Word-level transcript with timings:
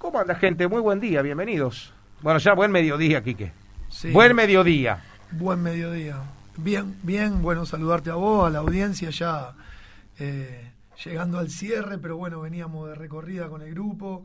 ¿Cómo 0.00 0.18
anda, 0.18 0.34
gente? 0.34 0.66
Muy 0.66 0.80
buen 0.80 0.98
día, 0.98 1.20
bienvenidos. 1.20 1.92
Bueno, 2.22 2.38
ya 2.38 2.54
buen 2.54 2.72
mediodía, 2.72 3.22
Quique. 3.22 3.52
Buen 4.14 4.34
mediodía. 4.34 5.04
Buen 5.30 5.62
mediodía. 5.62 6.22
Bien, 6.56 6.96
bien, 7.02 7.42
bueno, 7.42 7.66
saludarte 7.66 8.08
a 8.08 8.14
vos, 8.14 8.46
a 8.46 8.50
la 8.50 8.60
audiencia 8.60 9.10
ya 9.10 9.52
eh, 10.18 10.72
llegando 11.04 11.38
al 11.38 11.50
cierre, 11.50 11.98
pero 11.98 12.16
bueno, 12.16 12.40
veníamos 12.40 12.88
de 12.88 12.94
recorrida 12.94 13.48
con 13.48 13.60
el 13.60 13.74
grupo, 13.74 14.24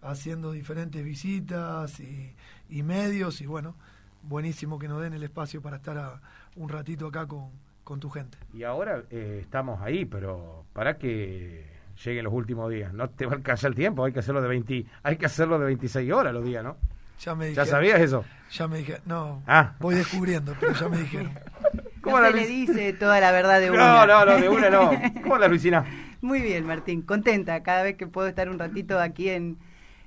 haciendo 0.00 0.52
diferentes 0.52 1.02
visitas 1.02 1.98
y, 1.98 2.82
medios, 2.84 3.40
y 3.40 3.46
bueno, 3.46 3.74
buenísimo 4.22 4.78
que 4.78 4.86
nos 4.86 5.02
den 5.02 5.12
el 5.12 5.24
espacio 5.24 5.60
para 5.60 5.78
estar 5.78 6.20
un 6.54 6.68
ratito 6.68 7.08
acá 7.08 7.26
con, 7.26 7.50
con 7.82 7.98
tu 7.98 8.10
gente. 8.10 8.38
Y 8.54 8.62
ahora 8.62 9.02
eh, 9.10 9.40
estamos 9.42 9.82
ahí, 9.82 10.04
pero 10.04 10.66
para 10.72 10.98
que 10.98 11.75
lleguen 12.04 12.24
los 12.24 12.32
últimos 12.32 12.70
días. 12.70 12.92
No 12.92 13.08
te 13.08 13.26
va 13.26 13.32
a 13.32 13.36
alcanzar 13.36 13.70
el 13.70 13.74
tiempo, 13.74 14.04
hay 14.04 14.12
que 14.12 14.20
hacerlo 14.20 14.42
de 14.42 14.48
20, 14.48 14.86
hay 15.02 15.16
que 15.16 15.26
hacerlo 15.26 15.58
de 15.58 15.66
26 15.66 16.12
horas 16.12 16.32
los 16.32 16.44
días, 16.44 16.62
¿no? 16.62 16.76
Ya 17.20 17.34
me 17.34 17.54
¿Ya 17.54 17.64
sabías 17.64 18.00
eso? 18.00 18.24
Ya 18.52 18.68
me 18.68 18.78
dije, 18.78 19.00
no, 19.06 19.42
ah. 19.46 19.74
voy 19.80 19.94
descubriendo, 19.94 20.54
pero 20.60 20.72
ya 20.74 20.88
me 20.88 20.98
dijeron. 20.98 21.32
¿Cómo 22.02 22.20
no 22.20 22.26
se 22.26 22.34
le 22.34 22.46
dice 22.46 22.92
toda 22.92 23.20
la 23.20 23.32
verdad 23.32 23.60
de 23.60 23.70
una. 23.72 24.06
No, 24.06 24.06
no, 24.06 24.24
no, 24.26 24.40
de 24.40 24.48
una 24.48 24.70
no. 24.70 24.90
¿Cómo 25.22 25.38
la 25.38 25.48
Luisina? 25.48 25.84
Muy 26.20 26.40
bien, 26.40 26.64
Martín, 26.66 27.02
contenta 27.02 27.62
cada 27.62 27.82
vez 27.82 27.96
que 27.96 28.06
puedo 28.06 28.28
estar 28.28 28.48
un 28.48 28.58
ratito 28.58 29.00
aquí 29.00 29.30
en, 29.30 29.58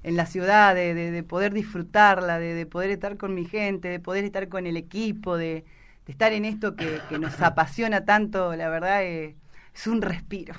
en 0.04 0.16
la 0.16 0.26
ciudad, 0.26 0.76
de, 0.76 0.94
de, 0.94 1.24
poder 1.24 1.54
disfrutarla, 1.54 2.40
de, 2.40 2.54
de, 2.54 2.66
poder 2.66 2.92
estar 2.92 3.18
con 3.18 3.34
mi 3.34 3.46
gente, 3.46 3.90
de 3.90 4.00
poder 4.00 4.24
estar 4.24 4.48
con 4.48 4.66
el 4.66 4.78
equipo, 4.78 5.38
de, 5.38 5.66
estar 6.08 6.32
en 6.34 6.46
esto 6.46 6.76
que, 6.76 7.00
que, 7.10 7.20
nos 7.20 7.40
apasiona 7.42 8.06
tanto, 8.06 8.56
la 8.56 8.70
verdad 8.70 9.04
es, 9.04 9.36
es 9.76 9.88
un 9.88 10.02
respiro. 10.02 10.54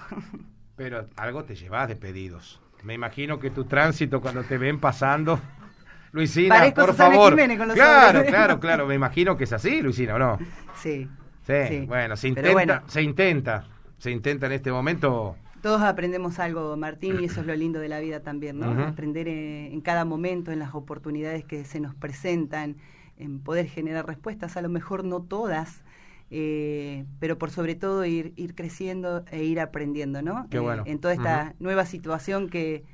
Pero 0.81 1.05
algo 1.17 1.45
te 1.45 1.55
llevas 1.57 1.89
de 1.89 1.95
pedidos. 1.95 2.59
Me 2.85 2.95
imagino 2.95 3.39
que 3.39 3.51
tu 3.51 3.67
tránsito 3.67 4.23
cuando 4.23 4.45
te 4.45 4.57
ven 4.57 4.81
pasando. 4.81 5.39
Luisina, 6.13 6.73
por 6.75 6.95
favor. 6.95 7.37
claro, 7.75 8.25
claro, 8.25 8.61
claro. 8.61 8.87
Me 8.87 8.95
imagino 8.95 9.37
que 9.37 9.45
es 9.45 9.53
así, 9.53 9.83
Luisina, 9.83 10.15
¿o 10.15 10.19
no? 10.19 10.39
Sí. 10.77 11.07
Sí, 11.47 11.85
bueno, 11.87 12.17
se 12.17 12.29
intenta, 12.29 12.83
se 12.87 13.03
intenta, 13.03 13.67
se 13.99 14.11
intenta 14.11 14.47
en 14.47 14.53
este 14.53 14.73
momento. 14.73 15.37
Todos 15.61 15.83
aprendemos 15.83 16.39
algo, 16.39 16.75
Martín, 16.79 17.21
y 17.21 17.27
eso 17.27 17.43
es 17.43 17.47
lo 17.47 17.55
lindo 17.55 17.79
de 17.79 17.89
la 17.91 18.01
vida 18.01 18.21
también, 18.21 18.59
¿no? 18.59 18.83
Aprender 18.83 19.29
en 19.29 19.83
cada 19.83 20.07
momento, 20.07 20.51
en 20.51 20.61
las 20.61 20.75
oportunidades 20.75 21.45
que 21.45 21.67
se 21.67 21.81
nos 21.81 21.95
presentan, 21.95 22.77
en 23.19 23.41
poder 23.41 23.67
generar 23.67 24.07
respuestas, 24.07 24.57
a 24.57 24.63
lo 24.63 24.71
mejor 24.71 25.05
no 25.05 25.21
todas, 25.21 25.83
eh, 26.31 27.05
pero 27.19 27.39
por 27.39 27.51
sobre 27.51 27.75
todo 27.75 28.05
ir, 28.05 28.33
ir 28.37 28.55
creciendo 28.55 29.25
e 29.31 29.43
ir 29.43 29.61
aprendiendo, 29.61 30.23
¿no? 30.23 30.47
Qué 30.49 30.59
bueno. 30.61 30.85
en 30.87 31.01
toda 31.01 31.15
esta 31.15 31.55
nueva 31.59 31.85
situación 31.85 32.49
que, 32.49 32.85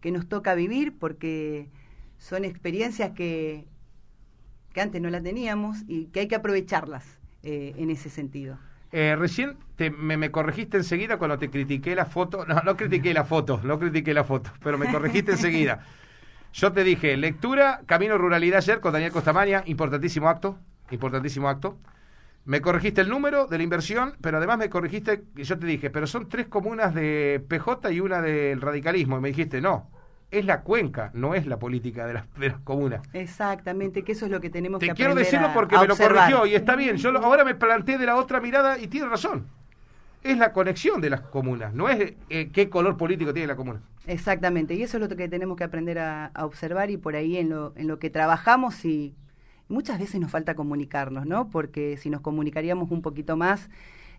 que 0.00 0.10
nos 0.10 0.28
toca 0.28 0.54
vivir, 0.54 0.96
porque 0.98 1.68
son 2.18 2.44
experiencias 2.44 3.12
que, 3.12 3.66
que 4.72 4.80
antes 4.80 5.02
no 5.02 5.10
las 5.10 5.22
teníamos 5.22 5.84
y 5.86 6.06
que 6.06 6.20
hay 6.20 6.28
que 6.28 6.36
aprovecharlas 6.36 7.04
eh, 7.42 7.74
en 7.76 7.90
ese 7.90 8.08
sentido. 8.08 8.58
Eh, 8.92 9.14
recién 9.18 9.58
te, 9.76 9.90
me, 9.90 10.16
me, 10.16 10.30
corregiste 10.30 10.78
enseguida 10.78 11.18
cuando 11.18 11.38
te 11.38 11.50
critiqué 11.50 11.94
la 11.94 12.06
foto. 12.06 12.46
No, 12.46 12.62
no 12.62 12.76
critiqué 12.76 13.12
la 13.12 13.24
foto, 13.24 13.60
no 13.62 13.78
critiqué 13.78 14.14
la 14.14 14.24
foto, 14.24 14.50
pero 14.62 14.78
me 14.78 14.90
corregiste 14.90 15.32
enseguida. 15.32 15.84
Yo 16.54 16.72
te 16.72 16.82
dije, 16.84 17.14
lectura, 17.18 17.82
Camino 17.84 18.16
Ruralidad 18.16 18.58
ayer 18.58 18.80
con 18.80 18.94
Daniel 18.94 19.12
Costamaña, 19.12 19.62
importantísimo 19.66 20.30
acto, 20.30 20.58
importantísimo 20.90 21.50
acto. 21.50 21.76
Me 22.46 22.60
corregiste 22.60 23.00
el 23.00 23.08
número 23.08 23.48
de 23.48 23.58
la 23.58 23.64
inversión, 23.64 24.14
pero 24.20 24.36
además 24.36 24.58
me 24.58 24.70
corregiste, 24.70 25.24
yo 25.34 25.58
te 25.58 25.66
dije, 25.66 25.90
pero 25.90 26.06
son 26.06 26.28
tres 26.28 26.46
comunas 26.46 26.94
de 26.94 27.44
PJ 27.48 27.90
y 27.90 27.98
una 27.98 28.22
del 28.22 28.60
radicalismo. 28.60 29.18
Y 29.18 29.20
me 29.20 29.28
dijiste, 29.30 29.60
no, 29.60 29.90
es 30.30 30.44
la 30.46 30.62
cuenca, 30.62 31.10
no 31.12 31.34
es 31.34 31.48
la 31.48 31.58
política 31.58 32.06
de 32.06 32.14
las, 32.14 32.58
comunas. 32.62 33.02
Exactamente, 33.12 34.04
que 34.04 34.12
eso 34.12 34.26
es 34.26 34.30
lo 34.30 34.40
que 34.40 34.48
tenemos 34.48 34.78
que 34.78 34.92
aprender. 34.92 34.96
Te 34.96 35.02
quiero 35.02 35.14
decirlo 35.16 35.52
porque 35.52 35.76
me 35.76 35.88
lo 35.88 35.96
corrigió 35.96 36.46
y 36.46 36.54
está 36.54 36.76
bien. 36.76 36.96
Yo 36.98 37.10
ahora 37.18 37.44
me 37.44 37.56
planteé 37.56 37.98
de 37.98 38.06
la 38.06 38.14
otra 38.14 38.40
mirada 38.40 38.78
y 38.78 38.86
tiene 38.86 39.08
razón. 39.08 39.48
Es 40.22 40.38
la 40.38 40.52
conexión 40.52 41.00
de 41.00 41.10
las 41.10 41.22
comunas, 41.22 41.74
no 41.74 41.88
es 41.88 42.14
eh, 42.30 42.50
qué 42.52 42.70
color 42.70 42.96
político 42.96 43.32
tiene 43.32 43.48
la 43.48 43.56
comuna. 43.56 43.80
Exactamente, 44.06 44.74
y 44.74 44.84
eso 44.84 44.98
es 44.98 45.02
lo 45.08 45.16
que 45.16 45.28
tenemos 45.28 45.56
que 45.56 45.64
aprender 45.64 45.98
a, 45.98 46.26
a 46.26 46.44
observar 46.46 46.92
y 46.92 46.96
por 46.96 47.16
ahí 47.16 47.38
en 47.38 47.50
lo, 47.50 47.72
en 47.76 47.88
lo 47.88 47.98
que 47.98 48.08
trabajamos 48.08 48.84
y 48.84 49.16
muchas 49.68 49.98
veces 49.98 50.20
nos 50.20 50.30
falta 50.30 50.54
comunicarnos, 50.54 51.26
¿no? 51.26 51.48
Porque 51.48 51.96
si 51.96 52.10
nos 52.10 52.20
comunicaríamos 52.20 52.90
un 52.90 53.02
poquito 53.02 53.36
más, 53.36 53.68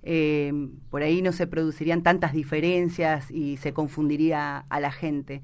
eh, 0.04 0.54
por 0.90 1.02
ahí 1.02 1.22
no 1.22 1.32
se 1.32 1.48
producirían 1.48 2.04
tantas 2.04 2.34
diferencias 2.34 3.32
y 3.32 3.58
se 3.58 3.74
confundiría 3.74 4.66
a 4.70 4.80
la 4.80 4.92
gente. 4.92 5.42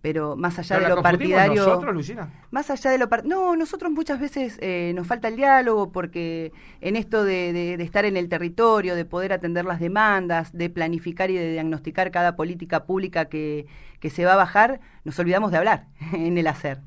Pero 0.00 0.36
más 0.36 0.56
allá 0.60 0.78
de 0.78 0.88
lo 0.88 1.02
partidario. 1.02 1.66
nosotros, 1.66 1.92
Luisina? 1.92 2.30
Más 2.52 2.70
allá 2.70 2.92
de 2.92 2.98
lo 2.98 3.08
No, 3.24 3.56
nosotros 3.56 3.90
muchas 3.90 4.20
veces 4.20 4.56
eh, 4.60 4.92
nos 4.94 5.08
falta 5.08 5.26
el 5.26 5.34
diálogo 5.34 5.90
porque 5.90 6.52
en 6.80 6.94
esto 6.94 7.24
de, 7.24 7.52
de, 7.52 7.82
estar 7.82 8.04
en 8.04 8.16
el 8.16 8.28
territorio, 8.28 8.94
de 8.94 9.04
poder 9.04 9.32
atender 9.32 9.64
las 9.64 9.80
demandas, 9.80 10.56
de 10.56 10.70
planificar 10.70 11.30
y 11.30 11.34
de 11.34 11.50
diagnosticar 11.52 12.12
cada 12.12 12.36
política 12.36 12.84
pública 12.84 13.24
que, 13.24 13.66
que 13.98 14.08
se 14.08 14.24
va 14.24 14.34
a 14.34 14.36
bajar, 14.36 14.80
nos 15.02 15.18
olvidamos 15.18 15.50
de 15.50 15.58
hablar 15.58 15.86
en 16.12 16.38
el 16.38 16.46
hacer. 16.46 16.78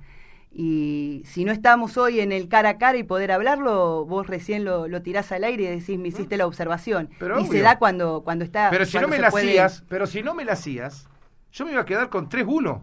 Y 0.54 1.24
si 1.26 1.46
no 1.46 1.54
estamos 1.54 1.98
hoy 1.98 2.20
en 2.20 2.34
el 2.34 2.50
cara 2.50 2.70
a 2.70 2.78
cara 2.78 2.98
y 2.98 3.04
poder 3.04 3.32
hablarlo, 3.32 4.06
vos 4.06 4.28
recién 4.28 4.66
lo, 4.66 4.90
lo 4.90 5.02
tirás 5.02 5.32
al 5.32 5.46
aire 5.46 5.64
y 5.64 5.80
decís, 5.80 5.98
me 5.98 6.10
hiciste 6.10 6.36
la 6.36 6.46
observación. 6.46 7.10
y 7.40 7.48
se 7.48 7.62
da 7.62 7.80
cuando, 7.80 8.22
cuando 8.24 8.44
está. 8.44 8.70
Pero 8.70 8.86
si 8.86 9.00
no 9.00 9.08
me 9.08 9.18
la 9.18 9.30
hacías, 9.30 9.84
pero 9.88 10.06
si 10.06 10.22
no 10.22 10.34
me 10.34 10.44
la 10.44 10.54
hacías, 10.54 11.08
yo 11.54 11.66
me 11.66 11.72
iba 11.72 11.82
a 11.82 11.86
quedar 11.86 12.10
con 12.10 12.28
3-1. 12.28 12.82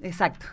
Exacto. 0.00 0.46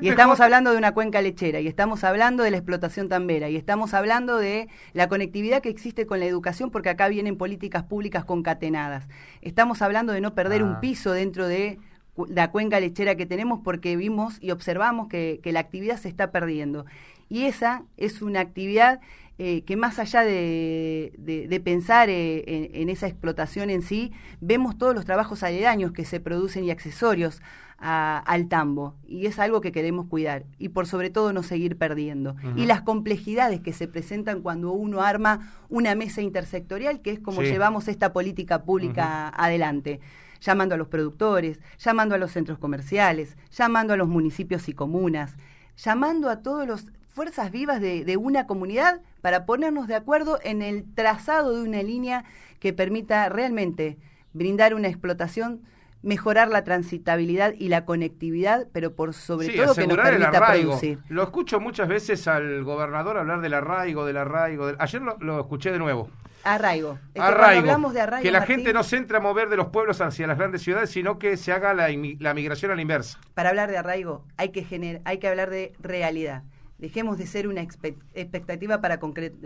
y 0.00 0.08
estamos 0.08 0.40
hablando 0.40 0.70
de 0.72 0.78
una 0.78 0.92
cuenca 0.94 1.20
lechera, 1.20 1.60
y 1.60 1.66
estamos 1.66 2.02
hablando 2.04 2.42
de 2.42 2.52
la 2.52 2.56
explotación 2.56 3.10
tambera, 3.10 3.50
y 3.50 3.56
estamos 3.56 3.92
hablando 3.92 4.38
de 4.38 4.68
la 4.94 5.08
conectividad 5.08 5.60
que 5.60 5.68
existe 5.68 6.06
con 6.06 6.20
la 6.20 6.26
educación, 6.26 6.70
porque 6.70 6.88
acá 6.88 7.08
vienen 7.08 7.36
políticas 7.36 7.84
públicas 7.84 8.24
concatenadas. 8.24 9.08
Estamos 9.42 9.82
hablando 9.82 10.14
de 10.14 10.22
no 10.22 10.34
perder 10.34 10.62
un 10.62 10.76
ah. 10.76 10.80
piso 10.80 11.12
dentro 11.12 11.46
de 11.46 11.78
la 12.26 12.50
cuenca 12.50 12.80
lechera 12.80 13.14
que 13.16 13.26
tenemos 13.26 13.60
porque 13.62 13.96
vimos 13.96 14.38
y 14.40 14.50
observamos 14.50 15.08
que, 15.08 15.40
la 15.44 15.60
actividad 15.60 15.98
se 15.98 16.08
está 16.08 16.30
perdiendo. 16.30 16.86
Y 17.28 17.44
esa 17.44 17.84
es 17.96 18.22
una 18.22 18.40
actividad 18.40 19.00
eh, 19.38 19.62
que 19.62 19.76
más 19.76 19.98
allá 19.98 20.22
de, 20.22 21.60
pensar 21.64 22.08
eh, 22.10 22.70
en, 22.74 22.88
esa 22.88 23.06
explotación 23.06 23.70
en 23.70 23.82
sí, 23.82 24.12
vemos 24.40 24.76
todos 24.78 24.94
los 24.94 25.04
trabajos 25.04 25.42
aledaños 25.42 25.92
que 25.92 26.04
se 26.04 26.20
producen 26.20 26.64
y 26.64 26.70
accesorios 26.70 27.40
al 27.80 28.48
tambo. 28.48 28.96
Y 29.06 29.26
es 29.26 29.38
algo 29.38 29.60
que 29.60 29.70
queremos 29.70 30.06
cuidar. 30.06 30.44
Y 30.58 30.70
por 30.70 30.88
sobre 30.88 31.10
todo 31.10 31.32
no 31.32 31.44
seguir 31.44 31.78
perdiendo. 31.78 32.34
Y 32.56 32.66
las 32.66 32.82
complejidades 32.82 33.60
que 33.60 33.72
se 33.72 33.86
presentan 33.86 34.42
cuando 34.42 34.72
uno 34.72 35.02
arma 35.02 35.52
una 35.68 35.94
mesa 35.94 36.20
intersectorial, 36.20 37.00
que 37.00 37.12
es 37.12 37.20
como 37.20 37.42
llevamos 37.42 37.86
esta 37.86 38.12
política 38.12 38.64
pública 38.64 39.28
adelante 39.28 40.00
llamando 40.40 40.74
a 40.74 40.78
los 40.78 40.88
productores, 40.88 41.60
llamando 41.78 42.14
a 42.14 42.18
los 42.18 42.32
centros 42.32 42.58
comerciales, 42.58 43.36
llamando 43.50 43.94
a 43.94 43.96
los 43.96 44.08
municipios 44.08 44.68
y 44.68 44.72
comunas, 44.72 45.36
llamando 45.76 46.28
a 46.30 46.42
todas 46.42 46.68
las 46.68 46.86
fuerzas 47.10 47.50
vivas 47.50 47.80
de, 47.80 48.16
una 48.16 48.46
comunidad 48.46 49.00
para 49.22 49.44
ponernos 49.44 49.88
de 49.88 49.96
acuerdo 49.96 50.38
en 50.42 50.62
el 50.62 50.84
trazado 50.94 51.56
de 51.56 51.68
una 51.68 51.82
línea 51.82 52.24
que 52.60 52.72
permita 52.72 53.28
realmente 53.28 53.98
brindar 54.32 54.74
una 54.74 54.88
explotación 54.88 55.62
mejorar 56.02 56.48
la 56.48 56.62
transitabilidad 56.62 57.54
y 57.58 57.68
la 57.68 57.84
conectividad, 57.84 58.68
pero 58.72 58.94
por 58.94 59.14
sobre 59.14 59.48
todo 59.48 59.74
que 59.74 59.86
nos 59.86 59.98
permita 59.98 60.46
producir. 60.46 60.98
Lo 61.08 61.22
escucho 61.24 61.58
muchas 61.60 61.88
veces 61.88 62.28
al 62.28 62.62
gobernador 62.62 63.18
hablar 63.18 63.40
del 63.40 63.54
arraigo, 63.54 64.06
del 64.06 64.18
arraigo. 64.18 64.70
Ayer 64.78 65.02
lo, 65.02 65.40
escuché 65.40 65.72
de 65.72 65.78
nuevo. 65.78 66.08
Arraigo. 66.44 66.98
arraigo. 67.16 67.92
que 68.22 68.30
la 68.30 68.42
gente 68.42 68.72
no 68.72 68.82
se 68.82 68.96
entre 68.96 69.16
a 69.16 69.20
mover 69.20 69.48
de 69.48 69.56
los 69.56 69.68
pueblos 69.68 70.00
hacia 70.00 70.26
las 70.26 70.38
grandes 70.38 70.62
ciudades, 70.62 70.90
sino 70.90 71.18
que 71.18 71.36
se 71.36 71.52
haga 71.52 71.74
la, 71.74 71.88
migración 72.34 72.70
a 72.70 72.74
la 72.74 72.82
inversa. 72.82 73.18
Para 73.34 73.50
hablar 73.50 73.70
de 73.70 73.78
arraigo 73.78 74.24
hay 74.36 74.50
que, 74.50 74.64
gener, 74.64 75.00
hay 75.04 75.18
que 75.18 75.28
hablar 75.28 75.50
de 75.50 75.72
realidad. 75.80 76.42
Dejemos 76.78 77.18
de 77.18 77.26
ser 77.26 77.48
una 77.48 77.60
expectativa 77.62 78.80
para, 78.80 79.00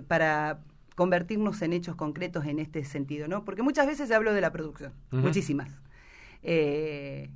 para 0.06 0.58
convertirnos 0.94 1.62
en 1.62 1.72
hechos 1.72 1.96
concretos 1.96 2.44
en 2.46 2.58
este 2.58 2.84
sentido, 2.84 3.28
¿no? 3.28 3.44
Porque 3.44 3.62
muchas 3.62 3.86
veces 3.86 4.08
se 4.08 4.14
habló 4.14 4.34
de 4.34 4.40
la 4.40 4.52
producción, 4.52 4.92
muchísimas. 5.10 5.70
Eh, 6.42 7.30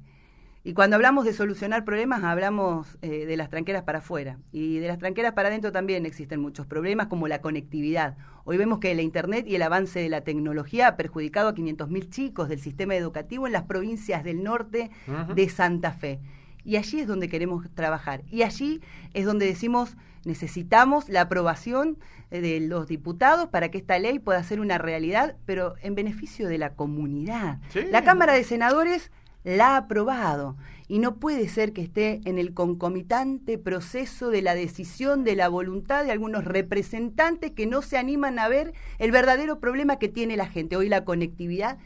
y 0.67 0.75
cuando 0.75 0.97
hablamos 0.97 1.25
de 1.25 1.33
solucionar 1.33 1.85
problemas, 1.85 2.25
hablamos 2.25 2.99
eh, 3.01 3.25
de 3.25 3.37
las 3.37 3.51
tranqueras 3.51 3.85
para 3.85 3.99
afuera. 3.99 4.41
Y 4.51 4.79
de 4.79 4.89
las 4.89 4.99
tranqueras 4.99 5.33
para 5.33 5.47
adentro 5.47 5.71
también 5.71 6.05
existen 6.07 6.41
muchos 6.41 6.67
problemas, 6.67 7.07
como 7.07 7.29
la 7.29 7.41
conectividad. 7.41 8.17
Hoy 8.45 8.57
vemos 8.57 8.81
que 8.81 8.93
la 8.97 9.03
Internet 9.03 9.47
y 9.47 9.55
el 9.55 9.63
avance 9.63 10.01
de 10.01 10.09
la 10.09 10.23
tecnología 10.23 10.89
ha 10.89 10.97
perjudicado 10.97 11.51
a 11.51 11.55
500.000 11.55 12.11
chicos 12.11 12.49
del 12.49 12.59
sistema 12.59 12.97
educativo 12.97 13.47
en 13.47 13.53
las 13.53 13.63
provincias 13.63 14.25
del 14.25 14.43
norte 14.43 14.91
de 15.37 15.49
Santa 15.49 15.93
Fe. 15.93 16.19
Y 16.65 16.75
allí 16.75 16.99
es 16.99 17.07
donde 17.07 17.29
queremos 17.29 17.71
trabajar. 17.75 18.25
Y 18.29 18.43
allí 18.43 18.81
es 19.15 19.25
donde 19.25 19.47
decimos, 19.47 19.97
necesitamos 20.25 21.09
la 21.09 21.21
aprobación 21.21 21.97
eh, 22.33 22.41
de 22.41 22.59
los 22.59 22.89
diputados 22.89 23.51
para 23.51 23.71
que 23.71 23.79
esta 23.79 24.01
ley 24.01 24.19
pueda 24.19 24.43
ser 24.43 24.59
una 24.59 24.79
realidad, 24.79 25.37
pero 25.47 25.75
en 25.81 25.95
beneficio 25.95 26.49
de 26.49 26.59
la 26.59 26.75
comunidad. 26.75 27.61
La 27.93 28.03
Cámara 28.03 28.33
de 28.33 28.43
Senadores 28.43 29.13
la 29.47 29.75
ha 29.75 29.77
aprobado 29.77 30.57
y 30.89 30.99
no 30.99 31.17
puede 31.17 31.49
ser 31.49 31.73
que 31.73 31.81
esté 31.81 32.21
en 32.25 32.37
el 32.39 32.53
concomitante 32.53 33.59
proceso 33.59 34.31
de 34.31 34.43
la 34.43 34.57
decisión 34.57 35.23
de 35.23 35.37
la 35.37 35.49
voluntad 35.49 36.05
de 36.05 36.11
algunos 36.11 36.45
representantes 36.45 37.53
que 37.53 37.67
no 37.67 37.81
se 37.81 37.97
animan 37.97 38.41
a 38.41 38.49
ver 38.49 38.75
el 38.99 39.13
verdadero 39.13 39.61
problema 39.61 40.01
que 40.01 40.09
tiene 40.09 40.37
la 40.37 40.49
gente. 40.49 40.77
Hoy 40.77 40.89
la 40.89 41.05
conectividad 41.05 41.79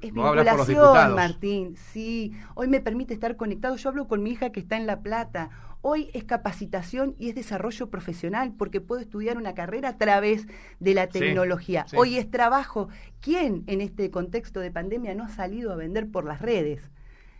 es 0.00 0.14
vinculación, 0.14 1.14
Martín. 1.14 1.76
Sí, 1.92 2.32
hoy 2.54 2.68
me 2.68 2.80
permite 2.80 3.12
estar 3.12 3.36
conectado. 3.36 3.74
Yo 3.74 3.88
hablo 3.88 4.06
con 4.06 4.22
mi 4.22 4.30
hija 4.30 4.50
que 4.50 4.60
está 4.60 4.76
en 4.76 4.86
La 4.86 5.00
Plata. 5.00 5.50
Hoy 5.82 6.10
es 6.12 6.22
capacitación 6.22 7.16
y 7.18 7.28
es 7.28 7.34
desarrollo 7.34 7.90
profesional 7.90 8.52
porque 8.56 8.80
puedo 8.80 9.00
estudiar 9.00 9.36
una 9.36 9.54
carrera 9.54 9.90
a 9.90 9.98
través 9.98 10.46
de 10.78 10.94
la 10.94 11.08
tecnología. 11.08 11.86
Hoy 11.96 12.18
es 12.18 12.30
trabajo. 12.30 12.88
¿Quién 13.20 13.64
en 13.66 13.80
este 13.80 14.12
contexto 14.12 14.60
de 14.60 14.70
pandemia 14.70 15.14
no 15.16 15.24
ha 15.24 15.28
salido 15.28 15.72
a 15.72 15.76
vender 15.76 16.08
por 16.08 16.24
las 16.24 16.40
redes? 16.40 16.88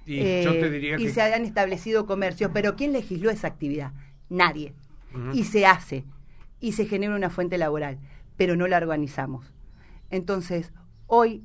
Y, 0.06 0.20
eh, 0.20 1.10
se 1.12 1.22
han 1.22 1.44
establecido 1.44 2.06
comercios, 2.06 2.50
pero 2.52 2.76
¿quién 2.76 2.92
legisló 2.92 3.30
esa 3.30 3.48
actividad? 3.48 3.92
Nadie. 4.28 4.74
Y 5.32 5.44
se 5.44 5.66
hace. 5.66 6.04
Y 6.60 6.72
se 6.72 6.86
genera 6.86 7.14
una 7.14 7.30
fuente 7.30 7.58
laboral, 7.58 7.98
pero 8.36 8.56
no 8.56 8.66
la 8.66 8.78
organizamos. 8.78 9.52
Entonces, 10.10 10.72
hoy 11.06 11.44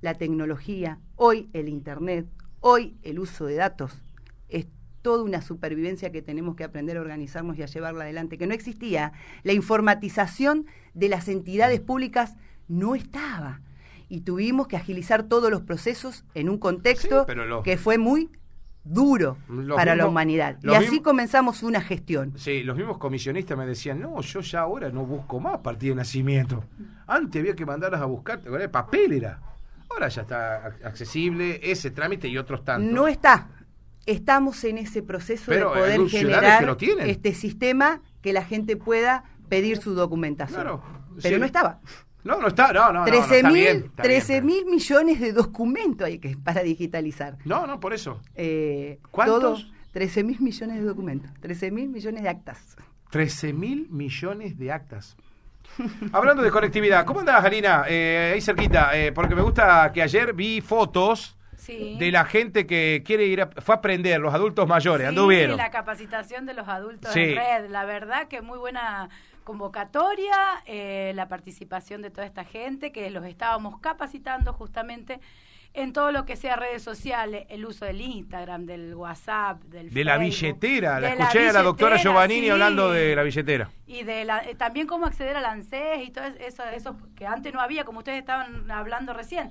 la 0.00 0.14
tecnología, 0.14 0.98
hoy 1.16 1.48
el 1.52 1.68
Internet, 1.68 2.26
hoy 2.60 2.96
el 3.02 3.18
uso 3.18 3.46
de 3.46 3.54
datos, 3.54 4.02
es 4.48 4.66
toda 5.00 5.22
una 5.22 5.42
supervivencia 5.42 6.12
que 6.12 6.22
tenemos 6.22 6.56
que 6.56 6.64
aprender 6.64 6.96
a 6.96 7.00
organizarnos 7.00 7.56
y 7.58 7.62
a 7.62 7.66
llevarla 7.66 8.04
adelante, 8.04 8.38
que 8.38 8.46
no 8.46 8.54
existía. 8.54 9.12
La 9.42 9.52
informatización 9.52 10.66
de 10.94 11.08
las 11.08 11.28
entidades 11.28 11.80
públicas 11.80 12.36
no 12.68 12.94
estaba. 12.94 13.60
Y 14.12 14.20
tuvimos 14.20 14.68
que 14.68 14.76
agilizar 14.76 15.22
todos 15.22 15.50
los 15.50 15.62
procesos 15.62 16.26
en 16.34 16.50
un 16.50 16.58
contexto 16.58 17.24
que 17.64 17.78
fue 17.78 17.96
muy 17.96 18.28
duro 18.84 19.38
para 19.74 19.96
la 19.96 20.06
humanidad. 20.06 20.58
Y 20.62 20.74
así 20.74 21.00
comenzamos 21.00 21.62
una 21.62 21.80
gestión. 21.80 22.34
Sí, 22.36 22.62
los 22.62 22.76
mismos 22.76 22.98
comisionistas 22.98 23.56
me 23.56 23.64
decían, 23.64 24.00
no, 24.00 24.20
yo 24.20 24.40
ya 24.40 24.60
ahora 24.60 24.90
no 24.90 25.06
busco 25.06 25.40
más 25.40 25.60
partido 25.60 25.94
de 25.94 26.00
nacimiento. 26.00 26.62
Antes 27.06 27.40
había 27.40 27.54
que 27.54 27.64
mandarlas 27.64 28.02
a 28.02 28.04
buscar, 28.04 28.42
el 28.44 28.68
papel 28.68 29.14
era. 29.14 29.40
Ahora 29.88 30.08
ya 30.08 30.20
está 30.20 30.66
accesible 30.84 31.60
ese 31.62 31.90
trámite 31.90 32.28
y 32.28 32.36
otros 32.36 32.66
tantos. 32.66 32.92
No 32.92 33.08
está. 33.08 33.48
Estamos 34.04 34.62
en 34.64 34.76
ese 34.76 35.02
proceso 35.02 35.50
de 35.50 35.64
poder 35.64 36.06
generar 36.10 36.76
este 37.06 37.32
sistema 37.32 38.02
que 38.20 38.34
la 38.34 38.44
gente 38.44 38.76
pueda 38.76 39.24
pedir 39.48 39.78
su 39.78 39.94
documentación. 39.94 40.82
Pero 41.22 41.38
no 41.38 41.46
estaba. 41.46 41.80
No, 42.24 42.40
no 42.40 42.48
está, 42.48 42.72
no, 42.72 42.92
no. 42.92 43.04
13 43.04 44.42
mil 44.42 44.64
millones 44.66 45.20
de 45.20 45.32
documentos 45.32 46.06
hay 46.06 46.18
que 46.18 46.36
para 46.36 46.62
digitalizar. 46.62 47.36
No, 47.44 47.66
no, 47.66 47.80
por 47.80 47.92
eso. 47.92 48.20
Eh, 48.34 48.98
¿Cuántos? 49.10 49.70
13 49.92 50.24
mil 50.24 50.40
millones 50.40 50.78
de 50.78 50.84
documentos, 50.84 51.30
13 51.40 51.70
mil 51.70 51.88
millones 51.88 52.22
de 52.22 52.28
actas. 52.28 52.76
13 53.10 53.52
mil 53.52 53.88
millones 53.90 54.58
de 54.58 54.72
actas. 54.72 55.16
Hablando 56.12 56.42
de 56.42 56.50
conectividad, 56.50 57.04
¿cómo 57.04 57.20
andás, 57.20 57.44
Alina? 57.44 57.84
Eh, 57.88 58.32
ahí 58.34 58.40
cerquita, 58.40 58.96
eh, 58.98 59.12
porque 59.12 59.34
me 59.34 59.42
gusta 59.42 59.90
que 59.92 60.02
ayer 60.02 60.32
vi 60.32 60.60
fotos 60.60 61.36
de 61.66 62.10
la 62.10 62.24
gente 62.24 62.66
que 62.66 63.02
quiere 63.06 63.24
ir 63.26 63.42
a, 63.42 63.46
fue 63.60 63.74
a 63.74 63.78
aprender, 63.78 64.20
los 64.20 64.34
adultos 64.34 64.66
mayores, 64.66 65.04
sí, 65.04 65.08
anduvieron. 65.08 65.56
la 65.56 65.70
capacitación 65.70 66.44
de 66.44 66.54
los 66.54 66.66
adultos 66.66 67.14
en 67.14 67.36
red, 67.36 67.70
la 67.70 67.84
verdad 67.84 68.26
que 68.26 68.42
muy 68.42 68.58
buena 68.58 69.08
convocatoria, 69.42 70.62
eh, 70.66 71.12
la 71.14 71.28
participación 71.28 72.02
de 72.02 72.10
toda 72.10 72.26
esta 72.26 72.44
gente 72.44 72.92
que 72.92 73.10
los 73.10 73.24
estábamos 73.24 73.80
capacitando 73.80 74.52
justamente 74.52 75.20
en 75.74 75.92
todo 75.92 76.12
lo 76.12 76.26
que 76.26 76.36
sea 76.36 76.56
redes 76.56 76.82
sociales, 76.82 77.46
el 77.48 77.64
uso 77.64 77.86
del 77.86 78.00
Instagram, 78.00 78.66
del 78.66 78.94
WhatsApp, 78.94 79.62
del 79.64 79.92
De 79.92 80.04
la 80.04 80.18
billetera, 80.18 81.00
la 81.00 81.14
escuché 81.14 81.48
a 81.48 81.52
la 81.52 81.62
doctora 81.62 81.96
Giovannini 81.96 82.50
hablando 82.50 82.90
de 82.90 83.16
la 83.16 83.22
billetera. 83.22 83.70
Y 83.86 84.02
de 84.02 84.24
la, 84.24 84.40
eh, 84.40 84.54
también 84.54 84.86
cómo 84.86 85.06
acceder 85.06 85.36
al 85.36 85.46
ANSES 85.46 86.06
y 86.06 86.10
todo 86.10 86.26
eso, 86.40 86.64
eso 86.64 86.96
que 87.16 87.26
antes 87.26 87.54
no 87.54 87.60
había, 87.60 87.84
como 87.84 88.00
ustedes 88.00 88.18
estaban 88.18 88.70
hablando 88.70 89.14
recién. 89.14 89.50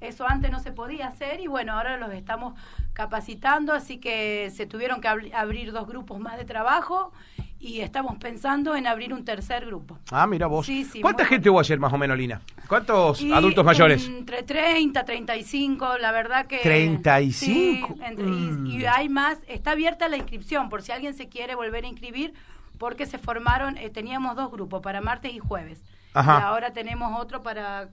Eso 0.00 0.26
antes 0.28 0.50
no 0.50 0.60
se 0.60 0.72
podía 0.72 1.08
hacer 1.08 1.40
y 1.40 1.48
bueno, 1.48 1.72
ahora 1.72 1.96
los 1.96 2.12
estamos 2.12 2.54
capacitando, 2.92 3.72
así 3.72 3.98
que 3.98 4.50
se 4.54 4.64
tuvieron 4.64 5.00
que 5.00 5.08
abrir 5.08 5.72
dos 5.72 5.88
grupos 5.88 6.20
más 6.20 6.38
de 6.38 6.44
trabajo 6.44 7.12
y 7.60 7.80
estamos 7.80 8.16
pensando 8.18 8.76
en 8.76 8.86
abrir 8.86 9.12
un 9.12 9.24
tercer 9.24 9.66
grupo. 9.66 9.98
Ah, 10.10 10.26
mira 10.26 10.46
vos. 10.46 10.68
¿Cuánta 11.00 11.24
gente 11.24 11.50
hubo 11.50 11.58
ayer 11.58 11.78
más 11.78 11.92
o 11.92 11.98
menos, 11.98 12.16
Lina? 12.16 12.40
¿Cuántos 12.68 13.22
adultos 13.32 13.64
mayores? 13.64 14.06
Entre 14.06 14.42
30, 14.42 15.04
35, 15.04 15.98
la 15.98 16.12
verdad 16.12 16.46
que... 16.46 16.62
¿35? 16.62 18.66
y, 18.66 18.84
hay 18.84 19.08
más, 19.08 19.38
está 19.48 19.72
abierta 19.72 20.08
la 20.08 20.16
inscripción 20.16 20.68
por 20.68 20.82
si 20.82 20.92
alguien 20.92 21.14
se 21.14 21.28
quiere 21.28 21.54
volver 21.54 21.84
a 21.84 21.88
inscribir 21.88 22.34
porque 22.78 23.06
se 23.06 23.18
formaron, 23.18 23.76
eh, 23.76 23.90
teníamos 23.90 24.36
dos 24.36 24.52
grupos 24.52 24.80
para 24.82 25.00
martes 25.00 25.32
y 25.32 25.40
jueves. 25.40 25.82
Y 26.14 26.18
ahora 26.18 26.72
tenemos 26.72 27.20
otro 27.20 27.42
para 27.42 27.90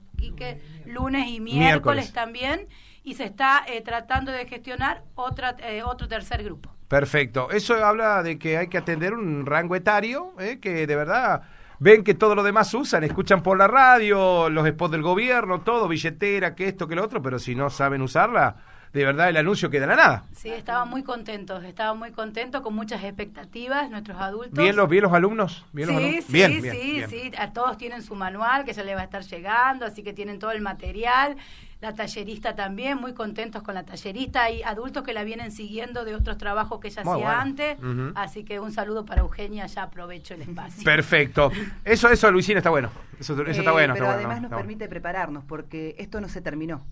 lunes 0.85 1.27
y 1.27 1.39
miércoles, 1.39 2.13
también 2.13 2.67
y 3.03 3.13
se 3.13 3.25
está 3.25 3.63
eh, 3.67 3.81
tratando 3.81 4.31
de 4.31 4.47
gestionar 4.47 5.03
otra, 5.13 5.55
eh, 5.59 5.83
otro 5.83 6.07
tercer 6.07 6.43
grupo. 6.43 6.74
Perfecto. 6.87 7.49
Eso 7.51 7.83
habla 7.83 8.21
de 8.23 8.37
que 8.37 8.57
hay 8.57 8.67
que 8.67 8.77
atender 8.77 9.13
un 9.13 9.45
rango 9.45 9.75
etario, 9.75 10.33
¿eh? 10.39 10.59
que 10.59 10.85
de 10.85 10.95
verdad 10.95 11.41
ven 11.79 12.03
que 12.03 12.13
todo 12.13 12.35
lo 12.35 12.43
demás 12.43 12.73
usan, 12.73 13.03
escuchan 13.03 13.41
por 13.41 13.57
la 13.57 13.67
radio, 13.67 14.49
los 14.49 14.67
spots 14.67 14.91
del 14.91 15.01
gobierno, 15.01 15.61
todo, 15.61 15.87
billetera, 15.87 16.55
que 16.55 16.67
esto, 16.67 16.87
que 16.87 16.95
lo 16.95 17.03
otro, 17.03 17.21
pero 17.21 17.39
si 17.39 17.55
no 17.55 17.69
saben 17.69 18.01
usarla, 18.01 18.55
de 18.93 19.03
verdad 19.03 19.27
el 19.27 19.37
anuncio 19.37 19.69
queda 19.69 19.87
la 19.87 19.95
nada. 19.95 20.23
Sí, 20.33 20.49
estaban 20.49 20.89
muy 20.89 21.03
contentos, 21.03 21.63
estaban 21.63 21.99
muy 21.99 22.11
contentos, 22.11 22.61
con 22.61 22.73
muchas 22.73 23.03
expectativas, 23.03 23.89
nuestros 23.89 24.17
adultos. 24.17 24.57
¿Bien 24.57 24.75
los, 24.75 24.87
bien 24.87 25.03
los 25.03 25.13
alumnos? 25.13 25.65
¿Bien 25.73 25.89
sí, 25.89 26.21
sí, 26.21 26.33
bien, 26.33 26.61
sí, 26.61 27.03
sí, 27.09 27.31
a 27.37 27.51
todos 27.51 27.77
tienen 27.77 28.03
su 28.03 28.15
manual 28.15 28.63
que 28.63 28.71
ya 28.71 28.83
le 28.83 28.95
va 28.95 29.01
a 29.01 29.05
estar 29.05 29.23
llegando, 29.23 29.85
así 29.85 30.01
que 30.01 30.13
tienen 30.13 30.39
todo 30.39 30.51
el 30.51 30.61
material 30.61 31.35
la 31.81 31.93
tallerista 31.93 32.55
también, 32.55 32.97
muy 32.97 33.13
contentos 33.13 33.61
con 33.61 33.75
la 33.75 33.83
tallerista. 33.83 34.43
Hay 34.43 34.63
adultos 34.63 35.03
que 35.03 35.13
la 35.13 35.23
vienen 35.23 35.51
siguiendo 35.51 36.05
de 36.05 36.15
otros 36.15 36.37
trabajos 36.37 36.79
que 36.79 36.87
ella 36.87 37.03
hacía 37.03 37.41
antes. 37.41 37.77
Así 38.15 38.43
que 38.43 38.59
un 38.59 38.71
saludo 38.71 39.05
para 39.05 39.21
Eugenia, 39.21 39.65
ya 39.67 39.83
aprovecho 39.83 40.33
el 40.33 40.41
espacio. 40.41 40.83
Perfecto. 40.83 41.51
Eso, 41.83 42.09
eso, 42.09 42.31
Luisina, 42.31 42.59
está 42.59 42.69
bueno. 42.69 42.89
Eso, 43.19 43.39
está 43.41 43.69
eh, 43.69 43.73
bueno. 43.73 43.93
Pero 43.93 44.09
además 44.09 44.41
nos 44.41 44.51
permite 44.51 44.87
prepararnos, 44.87 45.43
porque 45.43 45.95
esto 45.97 46.21
no 46.21 46.29
se 46.29 46.41
terminó. 46.41 46.83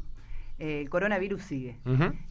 Eh, 0.60 0.82
el 0.82 0.90
coronavirus 0.90 1.42
sigue. 1.42 1.80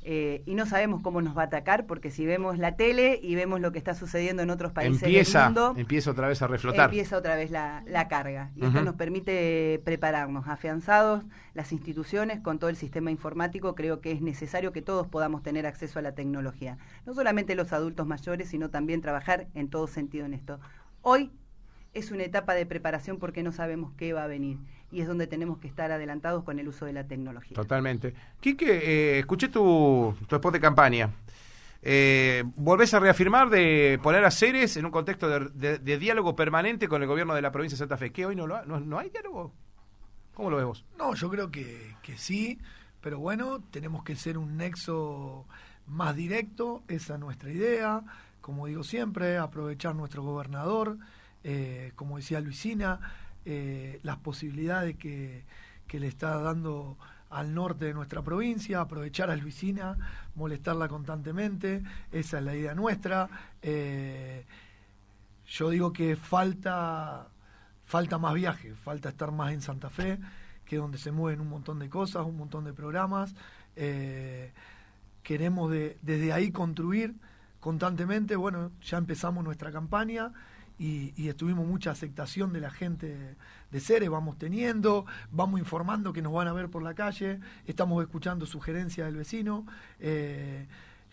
Eh, 0.02 0.42
y 0.46 0.54
no 0.54 0.64
sabemos 0.64 1.02
cómo 1.02 1.20
nos 1.20 1.36
va 1.36 1.42
a 1.42 1.46
atacar, 1.46 1.86
porque 1.86 2.10
si 2.10 2.24
vemos 2.24 2.56
la 2.56 2.76
tele 2.76 3.18
y 3.20 3.34
vemos 3.34 3.60
lo 3.60 3.72
que 3.72 3.78
está 3.78 3.94
sucediendo 3.94 4.42
en 4.42 4.50
otros 4.50 4.72
países 4.72 5.02
empieza, 5.02 5.40
del 5.40 5.46
mundo, 5.48 5.74
empieza 5.76 6.10
otra 6.12 6.28
vez 6.28 6.40
a 6.40 6.46
reflotar. 6.46 6.84
Empieza 6.84 7.16
otra 7.16 7.34
vez 7.34 7.50
la, 7.50 7.82
carga. 8.08 8.50
Y 8.54 8.64
esto 8.64 8.82
nos 8.82 8.94
permite 8.94 9.80
prepararnos, 9.84 10.46
afianzados 10.46 11.24
las 11.54 11.72
instituciones 11.72 12.40
con 12.40 12.58
todo 12.58 12.70
el 12.70 12.76
sistema 12.76 13.10
informático. 13.10 13.74
Creo 13.74 14.00
que 14.00 14.12
es 14.12 14.22
necesario 14.22 14.72
que 14.72 14.82
todos 14.82 15.08
podamos 15.08 15.42
tener 15.42 15.66
acceso 15.66 15.98
a 15.98 16.02
la 16.02 16.14
tecnología. 16.14 16.78
No 17.06 17.14
solamente 17.14 17.54
los 17.54 17.72
adultos 17.72 18.06
mayores, 18.06 18.48
sino 18.48 18.70
también 18.70 19.00
trabajar 19.00 19.48
en 19.54 19.68
todo 19.68 19.88
sentido 19.88 20.26
en 20.26 20.34
esto. 20.34 20.60
Hoy 21.02 21.32
es 21.94 22.10
una 22.10 22.24
etapa 22.24 22.54
de 22.54 22.66
preparación 22.66 23.18
porque 23.18 23.42
no 23.42 23.52
sabemos 23.52 23.92
qué 23.96 24.12
va 24.12 24.24
a 24.24 24.26
venir 24.26 24.58
y 24.90 25.00
es 25.00 25.08
donde 25.08 25.26
tenemos 25.26 25.58
que 25.58 25.68
estar 25.68 25.90
adelantados 25.90 26.44
con 26.44 26.58
el 26.58 26.68
uso 26.68 26.84
de 26.86 26.92
la 26.92 27.06
tecnología. 27.06 27.54
Totalmente. 27.54 28.14
Quique, 28.40 28.66
eh, 28.66 29.18
escuché 29.18 29.48
tu, 29.48 30.14
tu 30.26 30.36
spot 30.36 30.54
de 30.54 30.60
campaña. 30.60 31.10
Eh, 31.84 32.44
¿Volvés 32.54 32.94
a 32.94 33.00
reafirmar 33.00 33.50
de 33.50 33.98
poner 34.02 34.24
a 34.24 34.30
Ceres 34.30 34.76
en 34.76 34.84
un 34.84 34.92
contexto 34.92 35.28
de, 35.28 35.98
diálogo 35.98 36.36
permanente 36.36 36.86
con 36.86 37.02
el 37.02 37.08
gobierno 37.08 37.34
de 37.34 37.42
la 37.42 37.50
provincia 37.50 37.74
de 37.74 37.80
Santa 37.80 37.96
Fe? 37.96 38.12
¿Qué 38.12 38.24
hoy 38.24 38.36
no, 38.36 38.46
lo, 38.46 38.64
no, 38.64 38.78
no 38.78 38.98
hay 38.98 39.10
diálogo? 39.10 39.52
¿Cómo 40.34 40.48
lo 40.48 40.56
ves 40.58 40.66
vos? 40.66 40.84
No, 40.96 41.14
yo 41.14 41.28
creo 41.28 41.50
que, 41.50 41.96
que 42.02 42.16
sí, 42.16 42.58
pero 43.00 43.18
bueno, 43.18 43.64
tenemos 43.70 44.04
que 44.04 44.14
ser 44.14 44.38
un 44.38 44.56
nexo 44.56 45.46
más 45.86 46.14
directo, 46.14 46.84
esa 46.86 47.14
es 47.14 47.20
nuestra 47.20 47.50
idea. 47.50 48.02
Como 48.40 48.66
digo 48.66 48.84
siempre, 48.84 49.36
aprovechar 49.36 49.94
nuestro 49.94 50.22
gobernador, 50.22 50.98
eh, 51.44 51.92
como 51.96 52.16
decía 52.18 52.40
Luisina, 52.40 53.00
eh, 53.44 53.98
las 54.02 54.18
posibilidades 54.18 54.96
que, 54.96 55.44
le 55.92 56.06
está 56.06 56.38
dando 56.38 56.96
al 57.28 57.54
norte 57.54 57.84
de 57.84 57.92
nuestra 57.92 58.22
provincia, 58.22 58.80
aprovechar 58.80 59.28
a 59.30 59.36
Luisina, 59.36 59.98
molestarla 60.34 60.88
constantemente, 60.88 61.82
esa 62.10 62.38
es 62.38 62.44
la 62.44 62.56
idea 62.56 62.74
nuestra. 62.74 63.28
Eh, 63.60 64.46
yo 65.46 65.68
digo 65.68 65.92
que 65.92 66.16
falta, 66.16 67.28
falta 67.84 68.16
más 68.16 68.32
viaje, 68.32 68.74
falta 68.74 69.10
estar 69.10 69.32
más 69.32 69.52
en 69.52 69.60
Santa 69.60 69.90
Fe, 69.90 70.18
que 70.64 70.76
es 70.76 70.80
donde 70.80 70.96
se 70.96 71.12
mueven 71.12 71.42
un 71.42 71.50
montón 71.50 71.78
de 71.78 71.90
cosas, 71.90 72.24
un 72.24 72.38
montón 72.38 72.64
de 72.64 72.72
programas. 72.72 73.34
queremos 75.22 75.70
desde 75.70 76.32
ahí 76.32 76.52
construir 76.52 77.14
constantemente, 77.60 78.34
bueno, 78.34 78.70
ya 78.82 78.96
empezamos 78.96 79.44
nuestra 79.44 79.70
campaña 79.70 80.32
y, 80.78 81.28
estuvimos 81.28 81.66
mucha 81.66 81.90
aceptación 81.90 82.52
de 82.52 82.60
la 82.60 82.70
gente 82.70 83.36
de 83.70 83.80
Ceres, 83.80 84.10
vamos 84.10 84.38
teniendo, 84.38 85.06
vamos 85.30 85.60
informando 85.60 86.12
que 86.12 86.22
nos 86.22 86.32
van 86.32 86.48
a 86.48 86.52
ver 86.52 86.68
por 86.68 86.82
la 86.82 86.94
calle, 86.94 87.40
estamos 87.66 88.02
escuchando 88.02 88.46
sugerencias 88.46 89.06
del 89.06 89.16
vecino, 89.16 89.66
eh, 90.00 90.66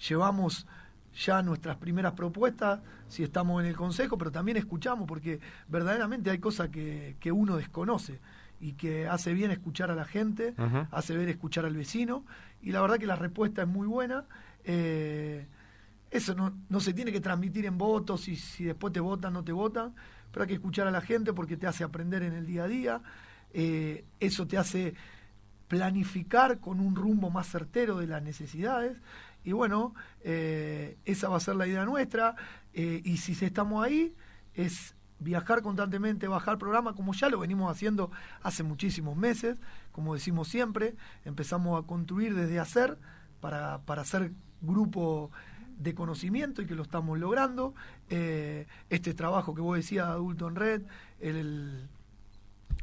llevamos 0.08 0.66
ya 1.14 1.42
nuestras 1.42 1.78
primeras 1.78 2.14
propuestas, 2.14 2.82
si 3.08 3.24
estamos 3.24 3.62
en 3.62 3.68
el 3.68 3.76
Consejo, 3.76 4.18
pero 4.18 4.32
también 4.32 4.58
escuchamos, 4.58 5.08
porque 5.08 5.40
verdaderamente 5.68 6.30
hay 6.30 6.40
cosas 6.40 6.70
que, 6.70 7.16
que 7.20 7.32
uno 7.32 7.58
desconoce 7.58 8.20
y 8.60 8.74
que 8.74 9.08
hace 9.08 9.34
bien 9.34 9.52
escuchar 9.52 9.92
a 9.92 9.96
la 9.96 10.06
gente, 10.06 10.54
hace 10.92 11.16
bien 11.16 11.30
escuchar 11.30 11.66
al 11.66 11.76
vecino, 11.76 12.26
y 12.62 12.72
la 12.72 12.82
verdad 12.82 12.98
que 12.98 13.06
la 13.06 13.16
respuesta 13.16 13.62
es 13.62 13.68
muy 13.68 13.88
buena. 13.88 14.26
Eh, 14.66 15.48
eso 16.12 16.34
no, 16.34 16.58
no 16.70 16.80
se 16.80 16.94
tiene 16.94 17.12
que 17.12 17.22
transmitir 17.22 17.66
en 17.66 17.78
votos 17.78 18.28
y 18.28 18.36
si 18.36 18.64
después 18.64 18.92
te 18.94 19.00
votan, 19.00 19.34
no 19.34 19.44
te 19.44 19.52
votan, 19.52 19.94
pero 20.32 20.44
hay 20.44 20.48
que 20.48 20.56
escuchar 20.56 20.88
a 20.88 20.92
la 20.92 21.02
gente 21.02 21.34
porque 21.34 21.58
te 21.58 21.68
hace 21.68 21.84
aprender 21.84 22.24
en 22.24 22.34
el 22.34 22.46
día 22.46 22.64
a 22.64 22.68
día, 22.68 23.02
eh, 23.54 24.06
eso 24.20 24.48
te 24.48 24.58
hace 24.58 24.96
planificar 25.68 26.60
con 26.60 26.80
un 26.80 26.96
rumbo 26.96 27.30
más 27.30 27.48
certero 27.48 27.98
de 27.98 28.08
las 28.08 28.24
necesidades. 28.24 28.98
Y 29.44 29.54
bueno, 29.54 29.94
eh, 30.22 30.98
esa 31.06 31.30
va 31.30 31.38
a 31.38 31.40
ser 31.40 31.56
la 31.56 31.68
idea 31.68 31.86
nuestra. 31.86 32.36
Eh, 32.74 33.02
y 33.06 33.18
si 33.18 33.34
estamos 33.46 33.86
ahí 33.86 34.16
es 34.54 34.96
viajar 35.20 35.62
constantemente, 35.62 36.28
bajar 36.28 36.58
programa, 36.58 36.94
como 36.94 37.14
ya 37.14 37.30
lo 37.30 37.40
venimos 37.40 37.72
haciendo 37.72 38.12
hace 38.42 38.64
muchísimos 38.64 39.16
meses, 39.16 39.58
como 39.92 40.16
decimos 40.16 40.48
siempre, 40.48 40.96
empezamos 41.24 41.82
a 41.82 41.86
construir 41.86 42.34
desde 42.36 42.60
hacer 42.60 42.98
para, 43.40 43.80
para 43.80 44.02
hacer 44.02 44.32
grupo 44.62 45.32
de 45.80 45.96
conocimiento 45.96 46.62
y 46.62 46.66
que 46.66 46.76
lo 46.76 46.84
estamos 46.84 47.18
logrando. 47.18 47.74
Eh, 48.10 48.68
este 48.90 49.14
trabajo 49.14 49.56
que 49.56 49.62
vos 49.62 49.78
decías, 49.78 50.08
Adulto 50.08 50.48
en 50.48 50.56
Red, 50.56 50.82
el, 51.20 51.88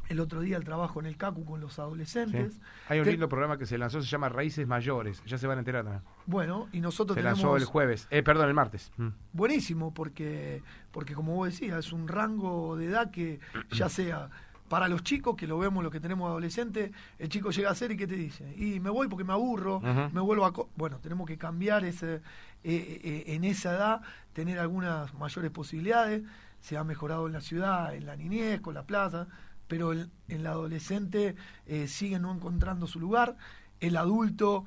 el 0.09 0.19
otro 0.19 0.41
día 0.41 0.57
el 0.57 0.63
trabajo 0.63 0.99
en 0.99 1.05
el 1.05 1.15
CACU 1.15 1.45
con 1.45 1.61
los 1.61 1.77
adolescentes. 1.79 2.59
Hay 2.89 2.99
un 2.99 3.05
lindo 3.05 3.29
programa 3.29 3.57
que 3.57 3.65
se 3.65 3.77
lanzó, 3.77 4.01
se 4.01 4.07
llama 4.07 4.29
Raíces 4.29 4.67
Mayores, 4.67 5.23
ya 5.25 5.37
se 5.37 5.47
van 5.47 5.57
a 5.57 5.59
enterar 5.59 5.83
también. 5.83 6.03
Bueno, 6.25 6.67
y 6.73 6.81
nosotros 6.81 7.15
se 7.15 7.23
lanzó 7.23 7.55
el 7.55 7.65
jueves, 7.65 8.07
eh, 8.09 8.23
perdón, 8.23 8.47
el 8.47 8.53
martes. 8.53 8.91
Mm. 8.97 9.09
Buenísimo, 9.31 9.93
porque, 9.93 10.63
porque 10.91 11.13
como 11.13 11.35
vos 11.35 11.49
decías, 11.49 11.85
es 11.85 11.93
un 11.93 12.07
rango 12.07 12.75
de 12.77 12.87
edad 12.87 13.11
que 13.11 13.39
ya 13.71 13.89
sea 13.89 14.29
para 14.67 14.87
los 14.87 15.03
chicos, 15.03 15.35
que 15.35 15.47
lo 15.47 15.57
vemos 15.57 15.83
los 15.83 15.91
que 15.91 15.99
tenemos 15.99 16.27
adolescentes, 16.29 16.91
el 17.19 17.29
chico 17.29 17.51
llega 17.51 17.69
a 17.69 17.75
ser 17.75 17.91
y 17.91 17.97
¿qué 17.97 18.07
te 18.07 18.15
dice? 18.15 18.53
Y 18.57 18.79
me 18.79 18.89
voy 18.89 19.07
porque 19.07 19.23
me 19.23 19.33
aburro, 19.33 19.79
me 19.79 20.21
vuelvo 20.21 20.45
a... 20.45 20.53
bueno, 20.75 20.99
tenemos 20.99 21.27
que 21.27 21.37
cambiar 21.37 21.85
ese, 21.85 22.15
eh, 22.15 22.21
eh, 22.63 23.23
en 23.27 23.43
esa 23.43 23.75
edad, 23.75 24.01
tener 24.33 24.59
algunas 24.59 25.13
mayores 25.13 25.51
posibilidades, 25.51 26.23
se 26.59 26.77
ha 26.77 26.83
mejorado 26.83 27.27
en 27.27 27.33
la 27.33 27.41
ciudad, 27.41 27.95
en 27.95 28.05
la 28.05 28.15
niñez, 28.15 28.61
con 28.61 28.73
la 28.73 28.83
plaza, 28.83 29.27
pero 29.67 29.93
en 29.93 30.11
el 30.27 30.45
adolescente 30.47 31.35
eh, 31.65 31.87
sigue 31.87 32.19
no 32.19 32.33
encontrando 32.33 32.87
su 32.87 32.99
lugar, 32.99 33.37
el 33.79 33.95
adulto 33.95 34.65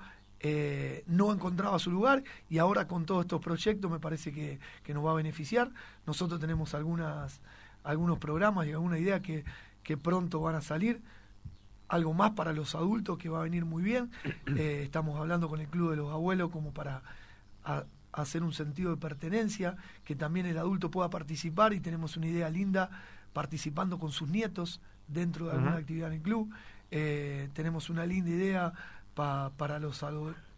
no 1.06 1.34
encontraba 1.34 1.78
su 1.78 1.90
lugar 1.90 2.24
y 2.48 2.56
ahora 2.56 2.88
con 2.88 3.04
todos 3.04 3.26
estos 3.26 3.42
proyectos 3.42 3.90
me 3.90 3.98
parece 3.98 4.32
que, 4.32 4.58
que 4.82 4.94
nos 4.94 5.04
va 5.04 5.10
a 5.10 5.14
beneficiar. 5.14 5.70
Nosotros 6.06 6.40
tenemos 6.40 6.72
algunas, 6.72 7.42
algunos 7.84 8.18
programas 8.18 8.66
y 8.66 8.72
alguna 8.72 8.98
idea 8.98 9.20
que 9.20 9.44
que 9.90 9.96
pronto 9.96 10.38
van 10.38 10.54
a 10.54 10.60
salir. 10.60 11.02
Algo 11.88 12.14
más 12.14 12.30
para 12.30 12.52
los 12.52 12.76
adultos 12.76 13.18
que 13.18 13.28
va 13.28 13.40
a 13.40 13.42
venir 13.42 13.64
muy 13.64 13.82
bien. 13.82 14.12
Eh, 14.56 14.82
estamos 14.84 15.18
hablando 15.18 15.48
con 15.48 15.60
el 15.60 15.66
Club 15.66 15.90
de 15.90 15.96
los 15.96 16.12
Abuelos 16.12 16.50
como 16.50 16.72
para 16.72 17.02
hacer 18.12 18.44
un 18.44 18.52
sentido 18.52 18.90
de 18.90 18.98
pertenencia, 18.98 19.76
que 20.04 20.14
también 20.14 20.46
el 20.46 20.58
adulto 20.58 20.92
pueda 20.92 21.10
participar 21.10 21.72
y 21.72 21.80
tenemos 21.80 22.16
una 22.16 22.28
idea 22.28 22.48
linda 22.50 22.88
participando 23.32 23.98
con 23.98 24.12
sus 24.12 24.28
nietos 24.28 24.80
dentro 25.08 25.46
de 25.46 25.52
alguna 25.54 25.78
actividad 25.78 26.08
en 26.08 26.14
el 26.14 26.22
club. 26.22 26.54
Eh, 26.92 27.48
tenemos 27.52 27.90
una 27.90 28.06
linda 28.06 28.30
idea 28.30 28.72
para, 29.16 29.80
los 29.80 30.04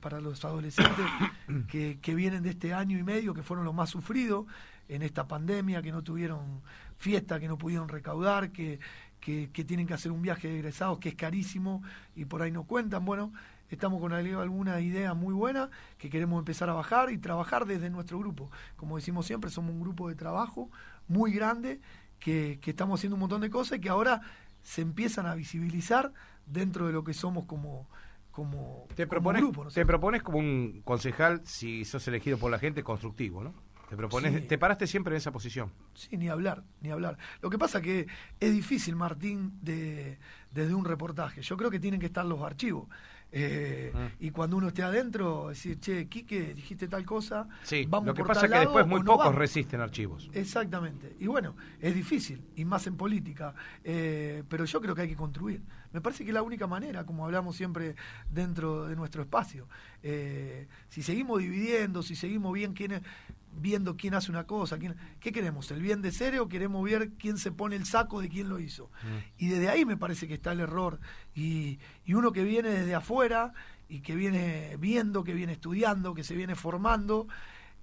para 0.00 0.20
los 0.20 0.44
adolescentes 0.44 1.06
que, 1.68 1.98
que, 2.02 2.14
vienen 2.14 2.42
de 2.42 2.50
este 2.50 2.74
año 2.74 2.98
y 2.98 3.02
medio, 3.02 3.32
que 3.32 3.42
fueron 3.42 3.64
los 3.64 3.74
más 3.74 3.88
sufridos 3.88 4.44
en 4.88 5.00
esta 5.00 5.26
pandemia, 5.26 5.80
que 5.80 5.90
no 5.90 6.02
tuvieron 6.02 6.60
fiesta, 7.02 7.40
que 7.40 7.48
no 7.48 7.58
pudieron 7.58 7.88
recaudar, 7.88 8.52
que, 8.52 8.78
que, 9.22 9.64
tienen 9.64 9.86
que 9.86 9.94
hacer 9.94 10.10
un 10.10 10.20
viaje 10.20 10.48
de 10.48 10.58
egresados 10.58 10.98
que 10.98 11.10
es 11.10 11.14
carísimo 11.14 11.82
y 12.16 12.24
por 12.24 12.42
ahí 12.42 12.50
no 12.50 12.64
cuentan. 12.64 13.04
Bueno, 13.04 13.32
estamos 13.70 14.00
con 14.00 14.12
alguna 14.12 14.80
idea 14.80 15.14
muy 15.14 15.32
buena 15.32 15.70
que 15.96 16.10
queremos 16.10 16.40
empezar 16.40 16.68
a 16.68 16.74
bajar 16.74 17.10
y 17.10 17.18
trabajar 17.18 17.64
desde 17.64 17.88
nuestro 17.88 18.18
grupo. 18.18 18.50
Como 18.76 18.96
decimos 18.96 19.24
siempre, 19.24 19.50
somos 19.50 19.72
un 19.72 19.80
grupo 19.80 20.08
de 20.08 20.16
trabajo 20.16 20.70
muy 21.06 21.32
grande 21.32 21.80
que, 22.18 22.58
estamos 22.64 22.98
haciendo 22.98 23.14
un 23.14 23.20
montón 23.20 23.40
de 23.42 23.50
cosas 23.50 23.78
y 23.78 23.80
que 23.80 23.88
ahora 23.88 24.22
se 24.60 24.82
empiezan 24.82 25.26
a 25.26 25.36
visibilizar 25.36 26.12
dentro 26.46 26.88
de 26.88 26.92
lo 26.92 27.04
que 27.04 27.14
somos 27.14 27.44
como, 27.46 27.88
como, 28.32 28.88
te 28.96 29.06
propones, 29.06 29.40
grupo. 29.40 29.68
Te 29.68 29.86
propones 29.86 30.24
como 30.24 30.38
un 30.38 30.82
concejal, 30.84 31.42
si 31.44 31.84
sos 31.84 32.06
elegido 32.08 32.38
por 32.38 32.50
la 32.50 32.58
gente, 32.58 32.82
constructivo, 32.82 33.44
¿no? 33.44 33.54
Te 33.92 33.96
propones, 33.98 34.48
te 34.48 34.56
paraste 34.56 34.86
siempre 34.86 35.12
en 35.12 35.18
esa 35.18 35.30
posición. 35.32 35.70
Sí, 35.92 36.16
ni 36.16 36.30
hablar, 36.30 36.64
ni 36.80 36.90
hablar. 36.90 37.18
Lo 37.42 37.50
que 37.50 37.58
pasa 37.58 37.82
que 37.82 38.06
es 38.40 38.50
difícil, 38.50 38.96
Martín, 38.96 39.58
de, 39.60 40.18
desde 40.50 40.72
un 40.72 40.86
reportaje. 40.86 41.42
Yo 41.42 41.58
creo 41.58 41.70
que 41.70 41.78
tienen 41.78 42.00
que 42.00 42.06
estar 42.06 42.24
los 42.24 42.40
archivos. 42.40 42.88
Eh, 43.30 43.92
ah. 43.94 44.08
Y 44.18 44.30
cuando 44.30 44.56
uno 44.56 44.68
esté 44.68 44.82
adentro, 44.82 45.50
decir, 45.50 45.78
che, 45.78 46.08
Quique, 46.08 46.54
dijiste 46.54 46.88
tal 46.88 47.04
cosa. 47.04 47.46
Sí, 47.64 47.84
vamos 47.86 48.06
lo 48.06 48.14
que 48.14 48.24
pasa 48.24 48.46
es 48.46 48.52
que 48.52 48.58
después 48.60 48.86
muy 48.86 49.02
pocos 49.02 49.34
resisten 49.34 49.82
archivos. 49.82 50.30
Exactamente. 50.32 51.14
Y 51.20 51.26
bueno, 51.26 51.54
es 51.78 51.94
difícil, 51.94 52.42
y 52.56 52.64
más 52.64 52.86
en 52.86 52.96
política. 52.96 53.54
Eh, 53.84 54.42
pero 54.48 54.64
yo 54.64 54.80
creo 54.80 54.94
que 54.94 55.02
hay 55.02 55.08
que 55.08 55.16
construir. 55.16 55.60
Me 55.92 56.00
parece 56.00 56.24
que 56.24 56.30
es 56.30 56.34
la 56.34 56.42
única 56.42 56.66
manera, 56.66 57.04
como 57.04 57.26
hablamos 57.26 57.56
siempre 57.56 57.94
dentro 58.30 58.86
de 58.86 58.96
nuestro 58.96 59.20
espacio. 59.20 59.68
Eh, 60.02 60.66
si 60.88 61.02
seguimos 61.02 61.40
dividiendo, 61.40 62.02
si 62.02 62.16
seguimos 62.16 62.54
bien 62.54 62.72
quién 62.72 63.02
viendo 63.52 63.96
quién 63.96 64.14
hace 64.14 64.30
una 64.30 64.44
cosa, 64.44 64.78
quién, 64.78 64.96
¿qué 65.20 65.32
queremos? 65.32 65.70
¿El 65.70 65.82
bien 65.82 66.02
de 66.02 66.12
ser 66.12 66.38
o 66.40 66.48
queremos 66.48 66.84
ver 66.84 67.10
quién 67.18 67.38
se 67.38 67.52
pone 67.52 67.76
el 67.76 67.86
saco 67.86 68.20
de 68.20 68.28
quién 68.28 68.48
lo 68.48 68.58
hizo? 68.58 68.90
Mm. 69.02 69.44
Y 69.44 69.48
desde 69.48 69.68
ahí 69.68 69.84
me 69.84 69.96
parece 69.96 70.26
que 70.28 70.34
está 70.34 70.52
el 70.52 70.60
error. 70.60 71.00
Y, 71.34 71.78
y 72.04 72.14
uno 72.14 72.32
que 72.32 72.44
viene 72.44 72.70
desde 72.70 72.94
afuera 72.94 73.52
y 73.88 74.00
que 74.00 74.14
viene 74.14 74.76
viendo, 74.78 75.22
que 75.22 75.34
viene 75.34 75.52
estudiando, 75.52 76.14
que 76.14 76.24
se 76.24 76.34
viene 76.34 76.54
formando, 76.54 77.28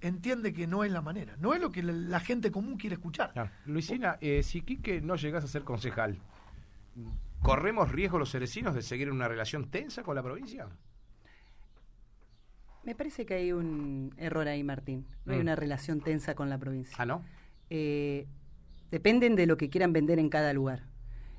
entiende 0.00 0.52
que 0.52 0.66
no 0.66 0.84
es 0.84 0.90
la 0.90 1.02
manera, 1.02 1.36
no 1.38 1.54
es 1.54 1.60
lo 1.60 1.70
que 1.70 1.82
la, 1.82 2.20
gente 2.20 2.50
común 2.50 2.76
quiere 2.76 2.94
escuchar. 2.94 3.52
Luisina, 3.66 4.16
eh, 4.20 4.42
si 4.42 4.62
Quique 4.62 5.00
no 5.00 5.16
llegas 5.16 5.44
a 5.44 5.46
ser 5.46 5.62
concejal, 5.62 6.18
¿corremos 7.42 7.90
riesgo 7.90 8.18
los 8.18 8.30
cerecinos 8.30 8.74
de 8.74 8.82
seguir 8.82 9.08
en 9.08 9.14
una 9.14 9.28
relación 9.28 9.70
tensa 9.70 10.02
con 10.02 10.14
la 10.14 10.22
provincia? 10.22 10.68
Me 12.82 12.94
parece 12.94 13.26
que 13.26 13.34
hay 13.34 13.52
un 13.52 14.14
error 14.16 14.48
ahí, 14.48 14.62
Martín. 14.64 15.06
No 15.24 15.32
hay 15.32 15.38
mm. 15.38 15.42
una 15.42 15.56
relación 15.56 16.00
tensa 16.00 16.34
con 16.34 16.48
la 16.48 16.58
provincia. 16.58 16.96
Ah, 16.98 17.06
¿no? 17.06 17.22
Eh, 17.68 18.26
dependen 18.90 19.36
de 19.36 19.46
lo 19.46 19.56
que 19.56 19.70
quieran 19.70 19.92
vender 19.92 20.18
en 20.18 20.28
cada 20.28 20.52
lugar. 20.52 20.84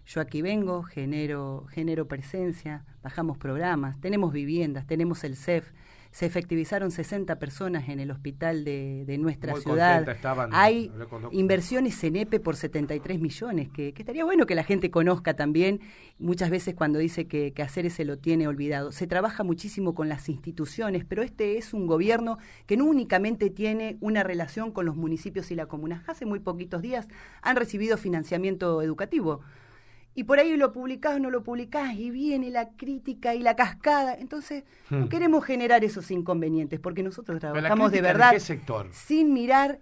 Yo 0.06 0.22
aquí 0.22 0.42
vengo, 0.42 0.84
genero, 0.84 1.66
genero 1.70 2.08
presencia, 2.08 2.86
bajamos 3.04 3.38
programas, 3.38 4.00
tenemos 4.02 4.34
viviendas, 4.34 4.88
tenemos 4.88 5.24
el 5.24 5.36
CEF, 5.36 5.72
se 6.12 6.26
efectivizaron 6.26 6.92
60 6.92 7.40
personas 7.40 7.88
en 7.88 8.00
el 8.00 8.12
hospital 8.12 8.66
de, 8.66 9.06
de 9.06 9.18
nuestra 9.18 9.56
ciudad. 9.56 10.06
Hay 10.52 10.92
inversiones 11.32 12.04
en 12.04 12.18
EPE 12.18 12.40
por 12.42 12.56
73 12.58 13.20
millones, 13.20 13.70
que, 13.70 13.94
que, 13.94 14.02
estaría 14.02 14.26
bueno 14.26 14.46
que 14.46 14.56
la 14.56 14.64
gente 14.64 14.92
conozca 14.92 15.36
también, 15.36 15.80
muchas 16.20 16.50
veces 16.50 16.76
cuando 16.76 17.00
dice 17.00 17.28
que, 17.28 17.54
que 17.54 17.64
hacer 17.64 17.90
se 17.90 18.04
lo 18.04 18.18
tiene 18.18 18.48
olvidado. 18.48 18.92
Se 18.92 19.08
trabaja 19.08 19.44
muchísimo 19.44 19.96
con 19.96 20.10
las 20.10 20.28
instituciones, 20.28 21.06
pero 21.06 21.24
este 21.24 21.58
es 21.58 21.74
un 21.74 21.88
gobierno 21.88 22.38
que 22.66 22.76
no 22.76 22.86
únicamente 22.86 23.50
tiene 23.50 23.98
una 24.02 24.24
relación 24.24 24.72
con 24.72 24.86
los 24.86 24.98
municipios 24.98 25.50
y 25.52 25.56
la 25.56 25.68
comuna. 25.68 26.04
Hace 26.08 26.26
muy 26.26 26.40
poquitos 26.40 26.82
días 26.82 27.08
han 27.42 27.56
recibido 27.56 27.98
financiamiento 27.98 28.82
educativo 28.82 29.42
y 30.14 30.26
por 30.26 30.40
ahí 30.40 30.56
lo 30.58 30.72
publicás 30.72 31.16
o 31.16 31.20
no 31.20 31.30
lo 31.30 31.44
publicás 31.44 31.96
y 31.96 32.12
viene 32.12 32.50
la 32.50 32.70
crítica 32.70 33.34
y 33.34 33.40
la 33.40 33.56
cascada. 33.56 34.16
Entonces, 34.16 34.64
no 34.90 35.06
hmm. 35.06 35.10
queremos 35.10 35.46
generar 35.46 35.84
esos 35.84 36.12
inconvenientes 36.12 36.80
porque 36.80 37.04
nosotros 37.04 37.40
trabajamos 37.40 37.92
de 37.92 38.02
verdad 38.02 38.38
sector? 38.40 38.90
sin 38.92 39.34
mirar 39.34 39.80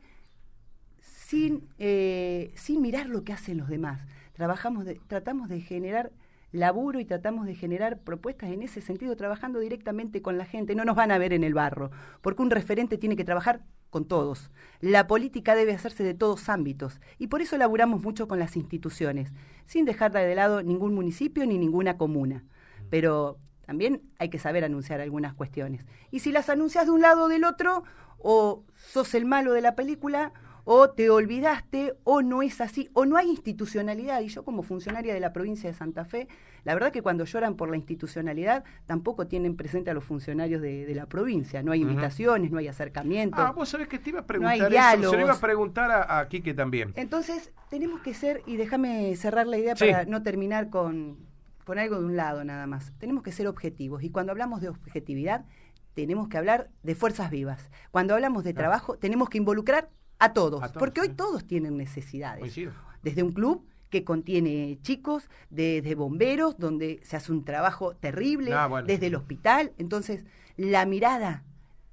sin, 1.01 1.67
eh, 1.77 2.51
sin 2.55 2.81
mirar 2.81 3.07
lo 3.07 3.23
que 3.23 3.33
hacen 3.33 3.57
los 3.57 3.69
demás. 3.69 4.05
Trabajamos 4.33 4.85
de, 4.85 4.99
tratamos 5.07 5.49
de 5.49 5.61
generar 5.61 6.11
laburo 6.51 6.99
y 6.99 7.05
tratamos 7.05 7.45
de 7.45 7.55
generar 7.55 7.99
propuestas 7.99 8.51
en 8.51 8.63
ese 8.63 8.81
sentido, 8.81 9.15
trabajando 9.15 9.59
directamente 9.59 10.21
con 10.21 10.37
la 10.37 10.45
gente. 10.45 10.75
No 10.75 10.85
nos 10.85 10.95
van 10.95 11.11
a 11.11 11.17
ver 11.17 11.33
en 11.33 11.43
el 11.43 11.53
barro, 11.53 11.91
porque 12.21 12.41
un 12.41 12.49
referente 12.49 12.97
tiene 12.97 13.15
que 13.15 13.25
trabajar 13.25 13.61
con 13.89 14.05
todos. 14.05 14.51
La 14.81 15.07
política 15.07 15.55
debe 15.55 15.73
hacerse 15.73 16.03
de 16.03 16.13
todos 16.13 16.49
ámbitos 16.49 16.99
y 17.17 17.27
por 17.27 17.41
eso 17.41 17.57
laburamos 17.57 18.01
mucho 18.01 18.27
con 18.27 18.39
las 18.39 18.55
instituciones, 18.55 19.31
sin 19.65 19.85
dejar 19.85 20.11
de 20.11 20.35
lado 20.35 20.63
ningún 20.63 20.93
municipio 20.93 21.45
ni 21.45 21.57
ninguna 21.57 21.97
comuna. 21.97 22.45
Pero 22.89 23.37
también 23.65 24.01
hay 24.17 24.29
que 24.29 24.39
saber 24.39 24.63
anunciar 24.63 25.01
algunas 25.01 25.33
cuestiones. 25.33 25.85
Y 26.11 26.19
si 26.19 26.31
las 26.31 26.49
anuncias 26.49 26.85
de 26.85 26.91
un 26.91 27.01
lado 27.01 27.25
o 27.25 27.27
del 27.27 27.43
otro, 27.43 27.83
o 28.17 28.63
sos 28.75 29.13
el 29.13 29.25
malo 29.25 29.53
de 29.53 29.61
la 29.61 29.75
película, 29.75 30.33
o 30.63 30.89
te 30.89 31.09
olvidaste, 31.09 31.95
o 32.03 32.21
no 32.21 32.41
es 32.41 32.61
así, 32.61 32.89
o 32.93 33.05
no 33.05 33.17
hay 33.17 33.29
institucionalidad. 33.29 34.21
Y 34.21 34.29
yo 34.29 34.43
como 34.43 34.63
funcionaria 34.63 35.13
de 35.13 35.19
la 35.19 35.33
provincia 35.33 35.69
de 35.69 35.75
Santa 35.75 36.05
Fe, 36.05 36.27
la 36.63 36.73
verdad 36.73 36.91
que 36.91 37.01
cuando 37.01 37.25
lloran 37.25 37.55
por 37.55 37.69
la 37.69 37.77
institucionalidad, 37.77 38.63
tampoco 38.85 39.27
tienen 39.27 39.55
presente 39.55 39.91
a 39.91 39.93
los 39.93 40.03
funcionarios 40.03 40.61
de, 40.61 40.93
la 40.93 41.05
provincia. 41.05 41.61
No 41.63 41.71
hay 41.71 41.81
invitaciones, 41.81 42.51
no 42.51 42.57
hay 42.57 42.67
acercamiento. 42.67 43.37
Ah, 43.41 43.51
vos 43.51 43.69
sabés 43.69 43.87
que 43.87 43.99
te 43.99 44.09
iba 44.09 44.21
a 44.21 44.25
preguntar 44.25 44.57
no 44.59 44.65
hay 44.65 44.99
eso. 44.99 45.11
Se 45.11 45.17
lo 45.17 45.23
iba 45.23 45.33
a 45.33 45.39
preguntar 45.39 45.91
a, 45.91 46.19
a 46.19 46.27
Quique 46.27 46.53
también. 46.53 46.93
Entonces, 46.95 47.51
tenemos 47.69 48.01
que 48.01 48.13
ser, 48.13 48.41
y 48.45 48.57
déjame 48.57 49.15
cerrar 49.15 49.47
la 49.47 49.57
idea 49.57 49.75
para 49.75 50.05
no 50.05 50.23
terminar 50.23 50.69
con, 50.69 51.17
con 51.65 51.77
algo 51.77 51.99
de 51.99 52.05
un 52.05 52.15
lado 52.15 52.43
nada 52.43 52.65
más. 52.67 52.93
Tenemos 52.97 53.23
que 53.23 53.31
ser 53.31 53.47
objetivos. 53.47 54.03
Y 54.03 54.09
cuando 54.09 54.31
hablamos 54.31 54.61
de 54.61 54.69
objetividad, 54.69 55.45
tenemos 55.93 56.27
que 56.27 56.37
hablar 56.37 56.69
de 56.83 56.95
fuerzas 56.95 57.29
vivas. 57.29 57.69
Cuando 57.91 58.13
hablamos 58.13 58.43
de 58.43 58.53
trabajo, 58.53 58.97
tenemos 58.97 59.29
que 59.29 59.37
involucrar 59.37 59.89
a 60.17 60.33
todos, 60.33 60.71
porque 60.73 61.01
hoy 61.01 61.09
todos 61.09 61.45
tienen 61.45 61.77
necesidades. 61.77 62.59
Desde 63.01 63.23
un 63.23 63.31
club 63.31 63.65
que 63.89 64.03
contiene 64.03 64.77
chicos, 64.81 65.29
desde 65.49 65.95
bomberos, 65.95 66.57
donde 66.57 66.99
se 67.03 67.17
hace 67.17 67.31
un 67.31 67.43
trabajo 67.43 67.95
terrible, 67.95 68.53
ah, 68.53 68.83
desde 68.85 69.07
el 69.07 69.15
hospital. 69.15 69.73
Entonces, 69.77 70.25
la 70.57 70.85
mirada 70.85 71.43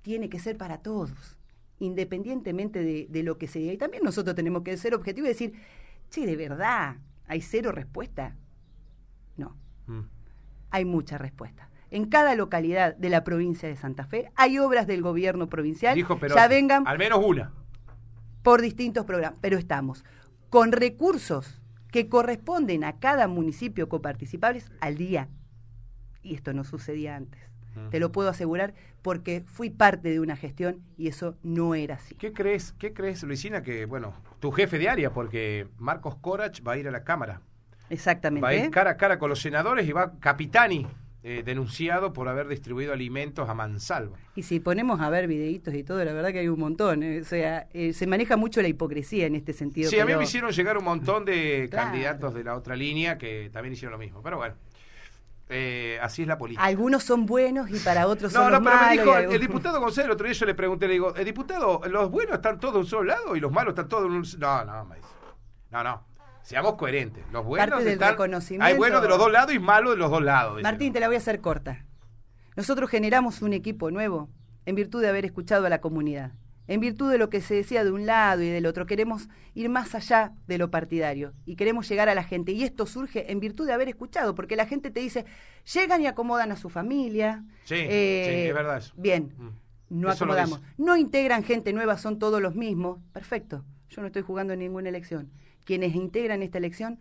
tiene 0.03 0.29
que 0.29 0.39
ser 0.39 0.57
para 0.57 0.79
todos, 0.79 1.39
independientemente 1.79 2.83
de, 3.09 3.23
lo 3.23 3.39
que 3.39 3.47
se 3.49 3.61
diga. 3.61 3.73
Y 3.73 3.79
también 3.79 4.03
nosotros 4.05 4.37
tenemos 4.37 4.63
que 4.63 4.77
ser 4.77 4.95
objetivos 4.95 5.29
y 5.29 5.33
decir, 5.33 5.53
che, 6.11 6.27
de 6.27 6.37
verdad, 6.37 6.97
¿hay 7.27 7.41
cero 7.41 7.73
respuesta? 7.73 8.37
No, 9.37 9.57
mm. 9.87 10.01
hay 10.71 10.85
mucha 10.85 11.19
respuesta. 11.19 11.71
En 11.91 12.07
cada 12.07 12.35
localidad 12.35 12.97
de 12.97 13.09
la 13.09 13.25
provincia 13.25 13.69
de 13.69 13.77
Santa 13.77 14.05
Fe 14.05 14.31
hay 14.35 14.59
obras 14.59 14.87
del 14.87 15.03
gobierno 15.03 15.49
provincial. 15.49 15.95
Dijo, 15.95 16.19
pero 16.19 16.35
ya 16.35 16.49
vengan 16.49 16.87
al 16.87 16.99
menos 16.99 17.21
una. 17.25 17.53
Por 18.43 18.61
distintos 18.61 19.07
programas, 19.07 19.39
pero 19.41 19.57
estamos 19.57 20.05
con 20.51 20.73
recursos 20.73 21.61
que 21.97 22.11
corresponden 22.11 22.85
a 22.85 22.99
cada 22.99 23.27
municipio 23.27 23.89
coparticipables 23.89 24.71
al 24.81 24.99
día. 24.99 25.31
Y 26.23 26.35
esto 26.35 26.53
no 26.53 26.63
sucedía 26.63 27.17
antes. 27.17 27.41
Te 27.91 28.01
lo 28.01 28.13
puedo 28.13 28.29
asegurar 28.29 28.75
porque 29.01 29.45
fui 29.47 29.71
parte 29.71 30.11
de 30.11 30.21
una 30.21 30.37
gestión 30.37 30.83
y 30.99 31.09
eso 31.09 31.39
no 31.43 31.75
era 31.75 31.95
así. 31.95 32.15
¿Qué 32.17 32.35
crees, 32.35 32.75
qué 32.79 32.93
crees, 32.93 33.23
Luisina, 33.23 33.63
que, 33.63 33.87
bueno, 33.87 34.13
tu 34.41 34.53
jefe 34.53 34.79
de 34.79 34.91
área, 34.91 35.15
porque 35.15 35.69
Marcos 35.79 36.17
Corach 36.17 36.61
va 36.67 36.73
a 36.73 36.77
ir 36.77 36.87
a 36.87 36.91
la 36.91 37.03
Cámara? 37.03 37.41
Exactamente. 37.89 38.43
Va 38.43 38.49
a 38.49 38.55
ir 38.55 38.71
cara 38.71 38.91
a 38.91 38.97
cara 38.99 39.19
con 39.19 39.31
los 39.31 39.41
senadores 39.41 39.89
y 39.89 39.93
va 39.93 40.19
Capitani 40.21 40.87
eh, 41.23 41.43
denunciado 41.45 42.13
por 42.13 42.29
haber 42.29 42.47
distribuido 42.47 42.93
alimentos 42.93 43.49
a 43.49 43.55
mansalva. 43.55 44.17
Y 44.37 44.45
si 44.45 44.61
ponemos 44.61 45.01
a 45.01 45.11
ver 45.11 45.27
videitos 45.27 45.75
y 45.75 45.83
todo, 45.83 46.05
la 46.05 46.13
verdad 46.13 46.31
que 46.31 46.39
hay 46.39 46.49
un 46.49 46.61
montón. 46.61 47.03
Eh, 47.03 47.21
o 47.21 47.25
sea, 47.25 47.67
eh, 47.73 47.93
se 47.93 48.07
maneja 48.07 48.37
mucho 48.37 48.63
la 48.63 48.69
hipocresía 48.69 49.27
en 49.27 49.35
este 49.35 49.53
sentido. 49.53 49.91
Sí, 49.91 49.99
a 49.99 50.07
mí 50.07 50.15
me 50.15 50.23
hicieron 50.23 50.53
llegar 50.53 50.79
un 50.79 50.85
montón 50.85 51.25
de 51.25 51.69
candidatos 51.73 52.33
de 52.33 52.45
la 52.45 52.55
otra 52.55 52.77
línea 52.77 53.19
que 53.19 53.51
también 53.53 53.73
hicieron 53.73 53.93
lo 53.93 53.99
mismo. 53.99 54.23
Pero 54.23 54.37
bueno. 54.37 54.55
así 56.01 56.23
es 56.23 56.29
la 56.29 56.39
política. 56.39 56.65
Algunos 56.65 57.03
son 57.03 57.27
buenos 57.27 57.71
y 57.71 57.79
para 57.81 58.07
otros 58.07 58.33
son 58.33 58.53
no, 58.53 58.63
pero 58.63 58.87
Me 58.87 58.93
dijo, 58.93 59.17
el, 59.17 59.41
diputado 59.41 59.81
Gonzalo, 59.81 60.07
el 60.07 60.13
otro 60.13 60.27
día 60.27 60.35
yo 60.35 60.47
le 60.47 60.55
pregunté, 60.55 60.87
le 60.87 60.93
digo, 60.93 61.13
el 61.17 61.25
diputado, 61.25 61.81
los 61.91 62.09
buenos 62.09 62.37
están 62.37 62.61
todos 62.61 62.75
de 62.75 62.81
un 62.81 62.87
solo 62.87 63.03
lado 63.03 63.35
y 63.35 63.41
los 63.41 63.51
malos 63.51 63.73
están 63.73 63.89
todos 63.89 64.07
en 64.07 64.13
un... 64.13 64.25
No, 64.39 64.65
no, 64.65 64.85
me 64.85 64.97
dice. 64.97 65.09
No, 65.73 65.83
no. 65.83 66.16
Seamos 66.47 66.77
coherentes. 66.77 67.25
Los 67.33 67.45
buenos 67.45 67.85
están, 67.85 68.17
hay 68.61 68.77
buenos 68.77 69.03
de 69.03 69.09
los 69.09 69.19
dos 69.19 69.33
lados 69.33 69.53
y 69.53 69.59
malos 69.59 69.95
de 69.95 69.97
los 69.97 70.13
dos 70.13 70.23
lados. 70.23 70.63
Martín, 70.63 70.93
te 70.93 71.01
la 71.01 71.09
voy 71.09 71.17
a 71.17 71.19
hacer 71.19 71.41
corta. 71.41 71.85
Nosotros 72.55 72.89
generamos 72.89 73.43
un 73.43 73.53
equipo 73.53 73.91
nuevo 73.91 74.31
en 74.65 74.77
virtud 74.77 75.03
de 75.03 75.09
haber 75.09 75.25
escuchado 75.25 75.67
a 75.67 75.69
la 75.69 75.81
comunidad. 75.81 76.35
En 76.69 76.79
virtud 76.79 77.11
de 77.11 77.19
lo 77.19 77.31
que 77.31 77.41
se 77.41 77.57
decía 77.57 77.83
de 77.83 77.91
un 77.91 78.07
lado 78.07 78.43
y 78.43 78.49
del 78.49 78.67
otro, 78.67 78.87
queremos 78.87 79.29
ir 79.55 79.69
más 79.71 79.97
allá 79.97 80.35
de 80.47 80.59
lo 80.59 80.71
partidario 80.71 81.33
y 81.47 81.57
queremos 81.57 81.89
llegar 81.89 82.09
a 82.09 82.15
la 82.15 82.23
gente. 82.23 82.53
Y 82.53 82.63
esto 82.63 82.87
surge 82.87 83.33
en 83.33 83.41
virtud 83.41 83.67
de 83.67 83.73
haber 83.73 83.89
escuchado, 83.89 84.37
porque 84.37 84.55
la 84.55 84.67
gente 84.67 84.93
te 84.93 85.01
dice, 85.01 85.27
llegan 85.75 86.01
y 86.01 86.07
acomodan 86.07 86.53
a 86.53 86.57
su 86.57 86.71
familia. 86.71 87.45
Sí, 87.65 87.75
eh, 87.75 88.47
es 88.47 88.55
verdad 88.55 88.77
eso. 88.77 88.95
Bien, 88.97 89.35
mm. 89.37 90.01
no 90.01 90.11
acomodamos. 90.11 90.61
No 90.79 90.97
integran 90.97 91.43
gente 91.43 91.73
nueva, 91.73 91.99
son 91.99 92.21
todos 92.21 92.41
los 92.41 92.55
mismos. 92.55 93.01
Perfecto, 93.13 93.65
yo 93.89 94.01
no 94.01 94.07
estoy 94.07 94.23
jugando 94.23 94.53
en 94.53 94.61
ninguna 94.61 94.91
elección 94.91 95.33
quienes 95.67 95.95
integran 95.95 96.43
esta 96.43 96.57
elección 96.57 96.99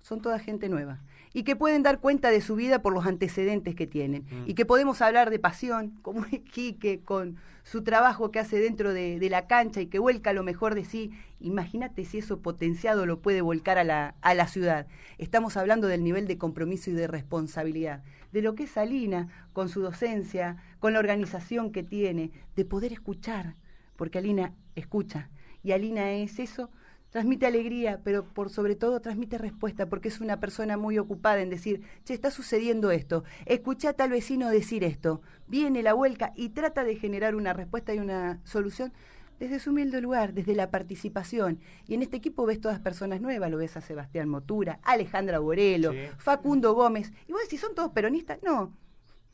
son 0.00 0.20
toda 0.20 0.38
gente 0.38 0.68
nueva 0.68 1.00
y 1.32 1.44
que 1.44 1.56
pueden 1.56 1.82
dar 1.82 2.00
cuenta 2.00 2.30
de 2.30 2.40
su 2.40 2.56
vida 2.56 2.82
por 2.82 2.92
los 2.92 3.06
antecedentes 3.06 3.74
que 3.74 3.86
tienen 3.86 4.24
mm. 4.24 4.44
y 4.46 4.54
que 4.54 4.66
podemos 4.66 5.00
hablar 5.02 5.30
de 5.30 5.38
pasión, 5.38 5.98
como 6.02 6.24
es 6.26 6.40
Quique, 6.40 7.00
con 7.00 7.36
su 7.62 7.82
trabajo 7.82 8.30
que 8.30 8.38
hace 8.38 8.58
dentro 8.58 8.92
de, 8.92 9.26
la 9.28 9.46
cancha 9.46 9.80
y 9.80 9.86
que 9.86 9.98
vuelca 9.98 10.32
lo 10.32 10.42
mejor 10.42 10.74
de 10.74 10.84
sí. 10.84 11.12
Imagínate 11.38 12.04
si 12.06 12.18
eso 12.18 12.40
potenciado 12.40 13.04
lo 13.04 13.20
puede 13.20 13.42
volcar 13.42 13.76
a 13.76 13.84
la, 13.84 14.14
a 14.22 14.34
la 14.34 14.48
ciudad. 14.48 14.86
Estamos 15.18 15.56
hablando 15.56 15.86
del 15.86 16.02
nivel 16.02 16.26
de 16.26 16.38
compromiso 16.38 16.90
y 16.90 16.94
de 16.94 17.06
responsabilidad, 17.06 18.02
de 18.32 18.40
lo 18.40 18.54
que 18.54 18.64
es 18.64 18.76
Alina 18.78 19.28
con 19.52 19.68
su 19.68 19.82
docencia, 19.82 20.56
con 20.80 20.94
la 20.94 20.98
organización 20.98 21.70
que 21.70 21.82
tiene, 21.82 22.30
de 22.56 22.64
poder 22.64 22.92
escuchar, 22.92 23.54
porque 23.96 24.18
Alina 24.18 24.54
escucha 24.74 25.28
y 25.62 25.72
Alina 25.72 26.12
es 26.12 26.38
eso 26.38 26.70
transmite 27.10 27.46
alegría, 27.46 28.00
pero 28.04 28.24
por 28.24 28.50
sobre 28.50 28.74
todo 28.74 29.00
transmite 29.00 29.38
respuesta, 29.38 29.86
porque 29.86 30.08
es 30.08 30.20
una 30.20 30.40
persona 30.40 30.76
muy 30.76 30.98
ocupada 30.98 31.40
en 31.40 31.50
decir, 31.50 31.82
che, 32.04 32.14
está 32.14 32.30
sucediendo 32.30 32.90
esto, 32.90 33.24
escucha 33.46 33.90
a 33.90 33.92
tal 33.94 34.10
vecino 34.10 34.48
decir 34.48 34.84
esto, 34.84 35.22
viene 35.46 35.82
la 35.82 35.94
vuelca 35.94 36.32
y 36.36 36.50
trata 36.50 36.84
de 36.84 36.96
generar 36.96 37.34
una 37.34 37.52
respuesta 37.52 37.94
y 37.94 37.98
una 37.98 38.40
solución 38.44 38.92
desde 39.38 39.60
su 39.60 39.70
humilde 39.70 40.00
lugar, 40.00 40.34
desde 40.34 40.54
la 40.54 40.70
participación. 40.70 41.60
Y 41.86 41.94
en 41.94 42.02
este 42.02 42.16
equipo 42.16 42.44
ves 42.44 42.60
todas 42.60 42.80
personas 42.80 43.20
nuevas, 43.20 43.50
lo 43.50 43.58
ves 43.58 43.76
a 43.76 43.80
Sebastián 43.80 44.28
Motura, 44.28 44.80
Alejandra 44.82 45.38
Borelo, 45.38 45.92
Facundo 46.18 46.74
Gómez, 46.74 47.12
y 47.26 47.32
vos 47.32 47.42
decís, 47.42 47.60
¿son 47.60 47.74
todos 47.74 47.92
peronistas? 47.92 48.40
No. 48.42 48.72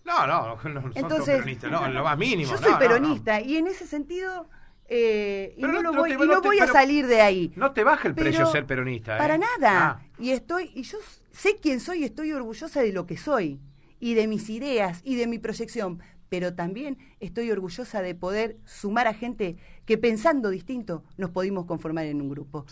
No, 0.05 0.27
no, 0.27 0.57
no, 0.69 0.93
son 0.93 1.09
todos 1.09 1.25
peronistas, 1.25 1.71
no, 1.71 1.89
lo 1.89 2.05
más 2.05 2.19
mínimo. 2.19 2.51
Yo 2.51 2.59
soy 2.59 2.75
peronista 2.75 3.41
y 3.41 3.57
en 3.57 3.67
ese 3.67 3.87
sentido 3.87 4.49
eh, 4.87 5.55
y 5.57 5.63
no, 5.63 5.93
voy, 5.93 6.59
a 6.59 6.67
salir 6.67 7.07
de 7.07 7.21
ahí. 7.21 7.53
No 7.57 7.73
te 7.73 7.85
baja 7.85 8.09
el 8.09 8.15
precio 8.15 8.47
ser 8.47 8.67
peronista. 8.67 9.17
¿eh? 9.17 9.19
Para 9.19 9.39
nada. 9.39 9.89
Ah. 9.89 10.03
Y 10.19 10.31
estoy, 10.31 10.71
y 10.75 10.83
yo 10.83 10.99
sé 11.33 11.57
quién 11.61 11.81
soy 11.81 12.03
y 12.03 12.05
estoy 12.05 12.33
orgullosa 12.33 12.83
de 12.83 12.93
lo 12.93 13.07
que 13.07 13.17
soy 13.17 13.61
y 13.99 14.15
de 14.15 14.27
mis 14.27 14.51
ideas 14.51 15.01
y 15.05 15.17
de 15.17 15.27
mi 15.27 15.39
proyección, 15.39 16.01
pero 16.29 16.55
también 16.55 16.99
estoy 17.21 17.51
orgullosa 17.51 18.03
de 18.03 18.15
poder 18.15 18.59
sumar 18.65 19.07
a 19.07 19.15
gente 19.15 19.57
que 19.87 19.97
pensando 19.97 20.51
distinto 20.51 21.03
nos 21.17 21.31
pudimos 21.31 21.65
conformar 21.65 22.07
en 22.07 22.21
un 22.21 22.29
grupo. 22.29 22.67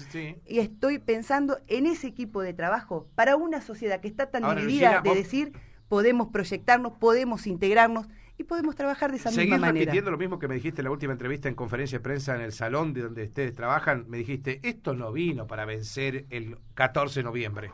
Y 0.47 0.59
estoy 0.59 0.99
pensando 0.99 1.59
en 1.69 1.87
ese 1.87 2.09
equipo 2.09 2.43
de 2.43 2.53
trabajo 2.53 3.09
para 3.15 3.37
una 3.37 3.61
sociedad 3.61 4.01
que 4.01 4.09
está 4.09 4.31
tan 4.31 4.57
dividida 4.57 5.01
de 5.01 5.15
decir 5.15 5.53
podemos 5.89 6.29
proyectarnos, 6.29 6.95
podemos 6.95 7.47
integrarnos 7.47 8.07
y 8.43 8.45
podemos 8.45 8.75
trabajar 8.75 9.11
de 9.11 9.17
esa 9.17 9.31
misma 9.31 9.57
manera. 9.57 9.73
repitiendo 9.73 10.11
lo 10.11 10.19
mismo 10.19 10.39
que 10.39 10.49
me 10.49 10.55
dijiste 10.55 10.81
en 10.83 10.85
la 10.85 10.91
última 10.91 11.13
entrevista 11.13 11.49
en 11.49 11.55
conferencia 11.55 11.99
de 11.99 12.03
prensa 12.03 12.35
en 12.35 12.43
el 12.43 12.53
salón 12.53 12.93
de 12.93 13.03
donde 13.03 13.25
ustedes 13.25 13.55
trabajan. 13.55 14.05
Me 14.09 14.19
dijiste, 14.19 14.61
esto 14.63 14.95
no 14.95 15.13
vino 15.13 15.47
para 15.47 15.65
vencer 15.65 16.27
el 16.31 16.59
14 16.75 17.21
de 17.21 17.25
noviembre. 17.25 17.71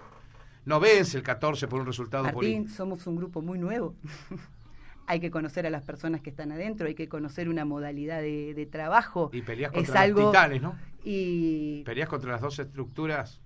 No 0.65 0.81
vence 0.81 1.17
el 1.17 1.23
14 1.23 1.67
por 1.67 1.81
un 1.81 1.87
resultado 1.87 2.25
Martín, 2.25 2.69
somos 2.69 3.07
un 3.07 3.17
grupo 3.17 3.41
muy 3.41 3.59
nuevo. 3.59 3.97
hay 5.07 5.21
que 5.21 5.31
conocer 5.31 5.67
a 5.67 5.71
las 5.71 5.83
personas 5.83 6.21
que 6.21 6.31
están 6.31 6.53
adentro, 6.53 6.87
hay 6.87 6.95
que 6.95 7.09
conocer 7.09 7.49
una 7.49 7.65
modalidad 7.65 8.21
de, 8.21 8.69
trabajo. 8.71 9.31
Y 9.33 9.41
peleas 9.41 9.73
contra 9.73 10.07
los 10.07 10.31
titanes, 10.31 10.61
¿no? 10.61 10.77
Y... 11.03 11.83
Peleas 11.85 12.09
contra 12.09 12.33
las 12.33 12.43
dos 12.43 12.59
estructuras 12.59 13.41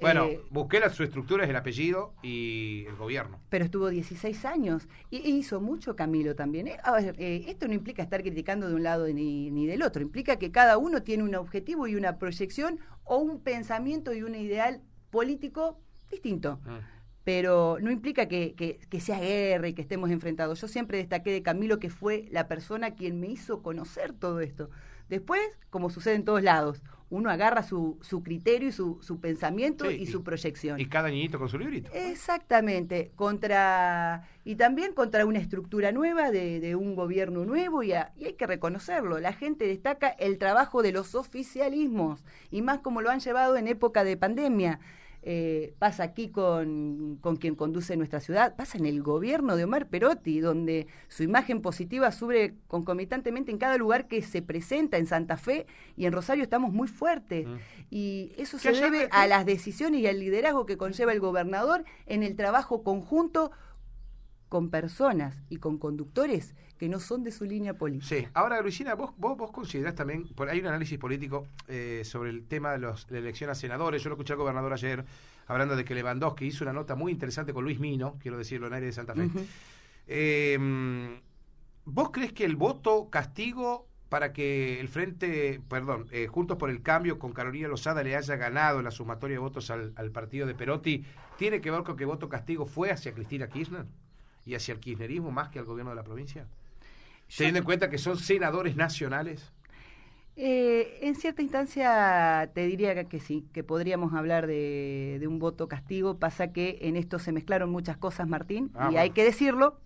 bueno, 0.00 0.24
eh, 0.24 0.40
busqué 0.50 0.80
la, 0.80 0.90
su 0.90 1.02
estructura 1.02 1.44
es 1.44 1.50
el 1.50 1.56
apellido 1.56 2.14
y 2.22 2.84
el 2.86 2.96
gobierno. 2.96 3.40
Pero 3.48 3.64
estuvo 3.64 3.88
16 3.88 4.44
años 4.44 4.88
y, 5.10 5.18
hizo 5.18 5.60
mucho 5.60 5.96
Camilo 5.96 6.34
también. 6.34 6.68
¿eh? 6.68 6.78
A 6.82 6.92
ver, 6.92 7.14
eh, 7.18 7.44
esto 7.48 7.68
no 7.68 7.74
implica 7.74 8.02
estar 8.02 8.22
criticando 8.22 8.68
de 8.68 8.74
un 8.74 8.82
lado 8.82 9.06
ni, 9.06 9.50
ni, 9.50 9.66
del 9.66 9.82
otro, 9.82 10.02
implica 10.02 10.36
que 10.36 10.50
cada 10.50 10.78
uno 10.78 11.02
tiene 11.02 11.22
un 11.22 11.34
objetivo 11.34 11.86
y 11.86 11.94
una 11.94 12.18
proyección 12.18 12.80
o 13.04 13.18
un 13.18 13.40
pensamiento 13.40 14.12
y 14.12 14.22
un 14.22 14.34
ideal 14.34 14.82
político 15.10 15.78
distinto. 16.10 16.58
Mm. 16.64 16.94
Pero 17.22 17.78
no 17.80 17.90
implica 17.90 18.26
que, 18.28 18.54
que, 18.54 18.78
que, 18.90 19.00
sea 19.00 19.18
guerra 19.18 19.68
y 19.68 19.72
que 19.72 19.80
estemos 19.80 20.10
enfrentados. 20.10 20.60
Yo 20.60 20.68
siempre 20.68 20.98
destaqué 20.98 21.32
de 21.32 21.42
Camilo 21.42 21.78
que 21.78 21.88
fue 21.88 22.26
la 22.30 22.48
persona 22.48 22.94
quien 22.94 23.18
me 23.18 23.28
hizo 23.28 23.62
conocer 23.62 24.12
todo 24.12 24.40
esto. 24.40 24.68
Después, 25.08 25.40
como 25.70 25.88
sucede 25.88 26.16
en 26.16 26.24
todos 26.24 26.42
lados, 26.42 26.82
uno 27.10 27.30
agarra 27.30 27.62
su, 27.62 27.98
su 28.00 28.22
criterio 28.22 28.68
y 28.68 28.72
su, 28.72 28.98
su 29.00 29.20
pensamiento 29.20 29.90
y, 29.90 30.06
su 30.06 30.22
proyección. 30.22 30.80
Y 30.80 30.86
cada 30.86 31.08
niñito 31.08 31.38
con 31.38 31.48
su 31.48 31.58
librito. 31.58 31.90
Exactamente, 31.92 33.12
contra 33.14 34.28
y 34.44 34.56
también 34.56 34.92
contra 34.92 35.24
una 35.24 35.38
estructura 35.38 35.92
nueva 35.92 36.30
de, 36.30 36.60
de 36.60 36.74
un 36.74 36.94
gobierno 36.96 37.44
nuevo 37.44 37.82
y, 37.82 37.92
y, 37.92 38.24
hay 38.24 38.34
que 38.36 38.46
reconocerlo. 38.46 39.18
La 39.20 39.32
gente 39.32 39.66
destaca 39.66 40.08
el 40.08 40.38
trabajo 40.38 40.82
de 40.82 40.92
los 40.92 41.14
oficialismos 41.14 42.24
y 42.50 42.62
más 42.62 42.78
como 42.78 43.00
lo 43.00 43.10
han 43.10 43.20
llevado 43.20 43.56
en 43.56 43.68
época 43.68 44.04
de 44.04 44.16
pandemia. 44.16 44.80
Eh, 45.26 45.72
pasa 45.78 46.02
aquí 46.02 46.28
con, 46.28 47.16
con, 47.22 47.36
quien 47.36 47.54
conduce 47.54 47.96
nuestra 47.96 48.20
ciudad, 48.20 48.54
pasa 48.56 48.76
en 48.76 48.84
el 48.84 49.02
gobierno 49.02 49.56
de 49.56 49.64
Omar 49.64 49.88
Perotti, 49.88 50.40
donde 50.40 50.86
su 51.08 51.22
imagen 51.22 51.62
positiva 51.62 52.12
sube 52.12 52.56
concomitantemente 52.68 53.50
en 53.50 53.56
cada 53.56 53.78
lugar 53.78 54.06
que 54.06 54.20
se 54.20 54.42
presenta 54.42 54.98
en 54.98 55.06
Santa 55.06 55.38
Fe 55.38 55.66
y 55.96 56.04
en 56.04 56.12
Rosario 56.12 56.44
estamos 56.44 56.74
muy 56.74 56.88
fuertes. 56.88 57.46
Mm. 57.46 57.56
Y 57.88 58.32
eso 58.36 58.58
se 58.58 58.72
debe 58.72 59.08
a 59.12 59.26
las 59.26 59.46
decisiones 59.46 60.02
y 60.02 60.06
al 60.06 60.20
liderazgo 60.20 60.66
que 60.66 60.76
conlleva 60.76 61.12
el 61.12 61.20
gobernador 61.20 61.84
en 62.04 62.22
el 62.22 62.36
trabajo 62.36 62.82
conjunto 62.82 63.50
con 64.50 64.68
personas 64.68 65.42
y 65.48 65.56
con 65.56 65.78
conductores 65.78 66.54
que 66.78 66.88
no 66.88 66.98
son 66.98 67.22
de 67.22 67.30
su 67.30 67.44
línea 67.44 67.74
política. 67.74 68.16
Sí, 68.16 68.26
ahora 68.34 68.60
Luisina, 68.60 68.94
vos, 68.94 69.12
vos, 69.16 69.36
vos 69.36 69.50
considerás 69.52 69.94
también, 69.94 70.26
por, 70.28 70.48
hay 70.48 70.60
un 70.60 70.66
análisis 70.66 70.98
político 70.98 71.46
eh, 71.68 72.02
sobre 72.04 72.30
el 72.30 72.46
tema 72.46 72.72
de 72.72 72.78
los, 72.78 73.10
la 73.10 73.18
elección 73.18 73.50
a 73.50 73.54
senadores, 73.54 74.02
yo 74.02 74.10
lo 74.10 74.14
escuché 74.16 74.32
al 74.32 74.38
gobernador 74.38 74.72
ayer 74.72 75.04
hablando 75.46 75.76
de 75.76 75.84
que 75.84 75.94
Lewandowski 75.94 76.46
hizo 76.46 76.64
una 76.64 76.72
nota 76.72 76.94
muy 76.94 77.12
interesante 77.12 77.52
con 77.52 77.64
Luis 77.64 77.78
Mino, 77.78 78.16
quiero 78.20 78.36
decirlo 78.38 78.66
en 78.66 78.74
aire 78.74 78.86
de 78.86 78.92
Santa 78.92 79.14
Fe. 79.14 79.28
Em, 80.06 81.20
¿Vos 81.86 82.10
crees 82.10 82.32
que 82.32 82.44
el 82.44 82.56
voto 82.56 83.08
castigo 83.10 83.86
para 84.08 84.32
que 84.32 84.80
el 84.80 84.88
Frente, 84.88 85.60
perdón, 85.68 86.06
eh, 86.12 86.26
Juntos 86.28 86.56
por 86.56 86.70
el 86.70 86.82
Cambio 86.82 87.18
con 87.18 87.32
Carolina 87.32 87.68
Lozada 87.68 88.02
le 88.02 88.16
haya 88.16 88.36
ganado 88.36 88.80
la 88.80 88.90
sumatoria 88.90 89.36
de 89.36 89.40
votos 89.40 89.70
al, 89.70 89.92
al 89.96 90.10
partido 90.10 90.46
de 90.46 90.54
Perotti, 90.54 91.04
tiene 91.36 91.60
que 91.60 91.70
ver 91.70 91.82
con 91.82 91.96
que 91.96 92.04
voto 92.04 92.28
castigo 92.28 92.64
fue 92.66 92.90
hacia 92.90 93.12
Cristina 93.12 93.48
Kirchner 93.48 93.86
y 94.46 94.54
hacia 94.54 94.74
el 94.74 94.80
kirchnerismo 94.80 95.30
más 95.30 95.48
que 95.48 95.58
al 95.58 95.64
gobierno 95.64 95.90
de 95.90 95.96
la 95.96 96.04
provincia? 96.04 96.46
Teniendo 97.36 97.58
en 97.58 97.64
cuenta 97.64 97.90
que 97.90 97.98
son 97.98 98.16
senadores 98.18 98.76
nacionales. 98.76 99.52
Eh, 100.36 100.98
en 101.02 101.14
cierta 101.14 101.42
instancia 101.42 102.50
te 102.54 102.66
diría 102.66 103.04
que, 103.04 103.20
sí, 103.20 103.46
que 103.52 103.62
podríamos 103.62 104.14
hablar 104.14 104.46
de, 104.46 105.24
un 105.28 105.38
voto 105.38 105.68
castigo. 105.68 106.18
Pasa 106.18 106.52
que 106.52 106.78
en 106.82 106.96
esto 106.96 107.18
se 107.18 107.32
mezclaron 107.32 107.70
muchas 107.70 107.96
cosas, 107.96 108.28
Martín, 108.28 108.70
ah, 108.74 108.90
y 108.92 108.96
hay 108.96 109.10
que 109.10 109.24
decirlo. 109.24 109.80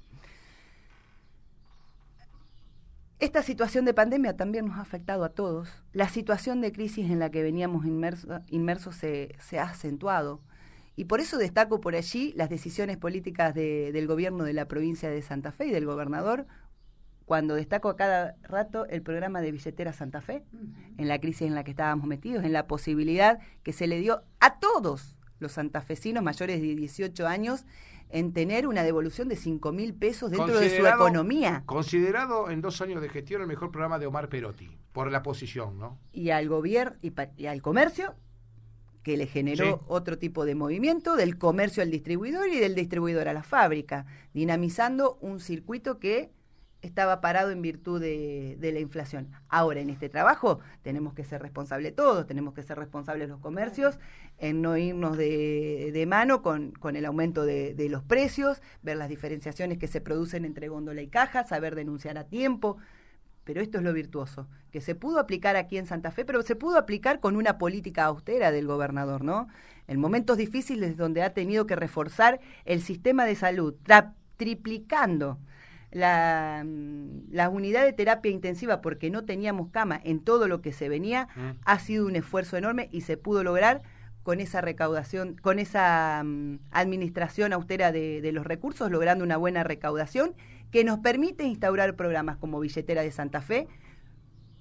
Esta 3.20 3.42
situación 3.42 3.84
de 3.84 3.94
pandemia 3.94 4.36
también 4.36 4.66
nos 4.66 4.78
ha 4.78 4.82
afectado 4.82 5.24
a 5.24 5.30
todos. 5.30 5.68
La 5.92 6.08
situación 6.08 6.60
de 6.60 6.70
crisis 6.70 7.10
en 7.10 7.18
la 7.18 7.30
que 7.30 7.42
veníamos 7.42 7.84
inmersos 7.84 8.94
se, 8.94 9.58
ha 9.58 9.64
acentuado. 9.64 10.40
Y 10.94 11.04
por 11.04 11.20
eso 11.20 11.36
destaco 11.36 11.80
por 11.80 11.96
allí 11.96 12.32
las 12.36 12.48
decisiones 12.48 12.96
políticas 12.96 13.54
del 13.54 14.06
gobierno 14.06 14.44
de 14.44 14.52
la 14.52 14.66
provincia 14.66 15.10
de 15.10 15.20
Santa 15.22 15.50
Fe 15.50 15.66
y 15.66 15.70
del 15.70 15.84
gobernador, 15.84 16.46
cuando 17.28 17.56
destaco 17.56 17.90
a 17.90 17.96
cada 17.96 18.36
rato 18.42 18.86
el 18.86 19.02
programa 19.02 19.42
de 19.42 19.52
Billetera 19.52 19.92
Santa 19.92 20.22
Fe, 20.22 20.44
en 20.96 21.08
la 21.08 21.20
crisis 21.20 21.42
en 21.42 21.54
la 21.54 21.62
que 21.62 21.72
estábamos 21.72 22.06
metidos, 22.06 22.42
en 22.42 22.54
la 22.54 22.66
posibilidad 22.66 23.38
que 23.62 23.74
se 23.74 23.86
le 23.86 24.00
dio 24.00 24.22
a 24.40 24.58
todos 24.58 25.14
los 25.38 25.52
santafesinos 25.52 26.22
mayores 26.22 26.62
de 26.62 26.74
18 26.74 27.26
años 27.26 27.66
en 28.08 28.32
tener 28.32 28.66
una 28.66 28.82
devolución 28.82 29.28
de 29.28 29.36
5 29.36 29.72
mil 29.72 29.92
pesos 29.92 30.30
dentro 30.30 30.58
de 30.58 30.74
su 30.74 30.86
economía. 30.86 31.64
Considerado 31.66 32.48
en 32.48 32.62
dos 32.62 32.80
años 32.80 33.02
de 33.02 33.10
gestión 33.10 33.42
el 33.42 33.46
mejor 33.46 33.70
programa 33.70 33.98
de 33.98 34.06
Omar 34.06 34.30
Perotti, 34.30 34.78
por 34.92 35.12
la 35.12 35.22
posición, 35.22 35.78
¿no? 35.78 35.98
Y 36.12 36.30
al 36.30 36.48
gobierno 36.48 36.96
y, 37.02 37.44
al 37.44 37.60
comercio, 37.60 38.14
que 39.02 39.18
le 39.18 39.26
generó 39.26 39.84
otro 39.86 40.16
tipo 40.16 40.46
de 40.46 40.54
movimiento, 40.54 41.14
del 41.14 41.36
comercio 41.36 41.82
al 41.82 41.90
distribuidor 41.90 42.48
y 42.48 42.58
del 42.58 42.74
distribuidor 42.74 43.28
a 43.28 43.34
la 43.34 43.42
fábrica, 43.42 44.06
dinamizando 44.32 45.18
un 45.20 45.40
circuito 45.40 45.98
que 45.98 46.32
estaba 46.88 47.20
parado 47.20 47.50
en 47.50 47.62
virtud 47.62 48.00
de, 48.00 48.58
la 48.60 48.80
inflación. 48.80 49.30
Ahora, 49.48 49.80
en 49.80 49.90
este 49.90 50.08
trabajo 50.08 50.60
tenemos 50.82 51.14
que 51.14 51.24
ser 51.24 51.40
responsables 51.40 51.94
todos, 51.94 52.26
tenemos 52.26 52.54
que 52.54 52.62
ser 52.62 52.78
responsables 52.78 53.28
los 53.28 53.40
comercios 53.40 53.98
en 54.38 54.62
no 54.62 54.76
irnos 54.76 55.16
de, 55.16 56.04
mano 56.08 56.42
con, 56.42 56.74
el 56.96 57.04
aumento 57.04 57.44
de, 57.44 57.86
los 57.88 58.02
precios, 58.02 58.60
ver 58.82 58.96
las 58.96 59.08
diferenciaciones 59.08 59.78
que 59.78 59.86
se 59.86 60.00
producen 60.00 60.44
entre 60.44 60.68
góndola 60.68 61.02
y 61.02 61.08
caja, 61.08 61.44
saber 61.44 61.74
denunciar 61.74 62.18
a 62.18 62.24
tiempo. 62.24 62.78
Pero 63.44 63.62
esto 63.62 63.78
es 63.78 63.84
lo 63.84 63.94
virtuoso, 63.94 64.46
que 64.70 64.82
se 64.82 64.94
pudo 64.94 65.18
aplicar 65.18 65.56
aquí 65.56 65.78
en 65.78 65.86
Santa 65.86 66.10
Fe, 66.10 66.26
pero 66.26 66.42
se 66.42 66.54
pudo 66.54 66.76
aplicar 66.76 67.18
con 67.18 67.34
una 67.34 67.56
política 67.56 68.04
austera 68.04 68.50
del 68.50 68.66
gobernador, 68.66 69.24
¿no? 69.24 69.48
En 69.86 69.98
momentos 69.98 70.36
difíciles 70.36 70.98
donde 70.98 71.22
ha 71.22 71.32
tenido 71.32 71.66
que 71.66 71.74
reforzar 71.74 72.40
el 72.66 72.82
sistema 72.82 73.24
de 73.24 73.36
salud, 73.36 73.74
triplicando 74.36 75.38
la, 75.90 76.64
mm, 76.66 77.30
la, 77.30 77.48
unidad 77.48 77.84
de 77.84 77.92
terapia 77.92 78.30
intensiva 78.30 78.80
porque 78.80 79.10
no 79.10 79.24
teníamos 79.24 79.70
cama 79.70 80.00
en 80.02 80.20
todo 80.20 80.48
lo 80.48 80.60
que 80.60 80.72
se 80.72 80.88
venía, 80.88 81.28
mm. 81.36 81.60
ha 81.64 81.78
sido 81.78 82.06
un 82.06 82.16
esfuerzo 82.16 82.56
enorme 82.56 82.88
y 82.92 83.02
se 83.02 83.16
pudo 83.16 83.42
lograr 83.42 83.82
con 84.22 84.40
esa 84.40 84.60
recaudación, 84.60 85.36
con 85.36 85.58
esa 85.58 86.22
mm, 86.24 86.58
administración 86.70 87.52
austera 87.52 87.92
de, 87.92 88.20
de, 88.20 88.32
los 88.32 88.46
recursos, 88.46 88.90
logrando 88.90 89.24
una 89.24 89.36
buena 89.36 89.64
recaudación 89.64 90.34
que 90.70 90.84
nos 90.84 90.98
permite 90.98 91.44
instaurar 91.44 91.96
programas 91.96 92.36
como 92.36 92.60
Billetera 92.60 93.02
de 93.02 93.10
Santa 93.10 93.40
Fe, 93.40 93.68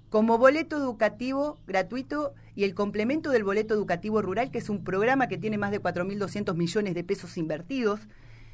como 0.10 0.38
boleto 0.38 0.78
educativo 0.78 1.60
gratuito 1.68 2.34
y 2.56 2.64
el 2.64 2.74
complemento 2.74 3.30
del 3.30 3.44
boleto 3.44 3.74
educativo 3.74 4.22
rural, 4.22 4.52
que 4.52 4.58
es 4.58 4.70
un 4.70 4.84
programa 4.84 5.28
que 5.28 5.38
tiene 5.38 5.58
más 5.58 5.72
de 5.72 5.82
4.200 5.82 6.56
millones 6.56 6.96
de 6.96 7.04
pesos 7.04 7.38
invertidos. 7.38 8.08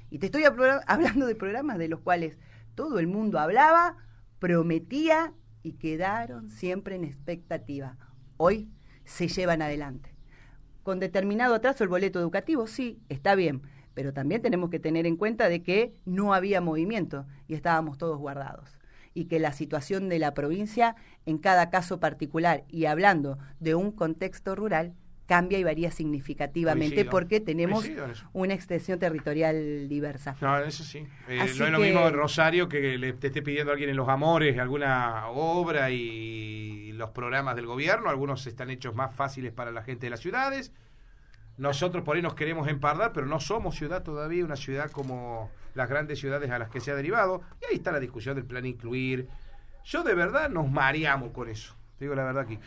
Y 0.10 0.20
te 0.20 0.28
estoy 0.28 0.44
hablando 0.46 1.26
de 1.28 1.36
programas 1.36 1.78
de 1.78 1.88
los 1.88 2.00
cuales 2.00 2.38
todo 2.76 3.00
el 3.00 3.08
mundo 3.08 3.40
hablaba, 3.40 3.98
prometía 4.40 5.34
y 5.62 5.74
quedaron 5.74 6.50
siempre 6.50 6.96
en 6.96 7.04
expectativa. 7.04 7.98
Hoy 8.38 8.70
se 9.06 9.28
llevan 9.28 9.62
adelante. 9.62 10.16
Con 10.84 11.00
determinado 11.00 11.56
atraso 11.56 11.84
el 11.84 11.90
boleto 11.90 12.20
educativo, 12.20 12.68
sí, 12.68 13.02
está 13.08 13.36
bien, 13.36 13.62
pero 13.94 14.14
también 14.14 14.42
tenemos 14.42 14.70
que 14.70 14.80
tener 14.80 15.06
en 15.06 15.16
cuenta 15.16 15.48
de 15.48 15.64
que 15.64 15.96
no 16.06 16.34
había 16.34 16.62
movimiento 16.62 17.26
y 17.48 17.54
estábamos 17.54 17.98
todos 17.98 18.18
guardados 18.18 18.78
y 19.14 19.26
que 19.26 19.40
la 19.40 19.54
situación 19.54 20.10
de 20.10 20.20
la 20.20 20.34
provincia 20.34 20.96
en 21.26 21.38
cada 21.38 21.70
caso 21.70 22.00
particular 22.00 22.66
y 22.68 22.86
hablando 22.86 23.38
de 23.60 23.76
un 23.76 23.92
contexto 23.92 24.56
rural 24.56 24.96
cambia 25.26 25.58
y 25.58 25.64
varía 25.64 25.92
significativamente 25.92 27.06
porque 27.06 27.40
tenemos 27.40 27.90
una 28.34 28.54
extensión 28.54 29.00
territorial 29.00 29.88
diversa. 29.88 30.36
No, 30.42 30.58
eso 30.60 30.84
sí. 30.84 31.08
Eh, 31.28 31.38
no 31.38 31.44
es 31.66 31.72
lo 31.72 31.80
mismo 31.80 32.08
en 32.08 32.14
Rosario 32.14 32.68
que 32.68 32.98
le, 32.98 33.14
te 33.14 33.28
esté 33.28 33.42
pidiendo 33.42 33.72
a 33.72 33.74
alguien 33.74 33.90
en 33.90 33.96
Los 33.96 34.10
Amores 34.10 34.58
alguna 34.60 35.28
obra 35.28 35.92
y 35.92 36.92
los 36.94 37.12
programas 37.12 37.56
del 37.56 37.66
gobierno. 37.66 38.10
Algunos 38.10 38.46
están 38.48 38.70
hechos 38.70 38.96
más 38.96 39.16
fáciles 39.16 39.52
para 39.54 39.72
la 39.72 39.84
gente 39.84 40.06
de 40.08 40.10
las 40.10 40.20
ciudades. 40.20 40.72
Nosotros 41.58 42.04
por 42.04 42.16
ahí 42.16 42.22
nos 42.22 42.34
queremos 42.34 42.68
empardar, 42.68 43.14
pero 43.14 43.28
no 43.28 43.40
somos 43.40 43.76
ciudad 43.76 44.02
todavía, 44.02 44.44
una 44.44 44.56
ciudad 44.56 44.90
como 44.90 45.52
las 45.76 45.88
grandes 45.88 46.20
ciudades 46.20 46.50
a 46.50 46.58
las 46.58 46.70
que 46.70 46.80
se 46.80 46.92
ha 46.92 46.96
derivado. 46.96 47.42
Y 47.62 47.66
ahí 47.66 47.76
está 47.76 47.92
la 47.92 48.00
discusión 48.00 48.36
del 48.36 48.46
plan 48.46 48.66
incluir. 48.66 49.28
Yo 49.86 50.04
de 50.04 50.16
verdad 50.16 50.50
nos 50.50 50.70
mareamos 50.70 51.32
con 51.32 51.50
eso. 51.50 51.76
Te 51.98 52.06
digo 52.06 52.16
la 52.16 52.24
verdad, 52.24 52.48
Kiki. 52.48 52.62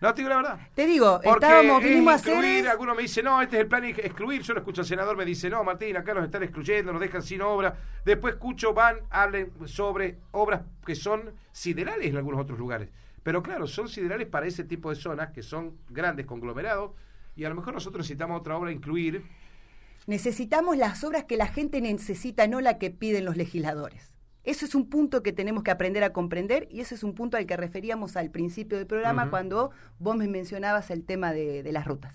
No, 0.00 0.14
te 0.14 0.22
digo 0.22 0.30
la 0.30 0.36
verdad. 0.36 0.60
Te 0.74 0.86
digo, 0.86 1.20
estábamos, 1.22 1.82
vinimos 1.82 2.12
a 2.14 2.16
hacer. 2.16 2.68
Algunos 2.68 2.96
me 2.96 3.02
dicen, 3.02 3.24
no, 3.26 3.42
este 3.42 3.56
es 3.56 3.62
el 3.62 3.68
plan 3.68 3.84
excluir. 3.84 4.40
Yo 4.40 4.54
lo 4.54 4.60
escucho 4.60 4.80
al 4.80 4.86
senador, 4.86 5.14
me 5.14 5.26
dice, 5.26 5.50
no, 5.50 5.62
Martín, 5.62 5.94
acá 5.96 6.14
nos 6.14 6.24
están 6.24 6.42
excluyendo, 6.42 6.90
nos 6.92 7.02
dejan 7.02 7.22
sin 7.22 7.42
obra. 7.42 7.76
Después 8.04 8.34
escucho, 8.34 8.72
van, 8.72 8.96
hablen 9.10 9.52
sobre 9.66 10.18
obras 10.30 10.62
que 10.86 10.94
son 10.94 11.34
siderales 11.52 12.06
en 12.06 12.16
algunos 12.16 12.40
otros 12.40 12.58
lugares. 12.58 12.88
Pero 13.22 13.42
claro, 13.42 13.66
son 13.66 13.88
siderales 13.88 14.26
para 14.26 14.46
ese 14.46 14.64
tipo 14.64 14.88
de 14.88 14.96
zonas 14.96 15.32
que 15.32 15.42
son 15.42 15.76
grandes 15.90 16.24
conglomerados. 16.24 16.92
Y 17.36 17.44
a 17.44 17.50
lo 17.50 17.54
mejor 17.54 17.74
nosotros 17.74 18.00
necesitamos 18.00 18.40
otra 18.40 18.56
obra 18.56 18.72
incluir. 18.72 19.22
Necesitamos 20.06 20.78
las 20.78 21.04
obras 21.04 21.24
que 21.24 21.36
la 21.36 21.46
gente 21.46 21.82
necesita, 21.82 22.46
no 22.46 22.62
la 22.62 22.78
que 22.78 22.90
piden 22.90 23.26
los 23.26 23.36
legisladores. 23.36 24.09
Eso 24.44 24.64
es 24.64 24.74
un 24.74 24.88
punto 24.88 25.22
que 25.22 25.32
tenemos 25.32 25.62
que 25.62 25.70
aprender 25.70 26.02
a 26.02 26.12
comprender 26.12 26.66
y 26.70 26.80
ese 26.80 26.94
es 26.94 27.04
un 27.04 27.14
punto 27.14 27.36
al 27.36 27.46
que 27.46 27.56
referíamos 27.56 28.16
al 28.16 28.30
principio 28.30 28.78
del 28.78 28.86
programa 28.86 29.28
cuando 29.28 29.70
vos 29.98 30.16
me 30.16 30.28
mencionabas 30.28 30.90
el 30.90 31.04
tema 31.04 31.32
de, 31.32 31.68
las 31.72 31.86
rutas. 31.86 32.14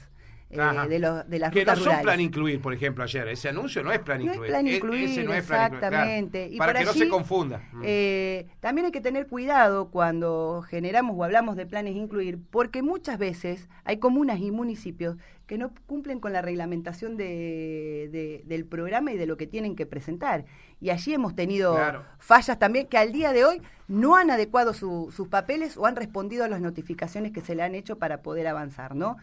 Eh, 0.50 0.58
de, 0.58 1.24
de, 1.28 1.40
las 1.40 1.52
que 1.52 1.66
no 1.66 1.76
son 1.76 2.02
plan 2.02 2.20
incluir, 2.22 2.62
por 2.62 2.74
ejemplo, 2.74 3.04
ayer. 3.04 3.28
Ese 3.28 3.50
anuncio 3.50 3.84
no 3.84 3.92
es 3.92 4.00
plan 4.00 4.22
incluir. 4.22 4.40
No 4.40 4.46
es 4.46 4.52
plan 4.52 4.68
incluir, 4.68 5.32
exactamente. 5.32 6.52
para 6.58 6.80
que 6.80 6.86
no 6.86 6.94
se 6.94 7.10
confunda. 7.10 7.62
Mm. 7.74 7.82
Eh, 7.84 8.48
también 8.60 8.86
hay 8.86 8.92
que 8.92 9.02
tener 9.02 9.28
cuidado 9.28 9.90
cuando 9.90 10.64
generamos 10.68 11.16
o 11.18 11.24
hablamos 11.24 11.56
de 11.56 11.66
planes 11.66 11.96
incluir, 11.96 12.40
porque 12.50 12.82
muchas 12.82 13.18
veces 13.18 13.70
hay 13.84 13.98
comunas 13.98 14.40
y 14.40 14.52
municipios 14.52 15.18
que 15.48 15.58
no 15.58 15.72
cumplen 15.86 16.20
con 16.20 16.34
la 16.34 16.42
reglamentación 16.42 17.18
de, 17.18 18.42
del 18.46 18.66
programa 18.66 19.12
y 19.12 19.18
de 19.18 19.26
lo 19.26 19.38
que 19.38 19.48
tienen 19.48 19.76
que 19.76 19.86
presentar. 19.86 20.46
Y 20.82 20.90
allí 20.90 21.14
hemos 21.14 21.36
tenido 21.36 21.78
fallas 22.20 22.60
también 22.60 22.88
que 22.88 22.98
al 22.98 23.12
día 23.12 23.34
de 23.34 23.46
hoy 23.46 23.62
no 23.88 24.16
han 24.16 24.32
adecuado 24.32 24.74
sus 24.74 25.28
papeles 25.30 25.78
o 25.78 25.86
han 25.86 25.96
respondido 25.96 26.44
a 26.44 26.48
las 26.48 26.62
notificaciones 26.62 27.32
que 27.32 27.42
se 27.42 27.56
le 27.56 27.64
han 27.64 27.76
hecho 27.76 27.98
para 27.98 28.22
poder 28.22 28.48
avanzar, 28.48 28.96
¿no? 28.96 29.18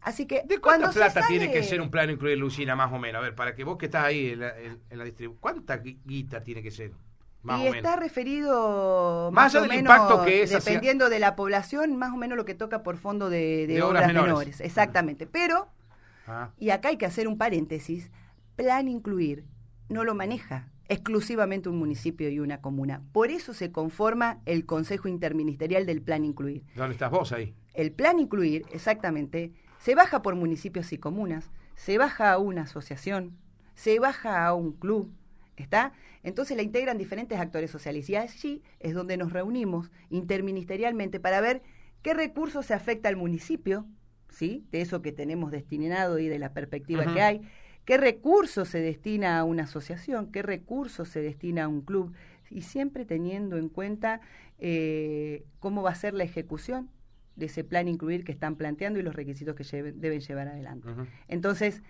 Así 0.00 0.26
que 0.26 0.42
¿De 0.44 0.58
cuánta 0.58 0.90
plata 0.90 1.26
tiene 1.26 1.50
que 1.50 1.62
ser 1.62 1.80
un 1.80 1.90
plan 1.90 2.10
incluir 2.10 2.36
Lucina 2.36 2.76
más 2.76 2.92
o 2.92 2.98
menos? 2.98 3.20
A 3.20 3.22
ver, 3.22 3.34
para 3.34 3.54
que 3.54 3.64
vos 3.64 3.78
que 3.78 3.86
estás 3.86 4.04
ahí 4.04 4.32
en 4.32 4.40
la, 4.40 4.58
en, 4.58 5.04
distribución, 5.04 5.38
¿cuánta 5.40 5.78
guita 5.78 6.42
tiene 6.42 6.62
que 6.62 6.70
ser? 6.70 6.92
Más 7.44 7.60
y 7.60 7.68
está 7.68 7.96
referido 7.96 9.30
más, 9.32 9.54
o 9.54 9.66
menos, 9.66 10.24
que 10.24 10.42
es 10.42 10.50
dependiendo 10.50 11.08
de 11.08 11.18
la 11.18 11.36
población, 11.36 11.96
más 11.96 12.12
o 12.12 12.16
menos 12.16 12.36
lo 12.36 12.44
que 12.44 12.54
toca 12.54 12.82
por 12.82 12.96
fondo 12.96 13.30
de, 13.30 13.80
obras, 13.82 14.12
menores. 14.12 14.60
Exactamente. 14.60 15.26
Pero 15.26 15.68
Ah. 16.26 16.50
Y 16.58 16.70
acá 16.70 16.88
hay 16.88 16.96
que 16.96 17.06
hacer 17.06 17.28
un 17.28 17.38
paréntesis. 17.38 18.10
Plan 18.56 18.88
incluir 18.88 19.44
no 19.88 20.04
lo 20.04 20.14
maneja 20.14 20.70
exclusivamente 20.88 21.68
un 21.68 21.78
municipio 21.78 22.28
y 22.28 22.40
una 22.40 22.60
comuna. 22.60 23.02
Por 23.12 23.30
eso 23.30 23.54
se 23.54 23.72
conforma 23.72 24.40
el 24.44 24.66
Consejo 24.66 25.08
Interministerial 25.08 25.86
del 25.86 26.02
Plan 26.02 26.24
Incluir. 26.24 26.62
¿Dónde 26.74 26.92
estás 26.92 27.10
vos 27.10 27.32
ahí? 27.32 27.54
El 27.72 27.92
Plan 27.92 28.18
Incluir, 28.18 28.64
exactamente, 28.70 29.52
se 29.78 29.94
baja 29.94 30.22
por 30.22 30.34
municipios 30.34 30.92
y 30.92 30.98
comunas, 30.98 31.50
se 31.74 31.98
baja 31.98 32.32
a 32.32 32.38
una 32.38 32.62
asociación, 32.62 33.36
se 33.74 33.98
baja 33.98 34.46
a 34.46 34.54
un 34.54 34.72
club, 34.72 35.10
¿está? 35.56 35.92
Entonces 36.22 36.56
la 36.56 36.62
integran 36.62 36.98
diferentes 36.98 37.38
actores 37.38 37.70
sociales 37.70 38.08
y 38.10 38.16
allí 38.16 38.62
es 38.80 38.94
donde 38.94 39.16
nos 39.16 39.32
reunimos 39.32 39.90
interministerialmente 40.10 41.20
para 41.20 41.40
ver 41.40 41.62
qué 42.02 42.14
recursos 42.14 42.66
se 42.66 42.74
afecta 42.74 43.08
al 43.08 43.16
municipio, 43.16 43.86
¿sí? 44.28 44.66
De 44.70 44.80
eso 44.80 45.02
que 45.02 45.12
tenemos 45.12 45.50
destinado 45.50 46.18
y 46.18 46.28
de 46.28 46.38
la 46.38 46.52
perspectiva 46.52 47.12
que 47.12 47.22
hay, 47.22 47.40
qué 47.84 47.96
recursos 47.96 48.68
se 48.68 48.80
destina 48.80 49.38
a 49.38 49.44
una 49.44 49.64
asociación, 49.64 50.30
qué 50.30 50.42
recursos 50.42 51.08
se 51.08 51.20
destina 51.20 51.64
a 51.64 51.68
un 51.68 51.82
club 51.82 52.14
y 52.50 52.62
siempre 52.62 53.04
teniendo 53.04 53.56
en 53.56 53.68
cuenta 53.68 54.20
eh, 54.58 55.44
cómo 55.60 55.82
va 55.82 55.90
a 55.90 55.94
ser 55.94 56.14
la 56.14 56.24
ejecución 56.24 56.90
de 57.36 57.46
ese 57.46 57.64
plan 57.64 57.88
incluir 57.88 58.24
que 58.24 58.32
están 58.32 58.56
planteando 58.56 58.98
y 58.98 59.02
los 59.02 59.14
requisitos 59.14 59.54
que 59.56 59.92
deben 59.92 60.20
llevar 60.20 60.48
adelante. 60.48 60.88
Entonces, 61.26 61.82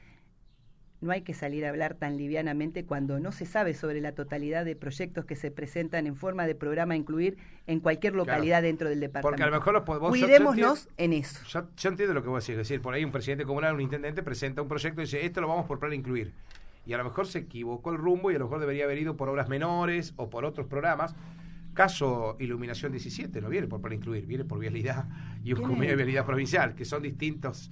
no 1.05 1.12
hay 1.12 1.23
que 1.23 1.35
salir 1.35 1.67
a 1.67 1.69
hablar 1.69 1.95
tan 1.95 2.17
livianamente 2.17 2.85
cuando 2.85 3.21
no 3.21 3.31
se 3.31 3.47
sabe 3.47 3.75
sobre 3.75 4.01
la 4.01 4.12
totalidad 4.12 4.64
de 4.64 4.75
proyectos 4.75 5.25
que 5.27 5.37
se 5.37 5.51
presentan 5.51 6.07
en 6.07 6.17
forma 6.17 6.47
de 6.47 6.55
programa 6.55 6.95
a 6.95 6.97
incluir 6.97 7.37
en 7.67 7.81
cualquier 7.81 8.14
localidad 8.14 8.62
dentro 8.62 8.88
del 8.88 9.01
departamento. 9.01 9.31
Porque 9.31 9.43
a 9.43 9.47
lo 9.47 9.59
mejor 9.59 9.75
los 9.75 10.09
Cuidémonos 10.09 10.88
en 10.97 11.12
eso. 11.12 11.45
Yo, 11.47 11.88
entiendo 11.90 12.14
lo 12.14 12.23
que 12.23 12.29
vos 12.29 12.45
decís. 12.45 12.59
Es 12.59 12.69
decir, 12.69 12.81
por 12.81 12.95
ahí 12.95 13.05
un 13.05 13.12
presidente 13.12 13.45
comunal, 13.45 13.75
un 13.75 13.83
intendente 13.83 14.23
presenta 14.23 14.62
un 14.62 14.69
proyecto 14.69 15.03
y 15.03 15.05
dice, 15.05 15.25
esto 15.25 15.40
lo 15.40 15.49
vamos 15.49 15.67
por 15.67 15.79
plan 15.79 15.93
incluir. 15.93 16.33
Y 16.87 16.95
a 16.95 16.99
lo 16.99 17.05
mejor 17.05 17.27
se 17.27 17.40
equivocó 17.40 17.93
el 17.93 17.99
rumbo 17.99 18.31
y 18.31 18.35
a 18.35 18.38
lo 18.38 18.47
mejor 18.47 18.61
debería 18.61 18.85
haber 18.85 18.99
ido 18.99 19.17
por 19.17 19.29
obras 19.29 19.49
menores 19.49 20.14
o 20.17 20.31
por 20.31 20.45
otros 20.45 20.67
programas. 20.67 21.14
Caso 21.75 22.37
Iluminación 22.38 22.93
17, 22.93 23.40
no 23.40 23.49
viene 23.49 23.67
por 23.67 23.81
plan 23.81 23.95
incluir, 23.95 24.27
viene 24.27 24.45
por 24.45 24.59
vialidad 24.59 25.07
y 25.43 25.53
un 25.53 25.62
convenio 25.62 25.90
de 25.90 25.97
vialidad 25.97 26.25
provincial, 26.25 26.75
que 26.75 26.85
son 26.85 27.03
distintos 27.03 27.71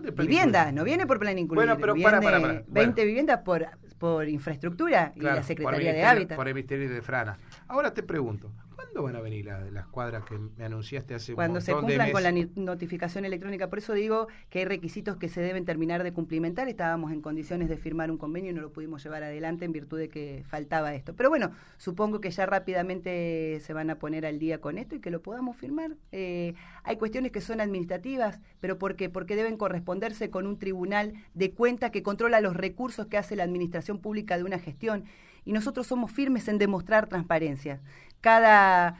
de 0.00 0.10
Vivienda, 0.10 0.72
no 0.72 0.84
viene 0.84 1.06
por 1.06 1.18
plan 1.18 1.38
incluido. 1.38 1.66
Bueno, 1.66 1.80
pero 1.80 1.94
para, 2.02 2.20
para, 2.20 2.40
para. 2.40 2.62
20 2.66 3.04
viviendas 3.04 3.40
por, 3.40 3.66
por 3.98 4.28
infraestructura 4.28 5.12
y 5.14 5.20
la 5.20 5.42
Secretaría 5.42 5.92
de 5.92 6.04
Hábitat. 6.04 6.36
Por 6.36 6.48
el 6.48 6.54
Ministerio 6.54 6.88
de 6.88 7.02
Frana. 7.02 7.36
Ahora 7.66 7.92
te 7.92 8.02
pregunto, 8.02 8.50
¿Cuándo 8.88 9.02
van 9.02 9.16
a 9.16 9.20
venir 9.20 9.44
las 9.44 9.86
cuadras 9.88 10.24
que 10.24 10.38
me 10.38 10.64
anunciaste 10.64 11.14
hace 11.14 11.34
Cuando 11.34 11.60
se 11.60 11.74
cumplan 11.74 12.10
con 12.10 12.22
la 12.22 12.32
notificación 12.32 13.26
electrónica. 13.26 13.68
Por 13.68 13.78
eso 13.78 13.92
digo 13.92 14.28
que 14.48 14.60
hay 14.60 14.64
requisitos 14.64 15.18
que 15.18 15.28
se 15.28 15.42
deben 15.42 15.66
terminar 15.66 16.02
de 16.02 16.12
cumplimentar. 16.14 16.68
Estábamos 16.68 17.12
en 17.12 17.20
condiciones 17.20 17.68
de 17.68 17.76
firmar 17.76 18.10
un 18.10 18.16
convenio 18.16 18.50
y 18.50 18.54
no 18.54 18.62
lo 18.62 18.72
pudimos 18.72 19.02
llevar 19.04 19.22
adelante 19.22 19.66
en 19.66 19.72
virtud 19.72 19.98
de 19.98 20.08
que 20.08 20.42
faltaba 20.48 20.94
esto. 20.94 21.14
Pero 21.14 21.28
bueno, 21.28 21.52
supongo 21.76 22.22
que 22.22 22.30
ya 22.30 22.46
rápidamente 22.46 23.60
se 23.60 23.72
van 23.74 23.90
a 23.90 23.98
poner 23.98 24.24
al 24.24 24.38
día 24.38 24.58
con 24.60 24.78
esto 24.78 24.94
y 24.94 25.00
que 25.00 25.10
lo 25.10 25.20
podamos 25.20 25.56
firmar. 25.56 25.96
Eh, 26.12 26.54
hay 26.82 26.96
cuestiones 26.96 27.30
que 27.30 27.42
son 27.42 27.60
administrativas, 27.60 28.40
pero 28.60 28.78
¿por 28.78 28.96
qué? 28.96 29.10
Porque 29.10 29.36
deben 29.36 29.58
corresponderse 29.58 30.30
con 30.30 30.46
un 30.46 30.58
tribunal 30.58 31.12
de 31.34 31.50
cuenta 31.50 31.90
que 31.90 32.02
controla 32.02 32.40
los 32.40 32.56
recursos 32.56 33.06
que 33.06 33.18
hace 33.18 33.36
la 33.36 33.44
administración 33.44 33.98
pública 33.98 34.38
de 34.38 34.44
una 34.44 34.58
gestión. 34.58 35.04
Y 35.48 35.52
nosotros 35.54 35.86
somos 35.86 36.12
firmes 36.12 36.46
en 36.48 36.58
demostrar 36.58 37.06
transparencia 37.06 37.80
cada 38.20 38.98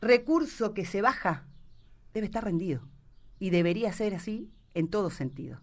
recurso 0.00 0.74
que 0.74 0.86
se 0.86 1.02
baja 1.02 1.44
debe 2.14 2.26
estar 2.26 2.44
rendido. 2.44 2.86
Y 3.40 3.50
debería 3.50 3.92
ser 3.92 4.14
así 4.14 4.52
en 4.74 4.86
todo 4.86 5.10
sentido, 5.10 5.60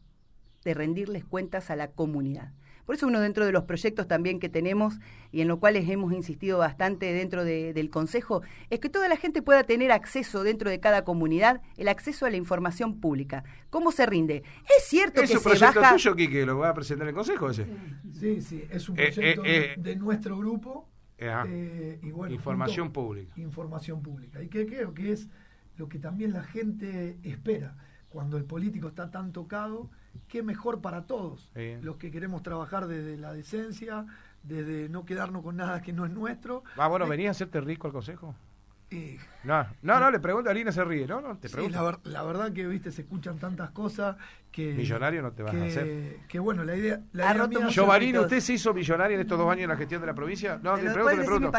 de 0.65 0.73
rendirles 0.73 1.23
cuentas 1.23 1.69
a 1.69 1.77
la 1.77 1.91
comunidad. 1.91 2.51
Por 2.85 2.95
eso 2.95 3.07
uno 3.07 3.19
dentro 3.19 3.45
de 3.45 3.51
los 3.51 3.63
proyectos 3.63 4.07
también 4.07 4.39
que 4.39 4.49
tenemos 4.49 4.99
y 5.31 5.41
en 5.41 5.47
los 5.47 5.59
cuales 5.59 5.89
hemos 5.89 6.13
insistido 6.13 6.57
bastante 6.57 7.11
dentro 7.13 7.43
del 7.43 7.89
Consejo 7.89 8.41
es 8.69 8.79
que 8.79 8.89
toda 8.89 9.07
la 9.07 9.17
gente 9.17 9.41
pueda 9.41 9.63
tener 9.63 9.91
acceso 9.91 10.43
dentro 10.43 10.69
de 10.69 10.79
cada 10.79 11.03
comunidad, 11.03 11.61
el 11.77 11.87
acceso 11.87 12.25
a 12.25 12.29
la 12.29 12.37
información 12.37 12.99
pública. 12.99 13.43
¿Cómo 13.69 13.91
se 13.91 14.05
rinde? 14.05 14.43
Es 14.77 14.85
cierto 14.85 15.21
que 15.21 15.27
se 15.27 15.35
baja... 15.35 15.49
¿Es 15.49 15.53
un 15.53 15.59
proyecto 15.59 15.93
tuyo, 15.95 16.15
Quique? 16.15 16.45
¿Lo 16.45 16.57
va 16.59 16.69
a 16.69 16.73
presentar 16.73 17.07
en 17.07 17.09
el 17.09 17.15
Consejo 17.15 17.49
ese? 17.49 17.65
Sí, 18.13 18.41
sí, 18.41 18.63
es 18.69 18.87
un 18.89 18.99
eh, 18.99 19.11
proyecto 19.11 19.45
eh, 19.45 19.55
eh. 19.55 19.75
de 19.77 19.95
nuestro 19.95 20.37
grupo 20.37 20.89
eh, 21.17 21.99
información 22.29 22.91
pública. 22.91 23.33
Información 23.37 24.01
pública. 24.01 24.41
Y 24.41 24.49
que 24.49 24.65
creo 24.65 24.93
que 24.93 25.11
es 25.11 25.29
lo 25.77 25.87
que 25.87 25.99
también 25.99 26.33
la 26.33 26.43
gente 26.43 27.17
espera. 27.23 27.75
Cuando 28.09 28.37
el 28.37 28.45
político 28.45 28.87
está 28.87 29.11
tan 29.11 29.31
tocado, 29.31 29.89
qué 30.27 30.43
mejor 30.43 30.81
para 30.81 31.05
todos. 31.05 31.51
Los 31.81 31.97
que 31.97 32.11
queremos 32.11 32.43
trabajar 32.43 32.87
desde 32.87 33.17
la 33.17 33.33
decencia, 33.33 34.05
desde 34.43 34.89
no 34.89 35.05
quedarnos 35.05 35.43
con 35.43 35.57
nada 35.57 35.81
que 35.81 35.93
no 35.93 36.05
es 36.05 36.11
nuestro. 36.11 36.63
Ah, 36.77 36.87
bueno, 36.87 37.07
¿venía 37.07 37.29
a 37.29 37.31
hacerte 37.31 37.61
rico 37.61 37.87
al 37.87 37.93
consejo? 37.93 38.35
no, 39.43 39.65
no, 39.83 39.99
no, 39.99 40.11
le 40.11 40.19
pregunto, 40.19 40.49
Alina 40.49 40.71
se 40.71 40.83
ríe, 40.83 41.07
¿no? 41.07 41.19
no 41.19 41.37
te 41.37 41.49
la, 41.69 42.23
verdad 42.23 42.53
que, 42.53 42.65
viste, 42.67 42.91
se 42.91 43.01
escuchan 43.01 43.37
tantas 43.37 43.71
cosas 43.71 44.15
que... 44.51 44.73
Millonario 44.73 45.21
no 45.21 45.31
te 45.31 45.43
vas 45.43 45.53
a 45.53 45.65
hacer. 45.65 46.17
Que 46.27 46.39
bueno, 46.39 46.63
la 46.63 46.75
idea... 46.75 47.01
La 47.11 47.35
idea 47.35 48.21
¿usted 48.21 48.39
se 48.39 48.53
hizo 48.53 48.73
millonario 48.73 49.15
en 49.15 49.21
estos 49.21 49.37
dos 49.37 49.51
años 49.51 49.63
en 49.63 49.69
la 49.69 49.77
gestión 49.77 50.01
de 50.01 50.07
la 50.07 50.13
provincia? 50.13 50.59
No, 50.61 50.77
le 50.77 50.91
pregunto, 50.91 51.17
le 51.17 51.23
pregunto. 51.23 51.51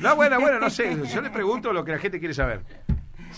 No, 0.00 0.16
bueno, 0.16 0.40
bueno, 0.40 0.58
no 0.58 0.68
sé, 0.70 1.00
yo 1.06 1.20
le 1.20 1.30
pregunto 1.30 1.72
lo 1.72 1.84
que 1.84 1.92
la 1.92 1.98
gente 1.98 2.18
quiere 2.18 2.34
saber. 2.34 2.62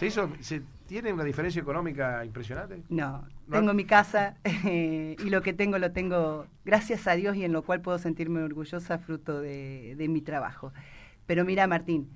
¿Se 0.00 0.06
hizo, 0.06 0.30
se 0.40 0.62
tiene 0.86 1.12
una 1.12 1.24
diferencia 1.24 1.60
económica 1.60 2.24
impresionante? 2.24 2.82
No, 2.88 3.28
tengo 3.50 3.74
mi 3.74 3.84
casa 3.84 4.34
eh, 4.44 5.14
y 5.22 5.28
lo 5.28 5.42
que 5.42 5.52
tengo 5.52 5.76
lo 5.76 5.92
tengo 5.92 6.46
gracias 6.64 7.06
a 7.06 7.16
Dios 7.16 7.36
y 7.36 7.44
en 7.44 7.52
lo 7.52 7.60
cual 7.66 7.82
puedo 7.82 7.98
sentirme 7.98 8.42
orgullosa 8.42 8.98
fruto 8.98 9.42
de, 9.42 9.96
de 9.96 10.08
mi 10.08 10.22
trabajo. 10.22 10.72
Pero 11.26 11.44
mira, 11.44 11.66
Martín, 11.66 12.08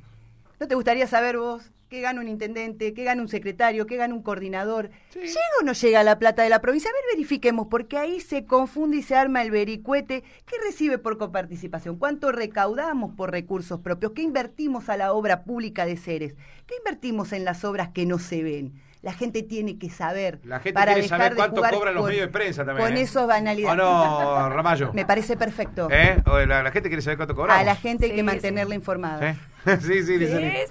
¿No 0.59 0.67
te 0.67 0.77
gustaría 0.77 1.07
saber 1.07 1.37
vos 1.37 1.73
qué 1.95 2.01
gana 2.01 2.21
un 2.21 2.27
intendente, 2.27 2.93
qué 2.93 3.05
gana 3.05 3.23
un 3.23 3.29
secretario, 3.29 3.87
qué 3.87 3.97
gana 3.97 4.15
un 4.15 4.23
coordinador? 4.23 4.91
¿Llega 5.15 5.31
o 5.61 5.65
no 5.65 5.75
llega 5.75 6.03
la 6.03 6.19
plata 6.19 6.43
de 6.43 6.49
la 6.49 6.61
provincia? 6.61 6.91
A 6.91 6.93
ver, 6.93 7.03
verifiquemos, 7.15 7.69
porque 7.71 7.97
ahí 7.97 8.21
se 8.21 8.47
confunde 8.47 8.97
y 8.97 9.03
se 9.03 9.15
arma 9.15 9.43
el 9.43 9.53
vericuete. 9.53 10.25
¿Qué 10.45 10.57
recibe 10.65 10.99
por 10.99 11.19
coparticipación? 11.19 11.97
¿Cuánto 11.97 12.33
recaudamos 12.33 13.15
por 13.15 13.31
recursos 13.31 13.79
propios? 13.79 14.11
¿Qué 14.11 14.23
invertimos 14.23 14.89
a 14.89 14.97
la 14.97 15.13
obra 15.13 15.45
pública 15.45 15.87
de 15.87 15.97
seres? 15.97 16.35
¿Qué 16.67 16.75
invertimos 16.79 17.33
en 17.33 17.45
las 17.45 17.65
obras 17.65 17.91
que 17.91 18.07
no 18.07 18.19
se 18.19 18.43
ven? 18.43 18.83
la 19.03 19.13
gente 19.13 19.43
tiene 19.43 19.79
que 19.79 19.91
saber. 19.91 20.41
La 20.45 20.61
gente 20.61 20.73
para 20.73 20.95
quiere 20.95 21.07
saber 21.07 21.35
cuánto 21.35 21.61
cobran 21.61 21.95
los 21.95 22.07
medios 22.07 22.23
de 22.23 22.29
prensa 22.29 22.65
también. 22.65 22.89
Con 22.89 22.97
¿eh? 22.97 23.03
esos 23.03 23.27
banalidades. 23.27 23.77
no, 23.77 24.49
Ramallo? 24.49 24.93
Me 24.95 25.05
parece 25.05 25.37
perfecto. 25.37 25.89
¿Eh? 25.91 26.23
la, 26.47 26.71
gente 26.71 26.89
quiere 26.89 27.03
saber 27.03 27.19
cuánto 27.19 27.35
cobran. 27.35 27.61
A 27.61 27.65
la 27.65 27.77
gente 27.77 28.07
hay 28.07 28.13
que 28.13 28.23
mantenerla 28.23 28.75
informada. 28.75 29.37
Sí, 29.81 30.03
sí, 30.03 30.19
sí, 30.19 30.27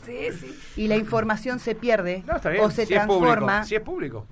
sí, 0.06 0.32
sí, 0.40 0.60
Y 0.76 0.88
la 0.88 0.96
información 0.96 1.60
se 1.60 1.76
pierde 1.76 2.24
o 2.62 2.70
se 2.70 2.86
transforma. 2.86 3.64
si 3.64 3.76
es 3.76 3.82
público. 3.82 4.28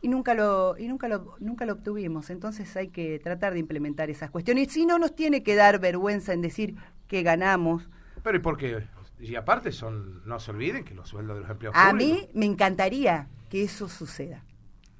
Y 0.00 0.08
nunca 0.08 0.34
lo 0.34 0.78
y 0.78 0.86
nunca 0.86 1.08
lo 1.08 1.34
nunca 1.40 1.66
lo 1.66 1.72
obtuvimos, 1.74 2.30
entonces 2.30 2.76
hay 2.76 2.88
que 2.88 3.18
tratar 3.18 3.52
de 3.52 3.58
implementar 3.58 4.10
esas 4.10 4.30
cuestiones. 4.30 4.68
Y 4.68 4.70
si 4.70 4.86
no 4.86 4.98
nos 4.98 5.14
tiene 5.14 5.42
que 5.42 5.56
dar 5.56 5.80
vergüenza 5.80 6.32
en 6.32 6.40
decir 6.40 6.76
que 7.08 7.22
ganamos. 7.22 7.88
Pero 8.22 8.36
¿y 8.36 8.40
por 8.40 8.56
qué? 8.56 8.86
Y 9.18 9.34
aparte 9.34 9.72
son 9.72 10.22
no 10.24 10.38
se 10.38 10.52
olviden 10.52 10.84
que 10.84 10.94
los 10.94 11.08
sueldos 11.08 11.36
de 11.36 11.40
los 11.42 11.50
empleados 11.50 11.76
A 11.78 11.92
mí 11.92 12.28
me 12.32 12.46
encantaría 12.46 13.26
que 13.50 13.64
eso 13.64 13.88
suceda. 13.88 14.44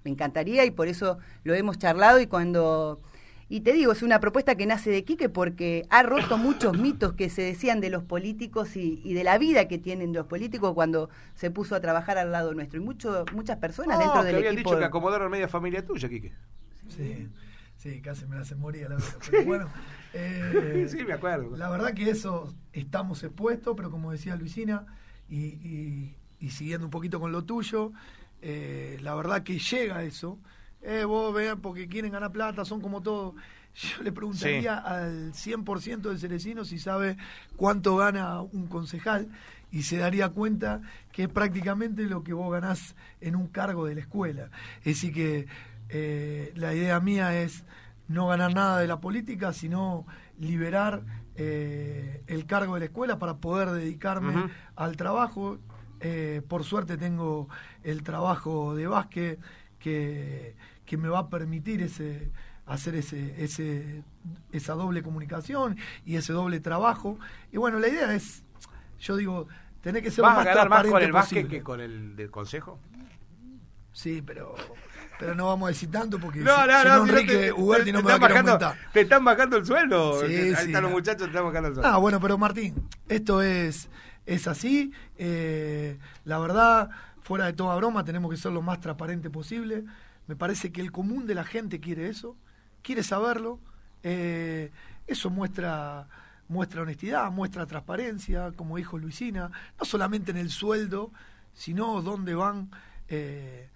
Me 0.05 0.11
encantaría 0.11 0.65
y 0.65 0.71
por 0.71 0.89
eso 0.89 1.19
lo 1.45 1.55
hemos 1.55 1.79
charlado 1.79 2.21
y 2.21 2.27
cuando... 2.27 3.01
Y 3.49 3.61
te 3.61 3.73
digo, 3.73 3.93
es 3.93 4.03
una 4.03 4.21
propuesta 4.21 4.57
que 4.57 4.67
nace 4.67 4.91
de 4.91 5.05
Quique 5.05 5.29
porque 5.29 5.87
ha 5.89 6.03
roto 6.03 6.37
muchos 6.37 6.79
mitos 6.79 7.15
que 7.15 7.31
se 7.31 7.43
decían 7.43 7.81
de 7.81 7.89
los 7.89 8.03
políticos 8.05 8.77
y, 8.77 9.15
de 9.15 9.25
la 9.25 9.39
vida 9.39 9.69
que 9.69 9.79
tienen 9.79 10.13
los 10.13 10.27
políticos 10.27 10.75
cuando 10.75 11.09
se 11.35 11.51
puso 11.51 11.75
a 11.75 11.81
trabajar 11.81 12.19
al 12.19 12.31
lado 12.31 12.53
nuestro. 12.53 12.79
Y 12.79 12.85
mucho, 12.85 13.25
muchas 13.33 13.57
personas 13.57 13.99
dentro 13.99 14.23
del 14.23 14.37
habían 14.37 14.55
equipo... 14.55 14.71
dicho 14.71 14.79
que 14.79 14.85
acomodaron 14.85 15.31
media 15.31 15.49
familia 15.49 15.85
tuya, 15.85 16.09
Quique. 16.09 16.33
Sí, 16.89 17.29
sí, 17.77 18.01
casi 18.03 18.27
me 18.27 18.37
la 18.37 18.45
se 18.45 18.55
moría 18.55 18.89
la 18.91 18.97
verdad. 18.97 19.15
Pero 19.31 19.45
bueno, 19.45 19.69
eh, 20.13 20.87
sí, 20.91 21.05
me 21.05 21.15
acuerdo. 21.15 21.57
La 21.57 21.71
verdad 21.71 21.95
que 21.95 22.11
eso 22.11 22.55
estamos 22.75 23.25
expuestos, 23.25 23.75
pero 23.77 23.91
como 23.91 24.13
decía 24.13 24.37
Luisina, 24.37 24.85
y, 25.31 26.15
y 26.41 26.51
siguiendo 26.51 26.87
un 26.87 26.91
poquito 26.91 27.21
con 27.21 27.33
lo 27.33 27.45
tuyo, 27.45 27.93
eh, 28.43 28.99
la 29.03 29.15
verdad 29.15 29.43
que 29.43 29.59
llega 29.59 30.03
eso. 30.03 30.39
Eh, 30.83 31.05
vos 31.05 31.35
vean, 31.35 31.61
porque 31.61 31.89
quieren 31.89 32.13
ganar 32.13 32.33
plata, 32.33 32.65
son 32.65 32.81
como 32.81 33.03
todo. 33.03 33.35
Yo 33.75 34.03
le 34.03 34.13
preguntaría 34.13 34.79
al 34.79 35.33
100% 35.33 36.01
del 36.01 36.19
cerecino 36.19 36.65
si 36.65 36.79
sabe 36.79 37.17
cuánto 37.57 37.97
gana 37.97 38.41
un 38.41 38.67
concejal 38.67 39.29
y 39.71 39.83
se 39.83 39.99
daría 39.99 40.31
cuenta 40.31 40.81
que 41.13 41.25
es 41.25 41.29
prácticamente 41.29 42.03
lo 42.05 42.25
que 42.25 42.33
vos 42.33 42.51
ganás 42.51 42.97
en 43.21 43.37
un 43.37 43.47
cargo 43.47 43.87
de 43.87 43.95
la 43.95 44.01
escuela. 44.01 44.51
Es 44.79 44.85
decir, 44.85 45.13
que 45.13 45.47
eh, 45.91 46.53
la 46.57 46.75
idea 46.75 46.99
mía 47.01 47.41
es 47.41 47.65
no 48.09 48.27
ganar 48.29 48.55
nada 48.55 48.81
de 48.81 48.89
la 48.89 49.01
política, 49.01 49.53
sino 49.53 50.07
liberar 50.39 51.03
eh, 51.37 52.23
el 52.27 52.47
cargo 52.47 52.75
de 52.75 52.81
la 52.81 52.87
escuela 52.87 53.19
para 53.19 53.37
poder 53.37 53.71
dedicarme 53.71 54.51
al 54.75 54.97
trabajo 54.97 55.59
eh, 56.01 56.43
por 56.47 56.63
suerte 56.63 56.97
tengo 56.97 57.49
el 57.83 58.05
trabajo 58.05 58.77
de 58.77 58.87
básquet 58.87 59.41
que, 59.79 60.55
que 60.85 60.97
me 60.97 61.09
va 61.09 61.21
a 61.21 61.29
permitir 61.31 61.83
ese 61.83 62.31
hacer 62.67 62.97
ese, 62.97 63.43
ese, 63.43 64.03
esa 64.53 64.75
doble 64.75 65.03
comunicación 65.03 65.79
y 66.05 66.17
ese 66.17 66.35
doble 66.35 66.61
trabajo. 66.61 67.19
Y 67.51 67.57
bueno, 67.57 67.79
la 67.79 67.89
idea 67.89 68.13
es, 68.15 68.43
yo 69.01 69.17
digo, 69.17 69.49
tener 69.81 70.03
que 70.03 70.11
ser 70.11 70.23
¿Vas 70.23 70.37
más 70.37 70.47
a 70.47 70.49
ganar 70.51 70.69
más 70.69 70.87
con 70.87 71.03
el 71.03 71.13
básquet 71.13 71.49
que 71.49 71.63
con 71.63 71.81
el 71.81 72.15
del 72.15 72.31
consejo? 72.31 72.79
Sí, 73.93 74.23
pero 74.25 74.55
pero 75.19 75.35
no 75.35 75.47
vamos 75.49 75.67
a 75.67 75.71
decir 75.71 75.91
tanto 75.91 76.21
porque 76.21 76.39
No, 76.41 76.55
si, 76.63 76.69
no, 76.69 76.83
si 76.83 76.89
no, 76.89 76.97
Enrique 77.07 77.53
me 77.93 78.03
va 78.03 78.15
a 78.15 78.19
bajando- 78.19 78.53
aumentar. 78.53 78.77
Te 78.93 79.01
están 79.01 79.25
bajando 79.25 79.57
el 79.57 79.67
sueldo. 79.67 80.21
Sí, 80.21 80.33
Ahí 80.33 80.55
sí, 80.55 80.67
están 80.67 80.83
los 80.85 80.93
muchachos, 80.93 81.23
te 81.23 81.27
están 81.29 81.45
bajando 81.47 81.69
el 81.71 81.75
sueldo. 81.75 81.91
Ah, 81.91 81.97
bueno, 81.97 82.21
pero 82.21 82.39
Martín, 82.39 82.75
esto 83.09 83.43
es, 83.43 83.89
es 84.27 84.47
así. 84.47 84.93
eh, 85.17 85.99
la 86.25 86.39
verdad, 86.39 86.91
fuera 87.29 87.45
de 87.45 87.53
toda 87.53 87.77
broma, 87.77 88.05
tenemos 88.05 88.31
que 88.31 88.39
ser 88.39 88.53
lo 88.53 88.63
más 88.63 88.81
transparente 88.81 89.29
posible. 89.29 89.85
Me 90.29 90.35
parece 90.35 90.73
que 90.73 90.81
el 90.81 90.91
común 90.91 91.27
de 91.27 91.35
la 91.35 91.45
gente 91.45 91.79
quiere 91.79 92.09
eso, 92.09 92.39
quiere 92.81 93.03
saberlo. 93.03 93.61
eh, 94.03 94.73
eso 95.07 95.29
muestra 95.29 96.09
muestra 96.49 96.81
honestidad, 96.81 97.31
muestra 97.31 97.67
transparencia, 97.67 98.53
como 98.53 98.79
dijo 98.79 98.97
Luisina, 98.97 99.51
no 99.79 99.85
solamente 99.85 100.31
en 100.31 100.39
el 100.39 100.49
sueldo, 100.49 101.13
sino 101.53 102.01
dónde 102.01 102.35
van 102.35 102.71
eh, 103.09 103.69